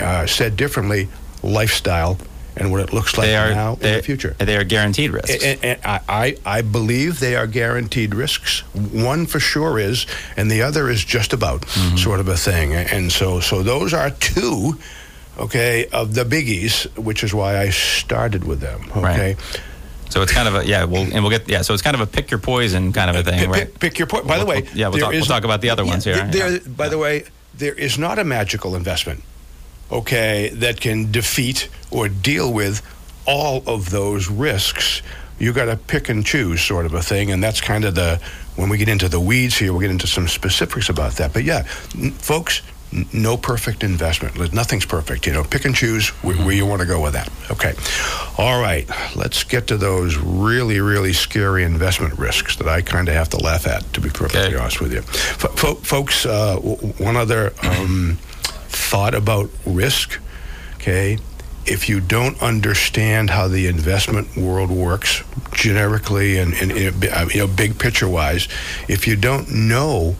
Uh, 0.00 0.26
said 0.26 0.56
differently, 0.56 1.08
lifestyle 1.42 2.18
and 2.56 2.70
what 2.72 2.80
it 2.80 2.92
looks 2.92 3.16
like 3.16 3.28
are 3.28 3.50
now 3.54 3.74
in 3.74 3.94
the 3.96 4.02
future. 4.02 4.34
They 4.38 4.56
are 4.56 4.64
guaranteed 4.64 5.10
risks. 5.10 5.42
And, 5.44 5.64
and 5.64 5.80
I, 5.84 6.00
I, 6.08 6.36
I 6.58 6.62
believe 6.62 7.20
they 7.20 7.36
are 7.36 7.46
guaranteed 7.46 8.14
risks. 8.14 8.60
One 8.74 9.26
for 9.26 9.38
sure 9.40 9.78
is, 9.78 10.06
and 10.36 10.50
the 10.50 10.62
other 10.62 10.88
is 10.88 11.04
just 11.04 11.32
about 11.32 11.62
Mm-hmm. 11.62 11.96
sort 11.96 12.20
of 12.20 12.28
a 12.28 12.36
thing. 12.36 12.74
And 12.74 13.10
so, 13.12 13.38
so 13.40 13.62
those 13.62 13.92
are 13.94 14.10
two, 14.10 14.78
okay, 15.38 15.86
of 15.92 16.14
the 16.14 16.24
biggies, 16.24 16.86
which 16.96 17.22
is 17.24 17.32
why 17.34 17.58
I 17.58 17.70
started 17.70 18.44
with 18.44 18.60
them. 18.60 18.84
Okay, 18.96 19.36
so 20.10 20.22
it's 20.22 20.32
kind 20.32 20.46
of 20.48 20.54
a 20.54 20.66
yeah. 20.66 20.84
We'll 20.84 21.02
and 21.02 21.22
we'll 21.24 21.30
get 21.30 21.48
yeah. 21.48 21.62
So 21.62 21.74
it's 21.74 21.82
kind 21.82 21.94
of 21.94 22.00
a 22.00 22.06
pick 22.06 22.30
your 22.30 22.40
poison 22.40 22.92
kind 22.92 23.10
of 23.10 23.16
a 23.16 23.22
thing, 23.28 23.38
pick, 23.40 23.48
right? 23.48 23.66
pick, 23.66 23.78
pick 23.80 23.98
your 23.98 24.06
point. 24.06 24.26
By 24.26 24.38
the 24.38 24.46
way, 24.46 24.62
we'll- 24.62 24.76
yeah, 24.76 24.88
we'll 24.88 24.98
talk- 25.00 25.12
we'll 25.12 25.24
talk 25.24 25.44
about 25.44 25.60
the 25.60 25.70
other 25.70 25.84
ones 25.84 26.04
here, 26.04 26.24
There, 26.26 26.52
yeah. 26.52 26.58
By 26.66 26.88
the 26.88 26.98
way, 26.98 27.24
there 27.56 27.74
is 27.74 27.98
not 27.98 28.18
a 28.18 28.24
magical 28.24 28.74
investment, 28.76 29.22
okay, 29.90 30.50
that 30.54 30.80
can 30.80 31.10
defeat 31.10 31.68
or 31.90 32.08
deal 32.08 32.52
with 32.52 32.82
all 33.26 33.62
of 33.66 33.90
those 33.90 34.28
risks. 34.28 35.02
You 35.38 35.52
got 35.52 35.64
to 35.66 35.76
pick 35.76 36.08
and 36.08 36.24
choose, 36.24 36.62
sort 36.62 36.86
of 36.86 36.94
a 36.94 37.02
thing, 37.02 37.30
and 37.32 37.42
that's 37.42 37.60
kind 37.60 37.84
of 37.84 37.94
the 37.94 38.20
when 38.56 38.68
we 38.68 38.78
get 38.78 38.88
into 38.88 39.08
the 39.08 39.18
weeds 39.18 39.56
here, 39.58 39.72
we'll 39.72 39.80
get 39.80 39.90
into 39.90 40.06
some 40.06 40.28
specifics 40.28 40.88
about 40.88 41.12
that. 41.14 41.32
But 41.32 41.42
yeah, 41.44 41.66
n- 41.96 42.12
folks. 42.12 42.62
No 43.12 43.36
perfect 43.36 43.82
investment. 43.82 44.52
Nothing's 44.52 44.84
perfect. 44.86 45.26
You 45.26 45.32
know, 45.32 45.42
pick 45.42 45.64
and 45.64 45.74
choose 45.74 46.08
wh- 46.08 46.38
where 46.46 46.52
you 46.52 46.64
want 46.64 46.80
to 46.80 46.86
go 46.86 47.00
with 47.02 47.14
that. 47.14 47.28
Okay. 47.50 47.74
All 48.38 48.60
right. 48.60 48.88
Let's 49.16 49.42
get 49.42 49.66
to 49.68 49.76
those 49.76 50.16
really, 50.16 50.78
really 50.80 51.12
scary 51.12 51.64
investment 51.64 52.18
risks 52.18 52.56
that 52.56 52.68
I 52.68 52.82
kind 52.82 53.08
of 53.08 53.14
have 53.14 53.28
to 53.30 53.38
laugh 53.38 53.66
at, 53.66 53.92
to 53.94 54.00
be 54.00 54.10
perfectly 54.10 54.40
Okay. 54.54 54.56
honest 54.56 54.80
with 54.80 54.92
you. 54.92 54.98
F- 55.00 55.58
fo- 55.58 55.74
folks, 55.74 56.24
uh, 56.24 56.54
w- 56.54 56.76
one 56.98 57.16
other 57.16 57.52
um, 57.64 58.16
thought 58.68 59.14
about 59.14 59.50
risk. 59.66 60.20
Okay. 60.76 61.18
If 61.66 61.88
you 61.88 61.98
don't 62.00 62.40
understand 62.42 63.30
how 63.30 63.48
the 63.48 63.66
investment 63.68 64.36
world 64.36 64.70
works 64.70 65.24
generically 65.52 66.36
and, 66.38 66.52
and, 66.54 66.70
and 66.70 67.32
you 67.34 67.40
know 67.40 67.46
big 67.46 67.78
picture 67.78 68.08
wise, 68.08 68.48
if 68.86 69.06
you 69.06 69.16
don't 69.16 69.50
know 69.50 70.14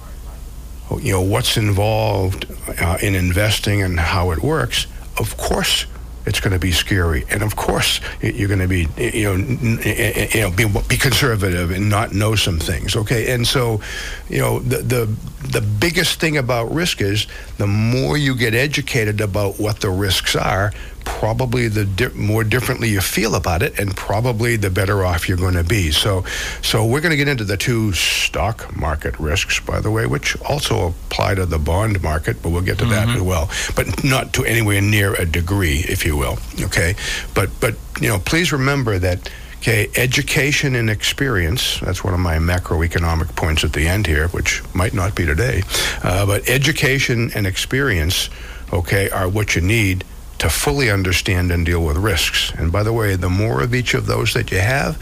you 1.01 1.13
know 1.13 1.23
what's 1.23 1.57
involved 1.57 2.47
uh, 2.81 2.99
in 3.03 3.15
investing 3.15 3.83
and 3.83 3.99
how 3.99 4.31
it 4.31 4.43
works, 4.43 4.87
of 5.19 5.37
course 5.37 5.87
it's 6.27 6.41
going 6.41 6.53
to 6.53 6.59
be 6.59 6.73
scary, 6.73 7.25
and 7.29 7.43
of 7.43 7.55
course 7.55 8.01
you're 8.23 8.49
going 8.49 8.61
to 8.61 8.69
be 8.69 8.89
you 8.97 9.25
know 9.25 9.37
you 9.37 10.41
know 10.41 10.51
be, 10.51 10.67
be 10.89 10.97
conservative 10.97 11.71
and 11.71 11.91
not 11.91 12.13
know 12.13 12.35
some 12.35 12.59
things. 12.59 12.97
Okay, 12.97 13.33
and 13.33 13.47
so 13.47 13.81
you 14.29 14.39
know 14.39 14.61
the 14.61 14.79
the 14.79 15.17
the 15.49 15.61
biggest 15.61 16.21
thing 16.21 16.39
about 16.39 16.73
risk 16.73 17.01
is 17.01 17.27
the 17.59 17.67
more 17.67 18.17
you 18.17 18.35
get 18.35 18.55
educated 18.55 19.21
about 19.21 19.61
what 19.61 19.81
the 19.81 19.91
risks 19.91 20.35
are, 20.35 20.73
probably 21.05 21.69
the 21.69 21.85
di- 21.85 22.09
more 22.09 22.45
differently 22.45 22.89
you 22.89 23.01
feel 23.01 23.35
about 23.35 23.63
it, 23.63 23.79
and 23.79 23.97
probably 23.97 24.57
the 24.57 24.71
better 24.71 25.05
off 25.05 25.29
you're 25.29 25.37
going 25.39 25.55
to 25.55 25.65
be. 25.65 25.91
So, 25.91 26.25
so 26.63 26.85
we're 26.85 27.01
going 27.01 27.11
to 27.11 27.17
get 27.17 27.29
into 27.29 27.45
the 27.45 27.57
two 27.57 27.93
stock 27.93 28.75
market 28.77 29.19
risks, 29.19 29.61
by 29.61 29.81
the 29.81 29.91
way, 29.91 30.07
which 30.07 30.41
also 30.43 30.89
apply 30.89 31.37
to 31.37 31.47
the 31.47 31.59
bond 31.59 32.03
market, 32.03 32.43
but 32.43 32.51
we'll 32.51 32.63
get 32.63 32.79
to 32.79 32.87
that 32.87 33.09
as 33.09 33.23
well, 33.23 33.51
but 33.77 34.05
not 34.05 34.33
to 34.35 34.45
anywhere 34.45 34.81
near 34.81 35.15
a 35.15 35.25
degree, 35.27 35.85
if 35.89 36.05
you 36.05 36.17
will. 36.17 36.39
Okay, 36.61 36.95
but 37.35 37.51
but 37.61 37.75
you 38.01 38.09
know, 38.09 38.19
please 38.19 38.53
remember 38.53 38.99
that. 38.99 39.31
Okay, 39.59 39.89
education 39.97 40.75
and 40.75 40.91
experience. 40.91 41.81
That's 41.81 42.05
one 42.05 42.13
of 42.13 42.21
my 42.21 42.37
macroeconomic 42.37 43.35
points 43.35 43.65
at 43.65 43.73
the 43.73 43.89
end 43.89 44.07
here, 44.07 44.29
which 44.29 44.63
might 44.75 44.93
not 44.93 45.15
be 45.15 45.25
today. 45.25 45.63
Uh, 46.03 46.27
but 46.27 46.47
education 46.51 47.31
and 47.35 47.47
experience, 47.47 48.29
okay, 48.75 49.09
are 49.09 49.27
what 49.27 49.57
you 49.57 49.63
need 49.63 50.05
to 50.45 50.51
fully 50.51 50.91
understand 50.91 51.51
and 51.51 51.65
deal 51.65 51.83
with 51.83 51.97
risks. 51.97 52.53
And 52.59 52.71
by 52.71 52.83
the 52.83 52.93
way, 52.93 53.17
the 53.17 53.31
more 53.31 53.63
of 53.63 53.75
each 53.75 53.95
of 53.95 54.05
those 54.05 54.35
that 54.35 54.51
you 54.53 54.59
have, 54.59 54.97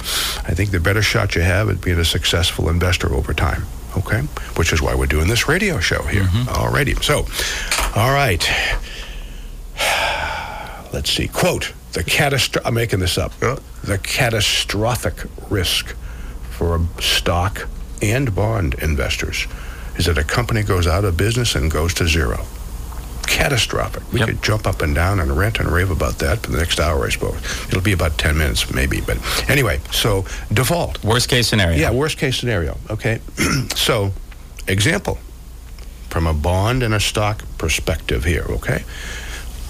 I 0.46 0.54
think 0.54 0.70
the 0.70 0.78
better 0.78 1.02
shot 1.02 1.34
you 1.34 1.42
have 1.42 1.68
at 1.68 1.80
being 1.80 1.98
a 1.98 2.04
successful 2.04 2.68
investor 2.68 3.12
over 3.12 3.34
time. 3.34 3.64
Okay, 3.96 4.20
which 4.56 4.72
is 4.72 4.80
why 4.80 4.94
we're 4.94 5.06
doing 5.06 5.26
this 5.26 5.48
radio 5.48 5.80
show 5.80 6.04
here. 6.04 6.22
Mm-hmm. 6.22 6.48
Alrighty. 6.48 7.02
So, 7.02 7.26
all 8.00 8.12
right. 8.12 8.40
Let's 10.92 11.10
see. 11.10 11.26
Quote: 11.26 11.72
The 11.92 12.04
catastrophic. 12.04 12.66
I'm 12.66 12.74
making 12.74 13.00
this 13.00 13.18
up. 13.18 13.32
The 13.40 13.98
catastrophic 13.98 15.14
risk 15.50 15.96
for 16.50 16.80
stock 17.00 17.68
and 18.00 18.32
bond 18.32 18.74
investors 18.74 19.48
is 19.96 20.06
that 20.06 20.18
a 20.18 20.24
company 20.24 20.62
goes 20.62 20.86
out 20.86 21.04
of 21.04 21.16
business 21.16 21.56
and 21.56 21.68
goes 21.68 21.94
to 21.94 22.06
zero. 22.06 22.46
Catastrophic. 23.26 24.02
We 24.12 24.20
Yep. 24.20 24.28
could 24.28 24.42
jump 24.42 24.66
up 24.66 24.82
and 24.82 24.94
down 24.94 25.20
and 25.20 25.36
rant 25.36 25.58
and 25.60 25.72
rave 25.72 25.90
about 25.90 26.18
that 26.18 26.40
for 26.42 26.50
the 26.52 26.58
next 26.58 26.78
hour, 26.80 27.06
I 27.06 27.10
suppose. 27.10 27.36
It'll 27.68 27.80
be 27.80 27.92
about 27.92 28.18
10 28.18 28.36
minutes, 28.36 28.72
maybe. 28.72 29.00
But 29.00 29.18
anyway, 29.48 29.80
so 29.90 30.24
default. 30.52 31.02
Worst 31.04 31.28
case 31.28 31.48
scenario. 31.48 31.78
Yeah, 31.78 31.90
worst 31.92 32.18
case 32.18 32.36
scenario. 32.38 32.78
Okay. 32.90 33.20
so, 33.74 34.12
example 34.68 35.18
from 36.10 36.26
a 36.26 36.34
bond 36.34 36.82
and 36.82 36.92
a 36.94 37.00
stock 37.00 37.42
perspective 37.58 38.22
here. 38.24 38.44
Okay. 38.50 38.84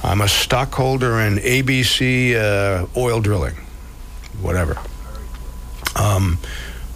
I'm 0.02 0.20
a 0.20 0.28
stockholder 0.28 1.20
in 1.20 1.36
ABC 1.38 2.34
uh, 2.34 2.86
oil 2.96 3.20
drilling, 3.20 3.54
whatever. 4.40 4.76
Um, 5.94 6.38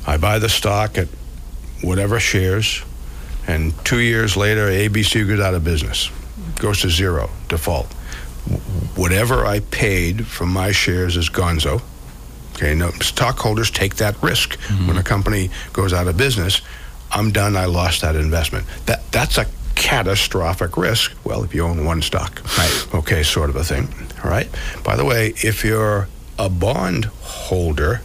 I 0.07 0.17
buy 0.17 0.41
the 0.41 0.49
stock 0.49 0.99
at 0.99 1.07
whatever 1.83 2.19
shares, 2.19 2.83
and 3.47 3.73
two 3.85 3.99
years 4.01 4.37
later, 4.37 4.67
ABC 4.69 5.27
goes 5.29 5.39
out 5.39 5.55
of 5.55 5.63
business, 5.63 6.11
goes 6.59 6.81
to 6.83 6.91
zero, 6.91 7.31
default. 7.49 7.87
Whatever 8.97 9.45
I 9.45 9.61
paid 9.61 10.27
for 10.27 10.47
my 10.47 10.73
shares 10.73 11.17
is 11.17 11.29
gonzo. 11.29 11.83
Okay, 12.55 12.75
no 12.75 12.91
stockholders 13.03 13.71
take 13.71 13.97
that 13.97 14.21
risk 14.23 14.59
mm-hmm. 14.59 14.89
when 14.89 14.97
a 14.97 15.03
company 15.03 15.51
goes 15.73 15.93
out 15.93 16.07
of 16.07 16.17
business. 16.17 16.63
I'm 17.11 17.31
done. 17.31 17.57
I 17.57 17.67
lost 17.67 18.01
that 18.01 18.17
investment. 18.17 18.67
That 18.87 19.11
that's 19.13 19.37
a 19.39 19.47
catastrophic 19.75 20.77
risk. 20.77 21.13
Well, 21.25 21.45
if 21.45 21.55
you 21.55 21.65
own 21.65 21.85
one 21.85 22.03
stock, 22.03 22.41
Right. 22.57 22.87
Okay, 22.95 23.23
sort 23.23 23.51
of 23.51 23.57
a 23.57 23.65
thing. 23.65 23.89
All 24.25 24.31
right. 24.31 24.49
By 24.83 24.97
the 24.97 25.05
way, 25.05 25.35
if 25.37 25.65
you're 25.65 26.09
a 26.39 26.49
bond 26.49 27.07
holder. 27.23 28.01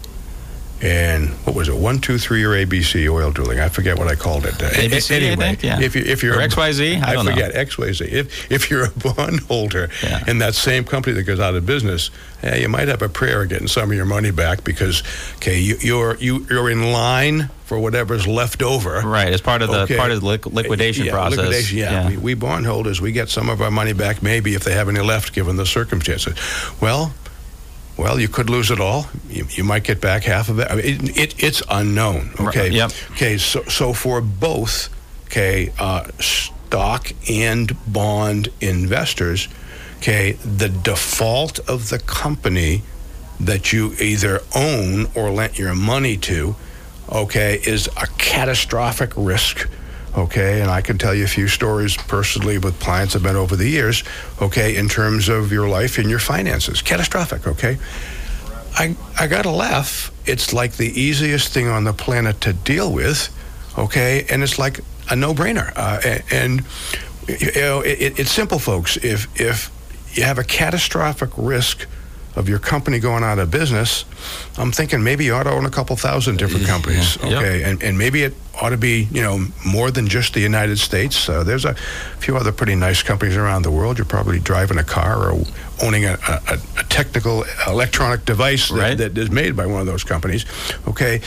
And 0.82 1.30
what 1.46 1.56
was 1.56 1.70
it? 1.70 1.76
One, 1.76 2.00
two, 2.00 2.18
three, 2.18 2.44
or 2.44 2.50
ABC 2.52 3.08
oil 3.08 3.30
drilling? 3.32 3.60
I 3.60 3.70
forget 3.70 4.00
what 4.00 4.08
I 4.08 4.16
called 4.16 4.46
it. 4.48 4.56
Uh, 4.62 4.70
ABC, 4.70 5.12
I 5.12 5.16
anyway, 5.18 5.36
think, 5.36 5.64
yeah. 5.64 5.80
if 5.80 5.96
you 5.96 6.02
if 6.04 6.24
you're 6.24 6.36
Or 6.40 6.42
XYZ? 6.48 7.04
I 7.04 7.14
don't 7.14 7.26
know. 7.26 7.32
forget 7.32 7.54
XYZ. 7.54 8.02
If 8.08 8.52
if 8.52 8.72
you're 8.72 8.86
a 8.86 8.90
bond 9.16 9.42
holder 9.42 9.90
Yeah. 10.02 10.24
in 10.28 10.40
that 10.40 10.56
same 10.56 10.84
company 10.84 11.14
that 11.16 11.24
goes 11.24 11.40
out 11.40 11.54
of 11.54 11.66
business, 11.68 12.10
eh, 12.42 12.58
you 12.58 12.68
might 12.70 12.88
have 12.88 13.04
a 13.04 13.10
prayer 13.10 13.44
of 13.44 13.50
getting 13.50 13.68
some 13.68 13.92
of 13.92 13.96
your 13.96 14.06
money 14.06 14.32
back 14.32 14.64
because 14.64 15.04
okay, 15.36 15.60
you, 15.60 15.76
you're 15.82 16.16
you, 16.18 16.48
you're 16.50 16.70
in 16.72 16.92
line 16.92 17.50
for 17.66 17.78
whatever's 17.80 18.28
left 18.28 18.64
over. 18.64 19.02
Right, 19.02 19.32
as 19.32 19.40
part 19.40 19.62
of 19.62 19.70
the 19.70 19.82
Okay. 19.82 19.98
part 19.98 20.12
of 20.12 20.20
the 20.22 20.28
liq- 20.28 20.52
liquidation 20.52 21.06
yeah, 21.06 21.12
process. 21.14 21.38
Liquidation, 21.38 21.78
yeah. 21.78 22.10
We, 22.10 22.18
we 22.18 22.34
bondholders, 22.34 23.00
we 23.00 23.12
get 23.12 23.30
some 23.30 23.50
of 23.50 23.62
our 23.62 23.72
money 23.72 23.94
back, 23.94 24.22
maybe 24.24 24.56
if 24.56 24.64
they 24.64 24.74
have 24.74 24.90
any 24.90 25.00
left, 25.00 25.32
given 25.34 25.56
the 25.58 25.66
circumstances. 25.66 26.36
Well, 26.82 27.14
well, 27.98 28.20
you 28.20 28.28
could 28.28 28.50
lose 28.50 28.72
it 28.72 28.80
all. 28.80 29.08
You, 29.30 29.46
you 29.52 29.64
might 29.64 29.84
get 29.84 30.02
back 30.02 30.24
half 30.24 30.50
of 30.50 30.60
it. 30.60 30.68
I 30.72 30.76
mean, 30.76 30.86
it, 31.10 31.18
it 31.18 31.44
it's 31.44 31.62
unknown. 31.70 32.32
Right, 32.40 32.48
Okay. 32.48 32.70
yep. 32.70 32.92
Okay. 33.12 33.38
So 33.38 33.64
so 33.64 33.94
for 33.94 34.22
both, 34.22 34.90
okay, 35.26 35.72
uh, 35.80 36.08
stock 36.20 37.12
and 37.30 37.76
bond 37.92 38.50
investors, 38.62 39.48
okay, 39.98 40.34
the 40.44 40.70
default 40.70 41.60
of 41.70 41.90
the 41.90 42.00
company 42.00 42.82
that 43.40 43.74
you 43.74 43.94
either 44.00 44.42
own 44.56 45.08
or 45.16 45.32
lent 45.32 45.58
your 45.58 45.74
money 45.76 46.16
to, 46.16 46.56
okay, 47.12 47.60
is 47.66 47.88
a 47.98 48.08
catastrophic 48.18 49.12
risk. 49.16 49.68
Okay, 50.16 50.62
and 50.62 50.70
I 50.70 50.82
can 50.82 50.98
tell 50.98 51.16
you 51.16 51.24
a 51.24 51.28
few 51.28 51.48
stories 51.48 51.96
personally 51.96 52.58
with 52.58 52.78
clients 52.82 53.16
I've 53.16 53.24
been 53.24 53.38
over 53.38 53.56
the 53.56 53.68
years, 53.68 54.04
okay, 54.42 54.76
in 54.76 54.90
terms 54.90 55.30
of 55.30 55.54
your 55.54 55.70
life 55.70 55.98
and 55.98 56.10
your 56.10 56.20
finances. 56.20 56.82
Catastrophic, 56.82 57.48
okay? 57.48 57.78
I, 58.78 58.96
I 59.18 59.28
got 59.28 59.44
to 59.44 59.52
laugh. 59.52 60.12
It's 60.26 60.52
like 60.52 60.74
the 60.74 60.88
easiest 61.00 61.54
thing 61.54 61.68
on 61.68 61.86
the 61.86 61.94
planet 61.94 62.42
to 62.42 62.52
deal 62.52 62.92
with, 62.92 63.30
okay? 63.78 64.26
And 64.30 64.44
it's 64.44 64.60
like 64.60 64.82
a 65.10 65.16
no 65.16 65.34
brainer. 65.34 65.72
Uh, 65.78 66.20
and, 66.30 66.64
you 67.28 67.62
know, 67.62 67.80
it, 67.80 68.20
it's 68.20 68.32
simple, 68.32 68.60
folks. 68.60 68.98
If, 68.98 69.28
if 69.40 69.72
you 70.18 70.24
have 70.24 70.40
a 70.40 70.44
catastrophic 70.44 71.30
risk 71.38 71.88
of 72.36 72.48
your 72.48 72.60
company 72.60 73.00
going 73.00 73.24
out 73.24 73.40
of 73.40 73.52
business, 73.52 74.06
I'm 74.58 74.72
thinking 74.72 75.04
maybe 75.04 75.26
you 75.26 75.34
ought 75.34 75.44
to 75.44 75.52
own 75.52 75.66
a 75.66 75.70
couple 75.70 75.96
thousand 75.98 76.38
different 76.38 76.66
companies, 76.66 77.18
Yeah. 77.18 77.30
Yep. 77.30 77.38
okay? 77.40 77.64
And, 77.64 77.84
and 77.84 77.98
maybe 77.98 78.24
it 78.24 78.34
ought 78.62 78.70
to 78.70 78.78
be, 78.78 79.08
you 79.12 79.22
know, 79.22 79.48
more 79.66 79.92
than 79.92 80.08
just 80.08 80.34
the 80.34 80.40
United 80.40 80.78
States. 80.80 81.28
Uh, 81.28 81.44
there's 81.44 81.66
a 81.66 81.74
few 82.20 82.38
other 82.38 82.52
pretty 82.52 82.76
nice 82.76 83.04
companies 83.04 83.36
around 83.36 83.64
the 83.64 83.72
world. 83.72 83.98
You're 83.98 84.06
probably 84.06 84.40
driving 84.40 84.78
a 84.78 84.84
car 84.84 85.30
or 85.32 85.44
owning 85.84 86.06
a, 86.06 86.18
a, 86.28 86.58
a 86.80 86.84
technical 86.90 87.44
electronic 87.68 88.24
device 88.26 88.70
that, 88.70 88.76
Right. 88.78 88.98
that 88.98 89.18
is 89.18 89.30
made 89.32 89.56
by 89.56 89.66
one 89.66 89.82
of 89.82 89.88
those 89.88 90.04
companies, 90.04 90.46
okay? 90.88 91.22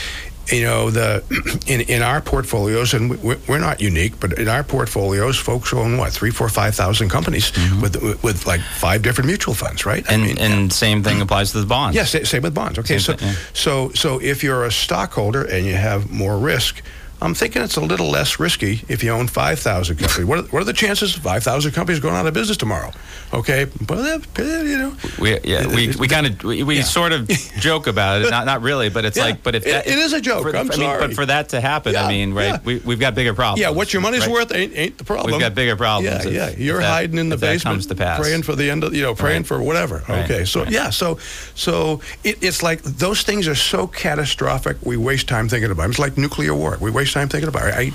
You 0.51 0.63
know 0.63 0.91
the 0.91 1.23
in 1.67 1.81
in 1.81 2.01
our 2.01 2.21
portfolios, 2.21 2.93
and 2.93 3.09
we- 3.09 3.35
we're, 3.47 3.59
not 3.59 3.81
unique, 3.81 4.19
but 4.19 4.33
in 4.33 4.47
our 4.47 4.63
portfolios, 4.63 5.37
folks 5.39 5.73
own 5.73 5.97
what 5.97 6.11
three, 6.13 6.31
four, 6.31 6.49
five 6.49 6.75
thousand 6.75 7.09
companies 7.09 7.51
with, 7.81 8.01
with 8.01 8.23
with 8.23 8.45
like 8.45 8.61
five 8.61 9.01
different 9.01 9.27
mutual 9.27 9.53
funds, 9.55 9.85
right? 9.85 10.05
I 10.09 10.13
And 10.13 10.23
mean, 10.23 10.37
and 10.37 10.71
same 10.71 11.03
thing 11.03 11.13
mm-hmm. 11.13 11.23
applies 11.23 11.51
to 11.53 11.59
the 11.61 11.65
bonds. 11.65 11.95
Yes, 11.95 12.11
same 12.29 12.43
with 12.43 12.53
bonds. 12.53 12.77
Okay, 12.79 12.99
so 12.99 13.13
thing, 13.13 13.27
yeah. 13.29 13.35
so 13.53 13.91
so 13.93 14.19
if 14.21 14.43
you're 14.43 14.65
a 14.65 14.71
stockholder 14.71 15.43
and 15.43 15.65
you 15.65 15.73
have 15.73 16.11
more 16.11 16.37
risk, 16.37 16.81
I'm 17.21 17.33
thinking 17.33 17.61
it's 17.61 17.77
a 17.77 17.81
little 17.81 18.09
less 18.09 18.39
risky 18.39 18.81
if 18.87 19.03
you 19.03 19.11
own 19.11 19.27
5,000 19.27 19.95
companies. 19.97 20.25
What 20.25 20.39
are, 20.39 20.43
what 20.43 20.61
are 20.61 20.65
the 20.65 20.73
chances 20.73 21.13
5,000 21.15 21.71
companies 21.71 21.99
going 21.99 22.13
out 22.15 22.27
of 22.27 22.33
business 22.33 22.57
tomorrow? 22.57 22.91
Okay, 23.33 23.65
but 23.81 23.97
uh, 24.39 24.43
you 24.43 24.77
know, 24.77 24.95
We 25.19 25.39
yeah 25.43 25.65
we, 25.67 25.91
we 25.97 26.07
kind 26.07 26.27
of 26.27 26.43
we, 26.43 26.63
we 26.63 26.77
Yeah. 26.77 26.83
sort 26.83 27.11
of 27.11 27.27
joke 27.59 27.87
about 27.87 28.21
it 28.21 28.29
not 28.29 28.45
not 28.45 28.61
really 28.61 28.89
but 28.89 29.03
it's 29.05 29.17
Yeah. 29.17 29.23
like 29.25 29.43
but 29.43 29.55
if 29.55 29.65
It- 29.65 29.87
it 29.87 29.97
is 29.97 30.13
a 30.13 30.21
joke. 30.21 30.43
for- 30.43 30.49
I'm 30.55 30.67
I 30.71 30.75
mean, 30.75 30.79
sorry. 30.87 30.99
but 31.07 31.13
for 31.15 31.25
that 31.25 31.49
to 31.49 31.59
happen 31.61 31.93
Yeah, 31.93 32.05
I 32.05 32.09
mean 32.09 32.33
right 32.33 32.63
we 32.63 32.77
we've 32.79 32.99
got 32.99 33.15
bigger 33.15 33.33
problems 33.33 33.59
yeah, 33.61 33.69
what 33.71 33.91
your 33.93 34.01
money's 34.01 34.21
right? 34.27 34.31
worth 34.31 34.53
ain't, 34.53 34.73
ain't 34.75 34.97
the 34.97 35.03
problem. 35.03 35.31
We've 35.31 35.41
got 35.41 35.55
bigger 35.55 35.75
problems 35.75 36.25
Yeah, 36.25 36.29
if- 36.29 36.57
yeah. 36.57 36.63
You're 36.63 36.79
that- 36.81 36.89
hiding 36.91 37.17
in 37.17 37.29
the 37.29 37.37
basement, 37.37 37.75
comes 37.75 37.85
to 37.87 37.95
pass. 37.95 38.19
praying 38.19 38.43
for 38.43 38.55
the 38.55 38.69
end 38.69 38.83
of, 38.83 38.93
you 38.93 39.01
know, 39.01 39.15
praying 39.15 39.41
Right. 39.41 39.47
for 39.47 39.61
whatever. 39.61 40.03
Right, 40.07 40.23
Okay, 40.25 40.45
so 40.45 40.63
yeah, 40.65 40.89
so 40.91 41.17
so 41.55 42.01
it, 42.23 42.37
it's 42.41 42.61
like 42.61 42.83
those 42.83 43.23
things 43.23 43.47
are 43.47 43.55
so 43.55 43.87
catastrophic. 43.87 44.77
We 44.83 44.97
waste 44.97 45.27
time 45.27 45.49
thinking 45.49 45.71
about. 45.71 45.83
Them. 45.83 45.91
It's 45.91 45.99
like 45.99 46.17
nuclear 46.17 46.53
war. 46.53 46.77
We 46.79 46.89
waste 46.91 47.04
time 47.13 47.29
thinking 47.29 47.47
about. 47.49 47.67
It. 47.67 47.73
I, 47.75 47.85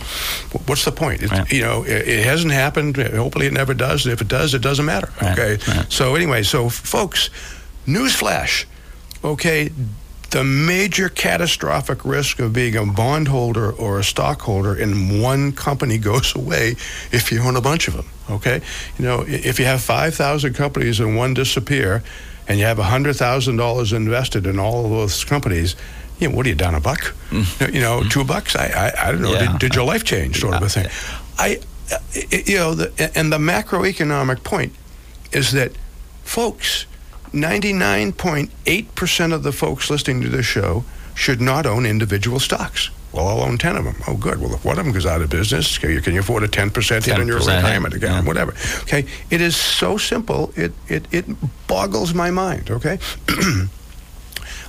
what's 0.66 0.84
the 0.84 0.92
point? 0.92 1.22
It, 1.22 1.30
Right. 1.30 1.50
You 1.52 1.62
know, 1.62 1.82
it, 1.84 2.08
it 2.08 2.24
hasn't 2.24 2.52
happened. 2.52 2.96
Hopefully, 2.96 3.46
it 3.46 3.52
never 3.52 3.74
does. 3.74 4.04
And 4.06 4.12
if 4.12 4.20
it 4.20 4.28
does, 4.28 4.54
it 4.54 4.62
doesn't 4.62 4.84
matter. 4.86 5.10
Right, 5.20 5.38
Okay. 5.38 5.58
right. 5.72 5.86
So 5.92 6.14
anyway, 6.14 6.42
so 6.42 6.68
folks, 6.68 7.30
newsflash. 7.86 8.64
Okay, 9.22 9.70
the 10.30 10.44
major 10.44 11.08
catastrophic 11.08 12.04
risk 12.04 12.38
of 12.38 12.52
being 12.52 12.76
a 12.76 12.86
bondholder 12.86 13.72
or 13.72 13.98
a 13.98 14.04
stockholder 14.04 14.74
in 14.76 15.20
one 15.20 15.52
company 15.52 15.98
goes 16.10 16.34
away 16.34 16.76
if 17.12 17.30
you 17.32 17.40
own 17.42 17.56
a 17.56 17.60
bunch 17.60 17.88
of 17.88 17.94
them. 17.94 18.06
Okay, 18.30 18.60
you 18.98 19.04
know, 19.04 19.24
if 19.26 19.58
you 19.58 19.64
have 19.66 19.82
five 19.82 20.14
thousand 20.14 20.54
companies 20.54 21.00
and 21.00 21.16
one 21.16 21.34
disappear, 21.34 22.02
and 22.48 22.58
you 22.58 22.64
have 22.64 22.78
hundred 22.78 23.14
thousand 23.16 23.56
dollars 23.56 23.92
invested 23.92 24.46
in 24.46 24.58
all 24.58 24.84
of 24.84 24.90
those 24.90 25.24
companies. 25.24 25.76
You 26.20 26.28
know, 26.28 26.36
what 26.36 26.44
are 26.46 26.50
you 26.50 26.54
down 26.54 26.74
a 26.74 26.80
buck? 26.80 27.14
You 27.32 27.80
know, 27.80 28.02
two 28.04 28.24
bucks. 28.24 28.54
I, 28.54 28.66
I, 28.66 29.08
I 29.08 29.12
don't 29.12 29.22
know. 29.22 29.30
Mm. 29.30 29.40
Yeah. 29.40 29.52
Did, 29.52 29.58
did 29.58 29.74
your 29.74 29.86
life 29.86 30.04
change? 30.04 30.40
Sort 30.40 30.54
of 30.54 30.62
a 30.62 30.68
thing. 30.68 30.86
I, 31.38 31.58
you 32.46 32.56
know, 32.56 32.74
the, 32.74 33.10
and 33.14 33.32
the 33.32 33.38
macroeconomic 33.38 34.44
point 34.44 34.74
is 35.32 35.52
that, 35.52 35.72
folks, 36.22 36.84
99.8% 37.32 39.32
of 39.32 39.42
the 39.42 39.52
folks 39.52 39.90
listening 39.90 40.22
to 40.22 40.28
this 40.28 40.46
show 40.46 40.84
should 41.14 41.40
not 41.40 41.66
own 41.66 41.86
individual 41.86 42.40
stocks. 42.40 42.90
Well, 43.12 43.26
I'll 43.26 43.42
own 43.42 43.58
10 43.58 43.76
of 43.76 43.84
them. 43.84 43.96
Oh, 44.06 44.16
good. 44.16 44.40
Well, 44.40 44.54
if 44.54 44.64
one 44.64 44.78
of 44.78 44.84
them 44.84 44.94
goes 44.94 45.06
out 45.06 45.20
of 45.20 45.30
business, 45.30 45.78
can 45.78 45.90
you, 45.90 46.00
can 46.00 46.14
you 46.14 46.20
afford 46.20 46.44
a 46.44 46.48
10% 46.48 47.04
hit 47.04 47.18
on 47.18 47.26
your 47.26 47.38
retirement 47.38 47.94
account? 47.94 48.24
yeah. 48.24 48.28
Whatever. 48.28 48.52
Okay. 48.82 49.04
It 49.30 49.40
is 49.40 49.56
so 49.56 49.96
simple. 49.96 50.52
It, 50.54 50.72
it, 50.86 51.06
it 51.10 51.24
boggles 51.66 52.14
my 52.14 52.30
mind. 52.30 52.70
Okay. 52.70 52.98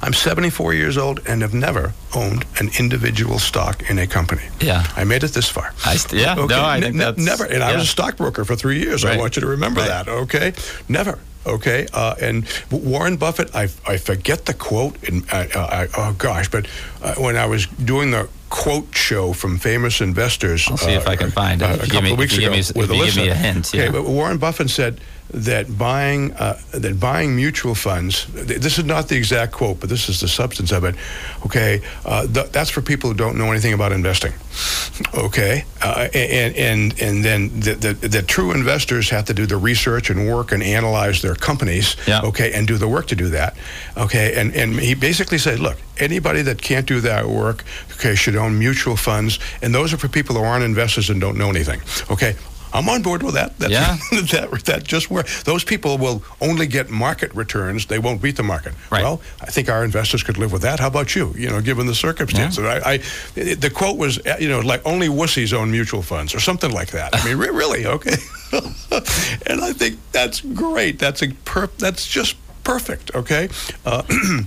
I'm 0.04 0.14
74 0.14 0.74
years 0.74 0.98
old 0.98 1.20
and 1.28 1.42
have 1.44 1.54
never 1.54 1.94
owned 2.16 2.46
an 2.60 2.70
individual 2.80 3.38
stock 3.40 3.88
in 3.90 4.00
a 4.00 4.08
company. 4.08 4.42
Yeah. 4.60 4.86
I 4.96 5.04
made 5.04 5.24
it 5.24 5.32
this 5.34 5.48
far. 5.48 5.74
I 5.86 5.96
st- 5.96 6.22
yeah, 6.22 6.34
no, 6.34 6.64
I 6.64 6.82
think 6.82 6.98
that's- 6.98 7.24
never. 7.24 7.46
And 7.46 7.64
I 7.64 7.74
was 7.76 7.84
a 7.84 7.88
stockbroker 7.88 8.44
for 8.46 8.56
three 8.56 8.80
years. 8.80 9.06
I 9.06 9.18
want 9.18 9.36
you 9.36 9.42
to 9.42 9.48
remember 9.48 9.82
Right. 9.82 9.90
that. 9.90 10.08
Okay, 10.08 10.54
never. 10.90 11.20
Okay, 11.46 11.88
uh, 11.94 12.14
and 12.22 12.46
Warren 12.70 13.18
Buffett, 13.18 13.56
I, 13.56 13.68
I 13.88 13.98
forget 13.98 14.46
the 14.46 14.54
quote. 14.54 14.96
In, 15.04 15.24
uh, 15.32 15.48
uh, 15.56 15.60
I, 15.60 15.88
oh 15.98 16.14
gosh, 16.18 16.50
but 16.50 16.68
uh, 17.02 17.16
when 17.16 17.36
I 17.36 17.48
was 17.48 17.66
doing 17.66 18.12
the 18.12 18.28
quote 18.50 18.88
show 18.96 19.34
from 19.34 19.58
famous 19.58 20.02
investors, 20.02 20.68
I'll 20.70 20.78
see 20.78 20.92
if 20.92 21.08
I 21.08 21.16
can 21.16 21.32
find 21.32 21.62
it. 21.64 21.66
uh, 21.66 21.74
a 21.74 21.78
couple 21.88 22.02
me- 22.04 22.12
of 22.12 22.18
weeks 22.20 22.38
ago 22.38 22.52
me- 22.52 22.58
with 22.58 22.70
if 22.76 22.78
you 22.78 22.84
Alyssa. 23.04 23.06
give 23.06 23.16
me 23.24 23.30
a 23.30 23.36
hint, 23.36 23.68
Okay, 23.70 23.86
yeah. 23.86 23.92
but 23.92 24.04
Warren 24.06 24.38
Buffett 24.38 24.70
said 24.70 25.00
that 25.34 25.78
buying 25.78 26.34
uh, 26.34 26.60
that 26.72 27.00
buying 27.00 27.36
mutual 27.36 27.76
funds. 27.76 28.26
This 28.34 28.78
is 28.78 28.86
not 28.86 29.08
the 29.08 29.16
exact 29.16 29.54
quote, 29.54 29.80
but 29.80 29.90
this 29.90 30.10
is 30.10 30.20
the 30.20 30.28
substance 30.28 30.72
of 30.72 30.84
it. 30.84 30.96
Okay, 31.46 31.82
uh, 32.06 32.28
th- 32.28 32.52
that's 32.52 32.70
for 32.70 32.82
people 32.82 33.10
who 33.10 33.16
don't 33.16 33.38
know 33.38 33.52
anything 33.52 33.74
about 33.74 33.92
investing. 33.92 34.34
Okay, 35.16 35.66
uh, 35.82 36.10
and 36.14 36.56
and 36.56 37.02
and 37.02 37.24
then 37.26 37.48
the, 37.60 37.74
the 37.74 38.08
the 38.08 38.22
true 38.22 38.52
investors 38.52 39.10
have 39.10 39.26
to 39.26 39.34
do 39.34 39.46
the 39.46 39.58
research 39.58 40.10
and 40.10 40.28
work 40.28 40.52
and 40.52 40.62
analyze 40.62 41.22
their 41.22 41.34
companies. 41.36 41.96
Yeah. 42.06 42.22
Okay, 42.22 42.52
and 42.54 42.68
do 42.68 42.78
the 42.78 42.88
work 42.88 43.08
to 43.08 43.16
do 43.16 43.30
that. 43.30 43.56
Okay, 43.98 44.40
and 44.40 44.54
and 44.54 44.80
he 44.80 44.94
basically 44.94 45.38
said, 45.38 45.60
look, 45.60 45.78
anybody 45.98 46.44
that 46.44 46.62
can't 46.62 46.86
do 46.86 47.00
that 47.02 47.26
work, 47.26 47.64
okay, 47.94 48.16
should 48.16 48.36
own 48.36 48.60
mutual 48.60 48.96
funds, 48.96 49.40
and 49.62 49.74
those 49.74 49.94
are 49.94 49.98
for 49.98 50.10
people 50.10 50.36
who 50.36 50.44
aren't 50.44 50.64
investors 50.64 51.10
and 51.10 51.20
don't 51.20 51.38
know 51.38 51.50
anything. 51.50 51.82
Okay. 52.12 52.36
I'm 52.74 52.88
on 52.90 53.02
board 53.02 53.24
with 53.24 53.34
that. 53.36 53.58
That's, 53.58 53.72
Yeah. 53.72 53.98
that 54.12 54.62
that 54.66 54.84
just 54.84 55.10
where 55.12 55.24
those 55.46 55.64
people 55.64 55.98
will 55.98 56.24
only 56.40 56.68
get 56.68 56.90
market 56.90 57.34
returns. 57.36 57.86
They 57.86 58.00
won't 58.00 58.22
beat 58.22 58.36
the 58.38 58.44
market. 58.44 58.74
Right. 58.92 59.04
Well, 59.04 59.22
I 59.42 59.48
think 59.48 59.70
our 59.70 59.84
investors 59.84 60.24
could 60.24 60.38
live 60.38 60.52
with 60.52 60.62
that. 60.62 60.80
How 60.80 60.88
about 60.88 61.16
you? 61.16 61.34
You 61.38 61.50
know, 61.50 61.62
given 61.62 61.88
the 61.88 61.96
circumstances. 61.96 62.64
I, 62.66 62.94
I 62.94 62.98
the 63.36 63.72
quote 63.74 63.98
was, 63.98 64.20
uh, 64.26 64.38
you 64.40 64.50
know, 64.50 64.60
like 64.60 64.82
only 64.86 65.08
wussies 65.08 65.54
own 65.54 65.72
mutual 65.72 66.02
funds 66.02 66.34
or 66.36 66.40
something 66.40 66.72
like 66.72 66.92
that. 66.92 67.16
I 67.16 67.26
mean, 67.26 67.38
re- 67.38 67.50
really, 67.50 67.86
okay. 67.86 68.16
and 69.48 69.62
I 69.62 69.74
think 69.74 69.98
that's 70.12 70.42
great. 70.42 71.00
That's 71.00 71.22
a 71.22 71.30
per- 71.46 71.70
That's 71.78 72.08
just 72.08 72.36
perfect. 72.64 73.16
Okay. 73.16 73.50
Uh, 73.86 74.04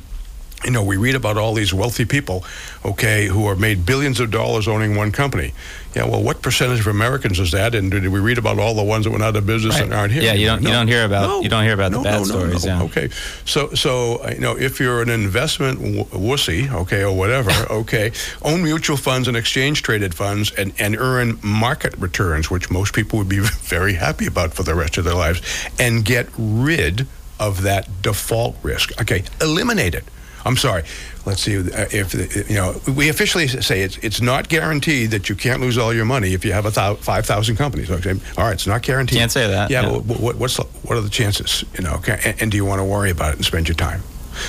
you 0.64 0.70
know, 0.70 0.82
we 0.82 0.96
read 0.96 1.14
about 1.14 1.36
all 1.36 1.54
these 1.54 1.74
wealthy 1.74 2.04
people, 2.04 2.44
okay, 2.84 3.26
who 3.26 3.46
are 3.46 3.56
made 3.56 3.84
billions 3.84 4.20
of 4.20 4.30
dollars 4.30 4.66
owning 4.66 4.96
one 4.96 5.12
company. 5.12 5.52
Yeah, 5.94 6.06
well, 6.06 6.22
what 6.22 6.42
percentage 6.42 6.80
of 6.80 6.88
Americans 6.88 7.38
is 7.38 7.52
that? 7.52 7.74
And 7.74 7.90
did 7.90 8.08
we 8.08 8.18
read 8.18 8.36
about 8.38 8.58
all 8.58 8.74
the 8.74 8.82
ones 8.82 9.04
that 9.04 9.10
went 9.12 9.22
out 9.22 9.36
of 9.36 9.46
business 9.46 9.78
and 9.78 9.94
aren't 9.94 10.12
here? 10.12 10.22
Yeah, 10.22 10.32
you 10.32 10.46
don't- 10.46 10.62
you 10.62 10.68
don't 10.68 10.88
hear 10.88 11.04
about- 11.04 11.42
you 11.44 11.48
don't 11.48 11.62
hear 11.64 11.74
about 11.74 11.92
the 11.92 12.00
bad 12.00 12.12
no, 12.14 12.18
no, 12.18 12.24
stories, 12.24 12.64
no. 12.66 12.76
yeah. 12.78 12.82
Okay, 12.84 13.08
so 13.44 13.70
so 13.74 14.16
uh, 14.16 14.30
you 14.34 14.40
know, 14.40 14.56
if 14.58 14.80
you're 14.80 15.02
an 15.02 15.10
investment 15.10 15.78
w- 15.78 16.04
wussy, 16.06 16.72
okay, 16.72 17.04
or 17.04 17.12
whatever, 17.16 17.50
okay, 17.70 18.10
own 18.42 18.62
mutual 18.64 18.96
funds 18.96 19.28
and 19.28 19.36
exchange 19.36 19.82
traded 19.82 20.14
funds 20.14 20.50
and 20.52 20.72
and 20.80 20.96
earn 20.98 21.38
market 21.42 21.94
returns, 21.98 22.50
which 22.50 22.70
most 22.70 22.92
people 22.92 23.18
would 23.18 23.28
be 23.28 23.38
very 23.62 23.94
happy 23.94 24.26
about 24.26 24.52
for 24.54 24.64
the 24.64 24.74
rest 24.74 24.96
of 24.98 25.04
their 25.04 25.14
lives, 25.14 25.40
and 25.78 26.04
get 26.04 26.26
rid 26.36 27.06
of 27.38 27.62
that 27.62 28.02
default 28.02 28.56
risk. 28.64 28.98
Okay, 29.00 29.22
eliminate 29.40 29.94
it. 29.94 30.04
I'm 30.46 30.56
sorry. 30.56 30.82
Let's 31.24 31.40
see 31.42 31.56
uh, 31.58 31.86
if 31.90 32.14
you 32.50 32.56
know. 32.56 32.80
We 32.94 33.08
officially 33.08 33.48
say 33.48 33.82
it's 33.82 33.96
it's 33.98 34.20
not 34.20 34.48
guaranteed 34.48 35.10
that 35.12 35.28
you 35.28 35.34
can't 35.36 35.60
lose 35.60 35.78
all 35.78 35.94
your 35.94 36.04
money 36.04 36.34
if 36.34 36.44
you 36.44 36.52
have 36.52 36.66
a 36.66 36.70
thou- 36.70 36.96
five 36.96 37.24
thousand 37.24 37.56
companies. 37.56 37.90
Okay, 37.90 38.10
all 38.36 38.44
right, 38.44 38.52
it's 38.52 38.66
not 38.66 38.82
guaranteed. 38.82 39.18
Can't 39.18 39.32
say 39.32 39.46
that, 39.48 39.70
Yeah, 39.70 39.82
yeah. 39.82 40.00
but 40.06 40.20
what, 40.20 40.36
what's 40.36 40.56
what 40.58 40.98
are 40.98 41.00
the 41.00 41.08
chances? 41.08 41.64
You 41.78 41.84
know, 41.84 42.00
and, 42.06 42.42
and 42.42 42.50
do 42.50 42.56
you 42.58 42.64
want 42.66 42.80
to 42.80 42.84
worry 42.84 43.10
about 43.10 43.30
it 43.32 43.36
and 43.36 43.44
spend 43.44 43.68
your 43.68 43.76
time? 43.76 44.02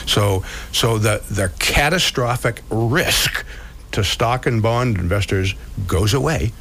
So 0.06 0.44
so 0.72 0.98
the 0.98 1.24
the 1.32 1.50
catastrophic 1.60 2.62
risk 2.70 3.46
to 3.92 4.04
stock 4.04 4.46
and 4.46 4.62
bond 4.62 4.98
investors 4.98 5.56
goes 5.88 6.14
away 6.14 6.52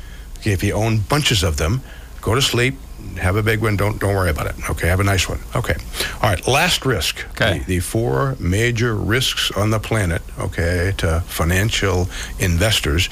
if 0.45 0.62
you 0.62 0.74
own 0.74 0.99
bunches 0.99 1.43
of 1.43 1.57
them. 1.57 1.80
Go 2.20 2.35
to 2.37 2.43
sleep. 2.43 2.76
Have 3.18 3.36
a 3.36 3.42
big 3.42 3.61
one. 3.61 3.76
Don't 3.76 3.98
don't 4.00 4.14
worry 4.14 4.30
about 4.30 4.46
it. 4.46 4.70
Okay, 4.70 4.88
have 4.88 5.00
a 5.00 5.05
nice 5.05 5.28
one. 5.28 5.38
Okay, 5.55 5.74
all 6.22 6.30
right. 6.30 6.46
Last 6.46 6.84
risk. 6.84 7.24
Okay. 7.30 7.59
The, 7.61 7.64
the 7.64 7.80
four 7.80 8.36
major 8.38 8.94
risks 8.94 9.50
on 9.52 9.70
the 9.70 9.78
planet. 9.78 10.22
Okay, 10.38 10.92
to 10.98 11.20
financial 11.26 12.09
investors, 12.38 13.09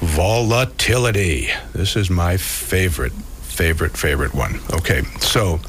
volatility. 0.00 1.48
This 1.72 1.96
is 1.96 2.10
my 2.10 2.36
favorite, 2.36 3.12
favorite, 3.12 3.96
favorite 3.96 4.34
one. 4.34 4.60
Okay, 4.72 5.02
so 5.20 5.60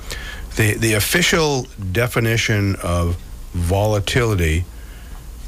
the 0.55 0.75
the 0.75 0.93
official 0.93 1.67
definition 1.91 2.75
of 2.83 3.15
volatility 3.53 4.65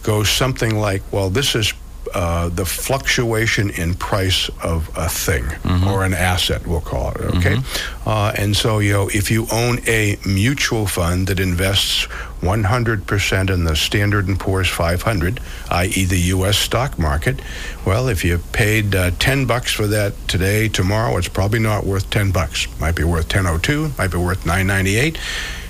goes 0.03 0.29
something 0.29 0.75
like, 0.77 1.03
well, 1.11 1.29
this 1.29 1.55
is 1.55 1.73
uh, 2.13 2.49
the 2.49 2.65
fluctuation 2.65 3.69
in 3.71 3.93
price 3.93 4.49
of 4.63 4.89
a 4.97 5.07
thing 5.09 5.45
or 5.87 6.03
an 6.03 6.13
asset, 6.13 6.65
we'll 6.67 6.81
call 6.81 7.11
it. 7.11 7.21
Okay, 7.37 7.57
uh, 8.05 8.33
and 8.37 8.55
so 8.55 8.79
you 8.79 8.93
know, 8.93 9.09
if 9.13 9.29
you 9.31 9.47
own 9.51 9.79
a 9.87 10.17
mutual 10.25 10.87
fund 10.87 11.27
that 11.27 11.39
invests 11.39 12.07
100% 12.41 13.49
in 13.49 13.63
the 13.65 13.75
Standard 13.75 14.27
and 14.27 14.39
Poor's 14.39 14.69
500, 14.69 15.39
i.e., 15.71 16.05
the 16.05 16.19
U.S. 16.35 16.57
stock 16.57 16.97
market, 16.97 17.41
well, 17.85 18.07
if 18.07 18.23
you 18.23 18.37
paid 18.53 18.95
uh, 18.95 19.11
10 19.19 19.45
bucks 19.45 19.71
for 19.73 19.87
that 19.87 20.13
today, 20.27 20.69
tomorrow, 20.69 21.17
it's 21.17 21.27
probably 21.27 21.59
not 21.59 21.85
worth 21.85 22.09
10 22.09 22.31
bucks. 22.31 22.67
Might 22.79 22.95
be 22.95 23.03
worth 23.03 23.27
10.02, 23.27 23.97
might 23.97 24.11
be 24.11 24.17
worth 24.17 24.43
9.98, 24.45 25.17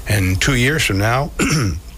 and 0.07 0.39
two 0.41 0.55
years 0.55 0.83
from 0.85 0.97
now. 0.99 1.31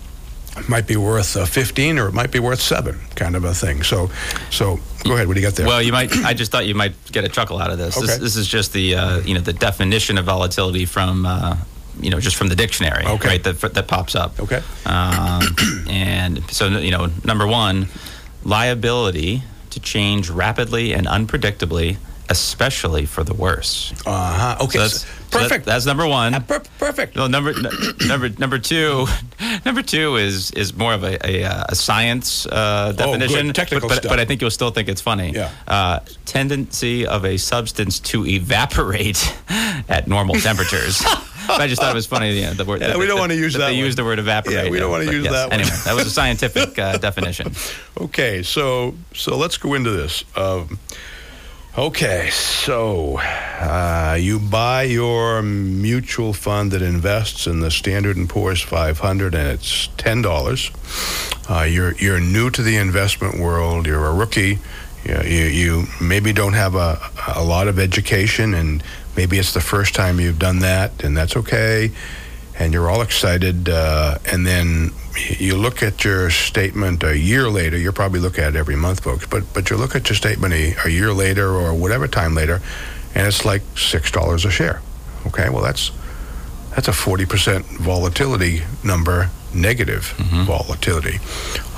it 0.57 0.67
might 0.67 0.85
be 0.87 0.97
worth 0.97 1.37
uh, 1.37 1.45
15 1.45 1.97
or 1.99 2.07
it 2.09 2.13
might 2.13 2.31
be 2.31 2.39
worth 2.39 2.59
7 2.61 2.99
kind 3.15 3.35
of 3.35 3.43
a 3.45 3.53
thing 3.53 3.83
so 3.83 4.09
so 4.49 4.79
go 5.05 5.13
ahead 5.13 5.27
what 5.27 5.35
do 5.35 5.39
you 5.41 5.47
got 5.47 5.55
there 5.55 5.65
Well, 5.65 5.81
you 5.81 5.91
might. 5.93 6.11
I 6.25 6.33
just 6.33 6.51
thought 6.51 6.65
you 6.67 6.75
might 6.75 6.93
get 7.11 7.23
a 7.23 7.29
chuckle 7.29 7.57
out 7.59 7.71
of 7.71 7.77
this. 7.77 7.95
This, 7.99 8.17
this 8.17 8.35
is 8.35 8.47
just 8.47 8.73
the 8.73 8.95
uh, 8.95 9.19
you 9.21 9.33
know 9.33 9.41
the 9.41 9.53
definition 9.53 10.17
of 10.17 10.25
volatility 10.25 10.85
from 10.85 11.25
uh, 11.25 11.55
you 11.99 12.09
know 12.11 12.19
just 12.19 12.35
from 12.35 12.49
the 12.49 12.55
dictionary, 12.55 13.05
Okay. 13.05 13.27
right? 13.27 13.43
That 13.43 13.59
that 13.73 13.87
pops 13.87 14.13
up. 14.15 14.39
Okay. 14.39 14.61
Um, 14.85 15.41
and 15.89 16.43
so 16.51 16.67
you 16.67 16.91
know, 16.91 17.09
number 17.23 17.47
one, 17.47 17.87
liability 18.43 19.43
to 19.71 19.79
change 19.79 20.29
rapidly 20.29 20.93
and 20.93 21.07
unpredictably, 21.07 21.97
especially 22.29 23.05
for 23.05 23.23
the 23.23 23.33
worse. 23.33 23.93
uh-huh 24.05 24.63
okay 24.65 24.77
So 24.77 24.79
that's 24.79 25.01
so- 25.01 25.07
so 25.31 25.37
that- 25.39 25.47
perfect 25.49 25.65
that's 25.65 25.85
number 25.85 26.05
one. 26.05 26.33
Uh, 26.33 26.39
per- 26.41 26.63
perfect 26.77 27.15
Well, 27.15 27.29
number 27.29 27.51
n- 27.51 27.67
number 28.07 28.29
number 28.37 28.59
two, 28.59 29.07
number 29.65 29.81
two 29.81 30.17
is 30.17 30.51
is 30.51 30.73
more 30.75 30.93
of 30.93 31.03
a 31.03 31.15
a, 31.25 31.43
uh, 31.45 31.65
a 31.69 31.75
science 31.75 32.45
uh, 32.47 32.91
definition, 32.91 33.47
good. 33.47 33.55
Technical 33.55 33.87
but, 33.87 33.95
but, 33.95 34.01
stuff. 34.03 34.09
but 34.11 34.19
I 34.19 34.25
think 34.25 34.41
you'll 34.41 34.51
still 34.51 34.71
think 34.71 34.89
it's 34.89 34.99
funny. 35.01 35.31
Yeah. 35.31 35.49
Uh, 35.67 35.99
tendency 36.25 37.05
of 37.07 37.23
a 37.25 37.37
substance 37.37 37.99
to 38.11 38.25
evaporate 38.25 39.21
at 39.89 40.07
normal 40.07 40.35
temperatures. 40.35 41.01
I 41.49 41.67
just 41.67 41.81
thought 41.81 41.91
it 41.91 41.95
was 41.95 42.07
funny. 42.07 42.35
You 42.37 42.47
know, 42.47 42.53
the 42.53 42.65
word. 42.65 42.81
Yeah, 42.81 42.87
that- 42.87 42.99
we 42.99 43.05
don't 43.07 43.15
that- 43.15 43.21
wanna 43.21 43.33
use 43.35 43.53
that 43.53 43.59
They 43.59 43.77
one. 43.77 43.85
use 43.85 43.95
the 43.95 44.03
word 44.03 44.19
evaporate. 44.19 44.65
Yeah, 44.65 44.69
we 44.69 44.79
don't 44.79 44.91
wanna 44.91 45.11
use 45.11 45.23
yes. 45.25 45.33
that 45.33 45.49
one. 45.49 45.59
Anyway, 45.61 45.75
that 45.85 45.95
was 45.95 46.05
a 46.07 46.11
scientific 46.11 46.77
uh, 46.77 46.97
definition. 46.97 47.53
okay 47.99 48.43
so 48.43 48.93
so 49.13 49.37
let's 49.37 49.57
go 49.57 49.73
into 49.75 49.91
this 49.91 50.23
um, 50.35 50.77
okay 51.77 52.29
so 52.31 53.17
uh, 53.17 54.17
you 54.19 54.37
buy 54.37 54.83
your 54.83 55.41
mutual 55.41 56.33
fund 56.33 56.71
that 56.71 56.81
invests 56.81 57.47
in 57.47 57.61
the 57.61 57.71
standard 57.71 58.17
and 58.17 58.29
poor's 58.29 58.61
500 58.61 59.33
and 59.33 59.47
it's 59.47 59.87
$10 59.95 61.49
uh, 61.49 61.63
you're 61.63 61.93
you're 61.95 62.19
new 62.19 62.49
to 62.49 62.61
the 62.61 62.75
investment 62.75 63.39
world 63.39 63.87
you're 63.87 64.05
a 64.05 64.13
rookie 64.13 64.59
you, 65.05 65.21
you, 65.23 65.45
you 65.45 65.83
maybe 66.01 66.33
don't 66.33 66.53
have 66.53 66.75
a, 66.75 66.99
a 67.35 67.43
lot 67.43 67.69
of 67.69 67.79
education 67.79 68.53
and 68.53 68.83
maybe 69.15 69.39
it's 69.39 69.53
the 69.53 69.61
first 69.61 69.95
time 69.95 70.19
you've 70.19 70.39
done 70.39 70.59
that 70.59 71.01
and 71.05 71.15
that's 71.15 71.37
okay 71.37 71.89
and 72.61 72.73
you're 72.73 72.89
all 72.89 73.01
excited 73.01 73.67
uh, 73.69 74.17
and 74.31 74.45
then 74.45 74.91
you 75.39 75.55
look 75.57 75.81
at 75.83 76.03
your 76.05 76.29
statement 76.29 77.03
a 77.03 77.17
year 77.17 77.49
later 77.49 77.77
you're 77.77 77.91
probably 77.91 78.19
looking 78.19 78.43
at 78.43 78.55
it 78.55 78.59
every 78.59 78.75
month 78.75 78.99
folks 79.03 79.25
but 79.25 79.43
but 79.53 79.69
you 79.69 79.77
look 79.77 79.95
at 79.95 80.07
your 80.09 80.15
statement 80.15 80.53
a, 80.53 80.75
a 80.85 80.89
year 80.89 81.11
later 81.13 81.47
or 81.49 81.73
whatever 81.73 82.07
time 82.07 82.35
later 82.35 82.61
and 83.15 83.27
it's 83.27 83.43
like 83.45 83.61
six 83.75 84.11
dollars 84.11 84.45
a 84.45 84.51
share. 84.51 84.81
Okay 85.27 85.49
well 85.49 85.63
that's 85.63 85.91
that's 86.75 86.87
a 86.87 86.91
40% 86.91 87.63
volatility 87.81 88.61
number 88.83 89.29
negative 89.53 90.13
volatility. 90.45 91.19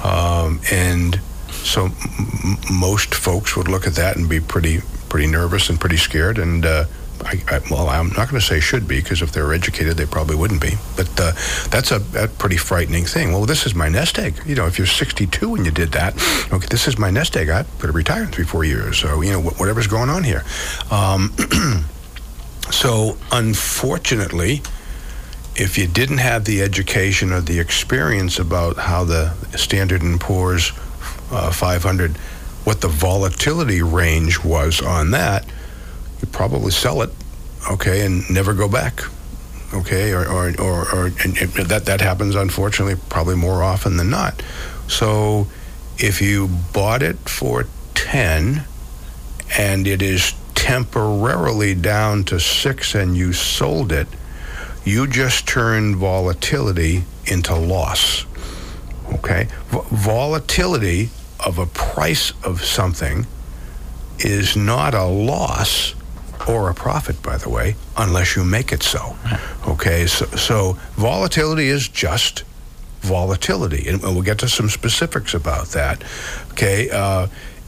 Um, 0.04 0.60
and 0.72 1.20
so 1.50 1.86
m- 1.86 2.58
most 2.72 3.16
folks 3.16 3.56
would 3.56 3.68
look 3.68 3.88
at 3.88 3.94
that 3.96 4.18
and 4.18 4.30
be 4.30 4.40
pretty 4.40 4.82
pretty 5.10 5.28
nervous 5.28 5.70
and 5.70 5.80
pretty 5.80 5.98
scared 5.98 6.38
and 6.38 6.66
uh, 6.66 6.86
I, 7.26 7.42
I, 7.48 7.62
well, 7.70 7.90
I'm 7.90 8.08
not 8.10 8.30
going 8.30 8.40
to 8.40 8.42
say 8.42 8.60
should 8.60 8.88
be 8.88 9.02
because 9.02 9.22
if 9.22 9.32
they're 9.32 9.54
educated, 9.54 9.98
they 9.98 10.06
probably 10.06 10.36
wouldn't 10.36 10.62
be. 10.62 10.74
But 10.96 11.10
uh, 11.20 11.32
that's 11.70 11.92
a, 11.92 12.02
a, 12.18 12.28
pretty 12.28 12.58
frightening 12.58 13.06
thing. 13.06 13.32
Well, 13.32 13.46
this 13.46 13.66
is 13.66 13.76
my 13.76 13.90
nest 13.90 14.20
egg. 14.20 14.40
You 14.46 14.56
know, 14.56 14.68
if 14.68 14.78
you're 14.78 14.88
62 14.88 15.56
and 15.56 15.66
you 15.66 15.72
did 15.72 15.92
that, 15.94 16.16
okay, 16.52 16.68
this 16.70 16.88
is 16.88 16.98
my 16.98 17.10
nest 17.10 17.36
egg. 17.38 17.48
Going 17.48 17.66
to 17.82 17.92
retire 17.92 18.24
in 18.24 18.30
three, 18.30 18.46
four 18.46 18.64
years. 18.64 18.98
So, 18.98 19.22
you 19.22 19.32
know, 19.32 19.42
whatever's 19.42 19.88
going 19.88 20.10
on 20.10 20.24
here. 20.24 20.44
Um, 20.92 21.34
so, 22.72 23.18
unfortunately, 23.32 24.62
if 25.56 25.78
you 25.78 25.88
didn't 25.88 26.18
have 26.18 26.46
the 26.46 26.62
education 26.62 27.32
or 27.32 27.42
the 27.42 27.60
experience 27.60 28.40
about 28.40 28.78
how 28.78 29.04
the 29.04 29.34
Standard 29.56 30.02
and 30.02 30.20
Poor's 30.20 30.72
uh, 31.32 31.52
500, 31.52 32.18
what 32.66 32.82
the 32.82 32.88
volatility 32.88 33.82
range 33.82 34.44
was 34.44 34.82
on 34.82 35.12
that, 35.12 35.46
probably 36.34 36.72
sell 36.72 37.02
it, 37.02 37.12
okay, 37.72 38.06
and 38.06 38.30
never 38.30 38.54
go 38.54 38.68
back, 38.68 39.02
okay, 39.74 40.12
or 40.12 40.28
or 40.28 40.54
or, 40.60 40.80
or 40.94 41.10
that 41.10 41.84
that 41.86 42.02
happens 42.02 42.36
unfortunately 42.36 42.96
probably 43.08 43.36
more 43.36 43.64
often 43.64 43.96
than 43.96 44.10
not. 44.10 44.44
So 44.88 45.48
if 45.98 46.22
you 46.22 46.50
bought 46.74 47.02
it 47.02 47.18
for 47.30 47.68
ten, 47.94 48.66
and 49.58 49.88
it 49.88 50.02
is 50.02 50.34
temporarily 50.56 51.76
down 51.76 52.26
to 52.26 52.40
six, 52.40 52.96
and 52.96 53.16
you 53.16 53.32
sold 53.32 53.92
it, 53.92 54.08
you 54.84 55.08
just 55.08 55.48
turned 55.48 55.96
volatility 55.96 57.04
into 57.26 57.56
loss. 57.56 58.26
Okay, 59.14 59.48
v- 59.68 59.80
volatility 59.92 61.10
of 61.46 61.60
a 61.60 61.66
price 61.68 62.34
of 62.44 62.64
something 62.64 63.28
is 64.20 64.56
not 64.56 64.94
a 64.94 65.06
loss 65.06 65.94
or 66.48 66.70
a 66.70 66.74
profit, 66.74 67.22
by 67.22 67.38
the 67.38 67.50
way, 67.50 67.76
unless 67.98 68.36
you 68.36 68.44
make 68.44 68.72
it 68.72 68.84
so. 68.84 69.16
Okay, 69.68 70.08
so, 70.08 70.26
so 70.38 70.74
volatility 70.96 71.68
is 71.68 71.88
just 71.88 72.44
volatility, 73.02 73.88
and 73.88 74.02
we'll 74.02 74.22
get 74.22 74.40
to 74.40 74.50
some 74.50 74.70
specifics 74.70 75.34
about 75.34 75.68
that. 75.70 76.04
Okay, 76.52 76.90
uh, 76.90 77.28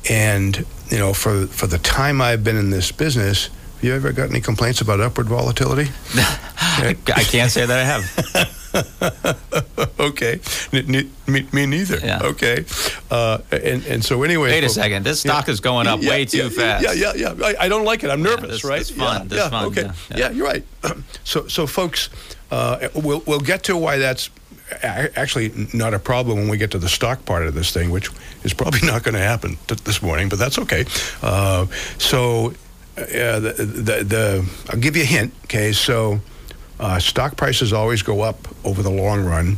and 0.09 0.65
you 0.89 0.97
know, 0.97 1.13
for 1.13 1.47
for 1.47 1.67
the 1.67 1.77
time 1.79 2.21
I've 2.21 2.43
been 2.43 2.57
in 2.57 2.69
this 2.69 2.91
business, 2.91 3.47
have 3.47 3.83
you 3.83 3.93
ever 3.93 4.11
got 4.11 4.29
any 4.29 4.41
complaints 4.41 4.81
about 4.81 5.01
upward 5.01 5.27
volatility? 5.27 5.91
I 6.15 6.95
can't 7.27 7.51
say 7.51 7.65
that 7.65 7.79
I 7.79 7.83
have. 7.83 8.05
okay, 9.99 10.39
me, 10.71 11.09
me, 11.27 11.65
neither. 11.65 11.97
Yeah. 11.99 12.19
Okay, 12.23 12.65
uh, 13.11 13.39
and 13.51 13.85
and 13.85 14.03
so 14.03 14.23
anyway. 14.23 14.49
Wait 14.49 14.63
a 14.63 14.69
second. 14.69 15.05
This 15.05 15.21
stock 15.21 15.47
yeah, 15.47 15.53
is 15.53 15.59
going 15.59 15.87
up 15.87 16.01
yeah, 16.01 16.09
way 16.09 16.25
too 16.25 16.37
yeah, 16.37 16.49
fast. 16.49 16.83
Yeah, 16.83 17.13
yeah, 17.13 17.33
yeah. 17.35 17.45
I, 17.45 17.65
I, 17.65 17.69
don't 17.69 17.85
like 17.85 18.03
it. 18.03 18.09
I'm 18.09 18.23
nervous. 18.23 18.49
this, 18.49 18.63
right? 18.63 18.79
This 18.79 18.91
fun. 18.91 19.29
Yeah, 19.31 19.49
fun. 19.49 19.65
Okay. 19.65 19.89
Yeah, 20.15 20.31
you're 20.31 20.47
right. 20.47 20.63
so 21.23 21.47
so 21.47 21.67
folks, 21.67 22.09
uh, 22.51 22.89
we'll 22.95 23.21
we'll 23.27 23.39
get 23.39 23.63
to 23.63 23.77
why 23.77 23.97
that's 23.97 24.29
actually 24.81 25.51
not 25.73 25.93
a 25.93 25.99
problem 25.99 26.39
when 26.39 26.49
we 26.49 26.57
get 26.57 26.71
to 26.71 26.79
the 26.79 26.89
stock 26.89 27.23
part 27.25 27.45
of 27.45 27.53
this 27.53 27.71
thing, 27.71 27.91
which 27.91 28.09
is 28.43 28.53
probably 28.53 28.81
not 28.83 29.03
going 29.03 29.13
to 29.13 29.21
happen 29.21 29.57
t- 29.67 29.75
this 29.83 30.01
morning, 30.01 30.29
but 30.29 30.39
that's 30.39 30.57
okay. 30.57 30.85
Uh, 31.21 31.67
so, 31.97 32.53
uh, 32.97 33.39
the, 33.39 33.53
the, 33.53 34.03
the, 34.03 34.49
I'll 34.69 34.79
give 34.79 34.95
you 34.95 35.03
a 35.03 35.05
hint. 35.05 35.33
Okay, 35.43 35.71
so 35.71 36.19
uh, 36.79 36.99
stock 36.99 37.37
prices 37.37 37.73
always 37.73 38.01
go 38.01 38.21
up 38.21 38.47
over 38.65 38.81
the 38.81 38.89
long 38.89 39.23
run 39.23 39.57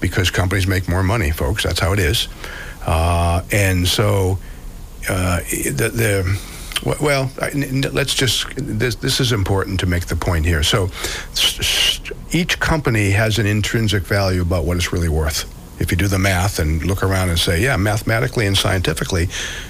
because 0.00 0.30
companies 0.30 0.66
make 0.66 0.88
more 0.88 1.02
money, 1.02 1.30
folks. 1.30 1.62
That's 1.62 1.80
how 1.80 1.92
it 1.92 1.98
is. 1.98 2.28
Uh, 2.86 3.42
and 3.50 3.86
so 3.86 4.38
uh, 5.10 5.40
the, 5.40 5.90
the 5.92 6.40
well, 6.84 7.30
let's 7.92 8.14
just 8.14 8.46
this, 8.56 8.94
this 8.96 9.20
is 9.20 9.32
important 9.32 9.80
to 9.80 9.86
make 9.86 10.06
the 10.06 10.16
point 10.16 10.46
here. 10.46 10.62
So 10.62 10.90
each 12.30 12.60
company 12.60 13.10
has 13.10 13.38
an 13.38 13.46
intrinsic 13.46 14.04
value 14.04 14.42
about 14.42 14.64
what 14.64 14.76
it's 14.76 14.92
really 14.92 15.08
worth. 15.08 15.52
If 15.80 15.90
you 15.90 15.96
do 15.96 16.06
the 16.08 16.18
math 16.18 16.58
and 16.58 16.84
look 16.84 17.02
around 17.02 17.28
and 17.30 17.38
say, 17.38 17.60
yeah, 17.62 17.76
mathematically 17.76 18.46
and 18.46 18.56
scientifically, 18.56 19.28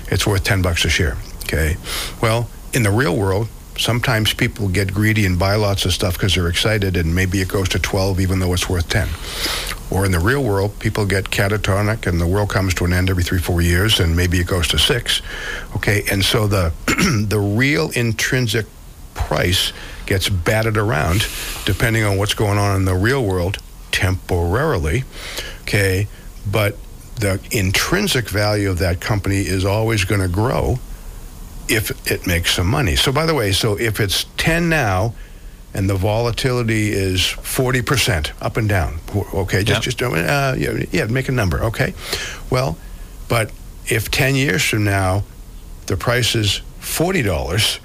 it's 0.08 0.26
worth 0.26 0.44
10 0.44 0.62
bucks 0.62 0.84
a 0.84 0.88
share. 0.88 1.16
Okay. 1.44 1.76
Well, 2.20 2.48
in 2.72 2.82
the 2.82 2.90
real 2.90 3.16
world, 3.16 3.48
sometimes 3.78 4.32
people 4.32 4.68
get 4.68 4.92
greedy 4.92 5.26
and 5.26 5.38
buy 5.38 5.56
lots 5.56 5.84
of 5.84 5.92
stuff 5.92 6.14
because 6.14 6.34
they're 6.34 6.48
excited 6.48 6.96
and 6.96 7.14
maybe 7.14 7.40
it 7.40 7.48
goes 7.48 7.68
to 7.68 7.78
12 7.78 8.20
even 8.20 8.38
though 8.38 8.52
it's 8.54 8.68
worth 8.70 8.88
10 8.88 9.06
or 9.90 10.04
in 10.04 10.12
the 10.12 10.18
real 10.18 10.42
world 10.42 10.78
people 10.78 11.06
get 11.06 11.26
catatonic 11.26 12.06
and 12.06 12.20
the 12.20 12.26
world 12.26 12.48
comes 12.48 12.74
to 12.74 12.84
an 12.84 12.92
end 12.92 13.10
every 13.10 13.22
three 13.22 13.38
four 13.38 13.60
years 13.60 14.00
and 14.00 14.16
maybe 14.16 14.38
it 14.38 14.46
goes 14.46 14.68
to 14.68 14.78
six 14.78 15.22
okay 15.74 16.02
and 16.10 16.24
so 16.24 16.46
the 16.46 16.72
the 17.28 17.38
real 17.38 17.90
intrinsic 17.90 18.66
price 19.14 19.72
gets 20.06 20.28
batted 20.28 20.76
around 20.76 21.26
depending 21.64 22.04
on 22.04 22.16
what's 22.16 22.34
going 22.34 22.58
on 22.58 22.76
in 22.76 22.84
the 22.84 22.94
real 22.94 23.24
world 23.24 23.58
temporarily 23.92 25.04
okay 25.62 26.06
but 26.50 26.76
the 27.16 27.40
intrinsic 27.50 28.28
value 28.28 28.70
of 28.70 28.78
that 28.78 29.00
company 29.00 29.38
is 29.38 29.64
always 29.64 30.04
going 30.04 30.20
to 30.20 30.28
grow 30.28 30.78
if 31.68 32.10
it 32.10 32.26
makes 32.26 32.54
some 32.54 32.66
money. 32.66 32.96
So, 32.96 33.12
by 33.12 33.26
the 33.26 33.34
way, 33.34 33.52
so 33.52 33.76
if 33.78 34.00
it's 34.00 34.26
10 34.36 34.68
now 34.68 35.14
and 35.76 35.90
the 35.90 35.94
volatility 35.94 36.90
is 36.90 37.20
40% 37.20 38.32
up 38.40 38.56
and 38.56 38.66
down, 38.66 38.98
okay, 39.34 39.62
just, 39.62 39.86
yep. 39.86 39.98
just 39.98 40.02
uh, 40.02 40.54
yeah, 40.56 40.82
yeah, 40.90 41.04
make 41.04 41.28
a 41.28 41.32
number, 41.32 41.62
okay? 41.64 41.92
Well, 42.48 42.78
but 43.28 43.52
if 43.86 44.10
10 44.10 44.36
years 44.36 44.64
from 44.64 44.84
now 44.84 45.24
the 45.84 45.98
price 45.98 46.34
is 46.34 46.62
$40 46.80 47.78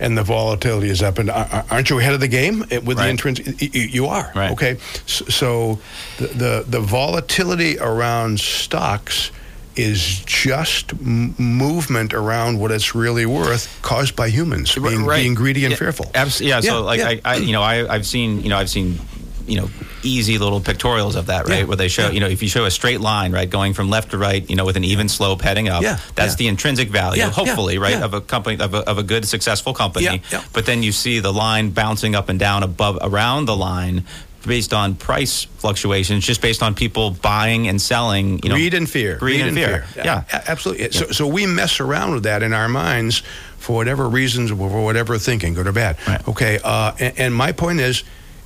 and 0.00 0.18
the 0.18 0.24
volatility 0.24 0.88
is 0.88 1.02
up, 1.02 1.18
and 1.18 1.30
aren't 1.30 1.88
you 1.88 2.00
ahead 2.00 2.14
of 2.14 2.20
the 2.20 2.28
game 2.28 2.58
with 2.58 2.70
right. 2.72 2.96
the 2.96 3.08
intrinsic? 3.08 3.74
You 3.74 4.06
are, 4.06 4.32
right. 4.34 4.50
okay? 4.50 4.78
So 5.06 5.78
the, 6.18 6.26
the, 6.26 6.64
the 6.66 6.80
volatility 6.80 7.78
around 7.78 8.40
stocks 8.40 9.30
is 9.76 10.20
just 10.24 10.92
m- 10.94 11.34
movement 11.38 12.14
around 12.14 12.58
what 12.58 12.70
it's 12.70 12.94
really 12.94 13.26
worth 13.26 13.80
caused 13.82 14.16
by 14.16 14.28
humans 14.28 14.74
being, 14.74 15.04
right. 15.04 15.22
being 15.22 15.34
greedy 15.34 15.64
and 15.64 15.72
yeah, 15.72 15.78
fearful. 15.78 16.10
Abs- 16.14 16.40
yeah, 16.40 16.56
yeah, 16.56 16.60
so 16.60 16.82
like 16.82 17.00
yeah. 17.00 17.08
I, 17.08 17.20
I, 17.24 17.36
you 17.36 17.52
know, 17.52 17.62
I, 17.62 17.92
I've 17.92 18.06
seen, 18.06 18.42
you 18.42 18.48
know, 18.48 18.56
I've 18.56 18.70
seen 18.70 18.98
you 19.46 19.60
know 19.60 19.70
easy 20.02 20.38
little 20.38 20.60
pictorials 20.60 21.16
of 21.16 21.26
that 21.26 21.48
right 21.48 21.60
yeah. 21.60 21.64
where 21.64 21.76
they 21.76 21.88
show 21.88 22.06
yeah. 22.06 22.10
you 22.10 22.20
know 22.20 22.26
if 22.26 22.42
you 22.42 22.48
show 22.48 22.64
a 22.64 22.70
straight 22.70 23.00
line 23.00 23.32
right 23.32 23.48
going 23.48 23.72
from 23.72 23.88
left 23.88 24.10
to 24.10 24.18
right 24.18 24.48
you 24.50 24.56
know 24.56 24.64
with 24.64 24.76
an 24.76 24.84
even 24.84 25.08
slope 25.08 25.40
heading 25.40 25.68
up 25.68 25.82
yeah. 25.82 25.98
that's 26.14 26.34
the 26.36 26.48
intrinsic 26.48 26.88
value 26.88 27.22
hopefully 27.24 27.78
right 27.78 28.02
of 28.02 28.14
a 28.14 28.20
company 28.20 28.60
of 28.62 28.74
a, 28.74 28.78
of 28.88 28.98
a 28.98 29.02
good 29.02 29.26
successful 29.26 29.72
company 29.72 30.22
but 30.52 30.66
then 30.66 30.82
you 30.82 30.92
see 30.92 31.20
the 31.20 31.32
line 31.32 31.70
bouncing 31.70 32.14
up 32.14 32.28
and 32.28 32.38
down 32.38 32.62
above 32.62 32.98
around 33.02 33.46
the 33.46 33.56
line 33.56 34.04
based 34.46 34.72
on 34.72 34.94
price 34.94 35.44
fluctuations, 35.44 36.24
just 36.24 36.40
based 36.40 36.62
on 36.62 36.74
people 36.74 37.10
buying 37.10 37.68
and 37.68 37.80
selling. 37.80 38.40
You 38.42 38.50
know, 38.50 38.54
greed 38.54 38.74
and 38.74 38.88
fear. 38.88 39.16
Greed, 39.16 39.40
and, 39.40 39.48
and 39.50 39.56
fear. 39.56 39.82
fear. 39.82 40.04
Yeah, 40.04 40.24
yeah. 40.28 40.44
absolutely. 40.46 40.84
Yeah. 40.84 40.90
So, 40.90 41.06
so 41.10 41.26
we 41.26 41.46
mess 41.46 41.80
around 41.80 42.14
with 42.14 42.22
that 42.24 42.42
in 42.42 42.52
our 42.52 42.68
minds 42.68 43.22
for 43.58 43.76
whatever 43.76 44.08
reasons, 44.08 44.50
for 44.50 44.84
whatever 44.84 45.18
thinking, 45.18 45.54
good 45.54 45.66
or 45.66 45.72
bad. 45.72 45.98
Right. 46.06 46.28
Okay. 46.28 46.58
Uh, 46.62 46.92
and, 46.98 47.18
and 47.18 47.34
my 47.34 47.52
point 47.52 47.80
is, 47.80 48.04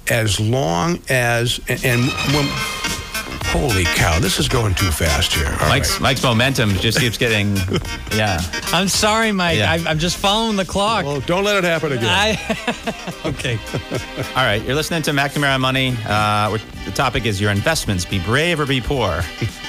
as 0.09 0.41
long 0.41 1.01
as 1.09 1.61
and, 1.69 1.85
and 1.85 2.01
when 2.35 2.47
Holy 3.47 3.85
cow, 3.85 4.19
this 4.19 4.39
is 4.39 4.49
going 4.49 4.75
too 4.75 4.91
fast 4.91 5.33
here. 5.33 5.51
Mike's, 5.69 5.93
right. 5.93 6.01
Mike's 6.01 6.23
momentum 6.23 6.71
just 6.75 7.01
keeps 7.01 7.19
getting, 7.19 7.57
yeah. 8.15 8.41
I'm 8.73 8.89
sorry, 8.89 9.33
Mike. 9.33 9.59
Yeah. 9.59 9.73
I, 9.73 9.91
am 9.91 9.99
just 9.99 10.17
following 10.17 10.57
the 10.57 10.65
clock. 10.65 11.05
Well, 11.05 11.21
don't 11.21 11.45
let 11.45 11.57
it 11.57 11.65
happen 11.65 11.93
again. 11.93 12.07
I, 12.09 12.39
okay. 13.25 13.59
All 14.37 14.45
right, 14.45 14.63
you're 14.65 14.77
listening 14.77 15.03
to 15.03 15.11
McNamara 15.11 15.61
Money. 15.61 15.97
Uh, 16.07 16.59
the 16.85 16.93
topic 16.93 17.27
is 17.27 17.41
your 17.41 17.51
investments. 17.51 18.05
Be 18.05 18.21
brave 18.21 18.61
or 18.61 18.67
be 18.67 18.81
poor. 18.81 19.21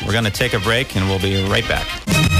We're 0.06 0.14
going 0.14 0.26
to 0.26 0.32
take 0.32 0.54
a 0.54 0.60
break, 0.60 0.96
and 0.96 1.08
we'll 1.08 1.20
be 1.20 1.44
right 1.50 1.68
back. 1.68 2.31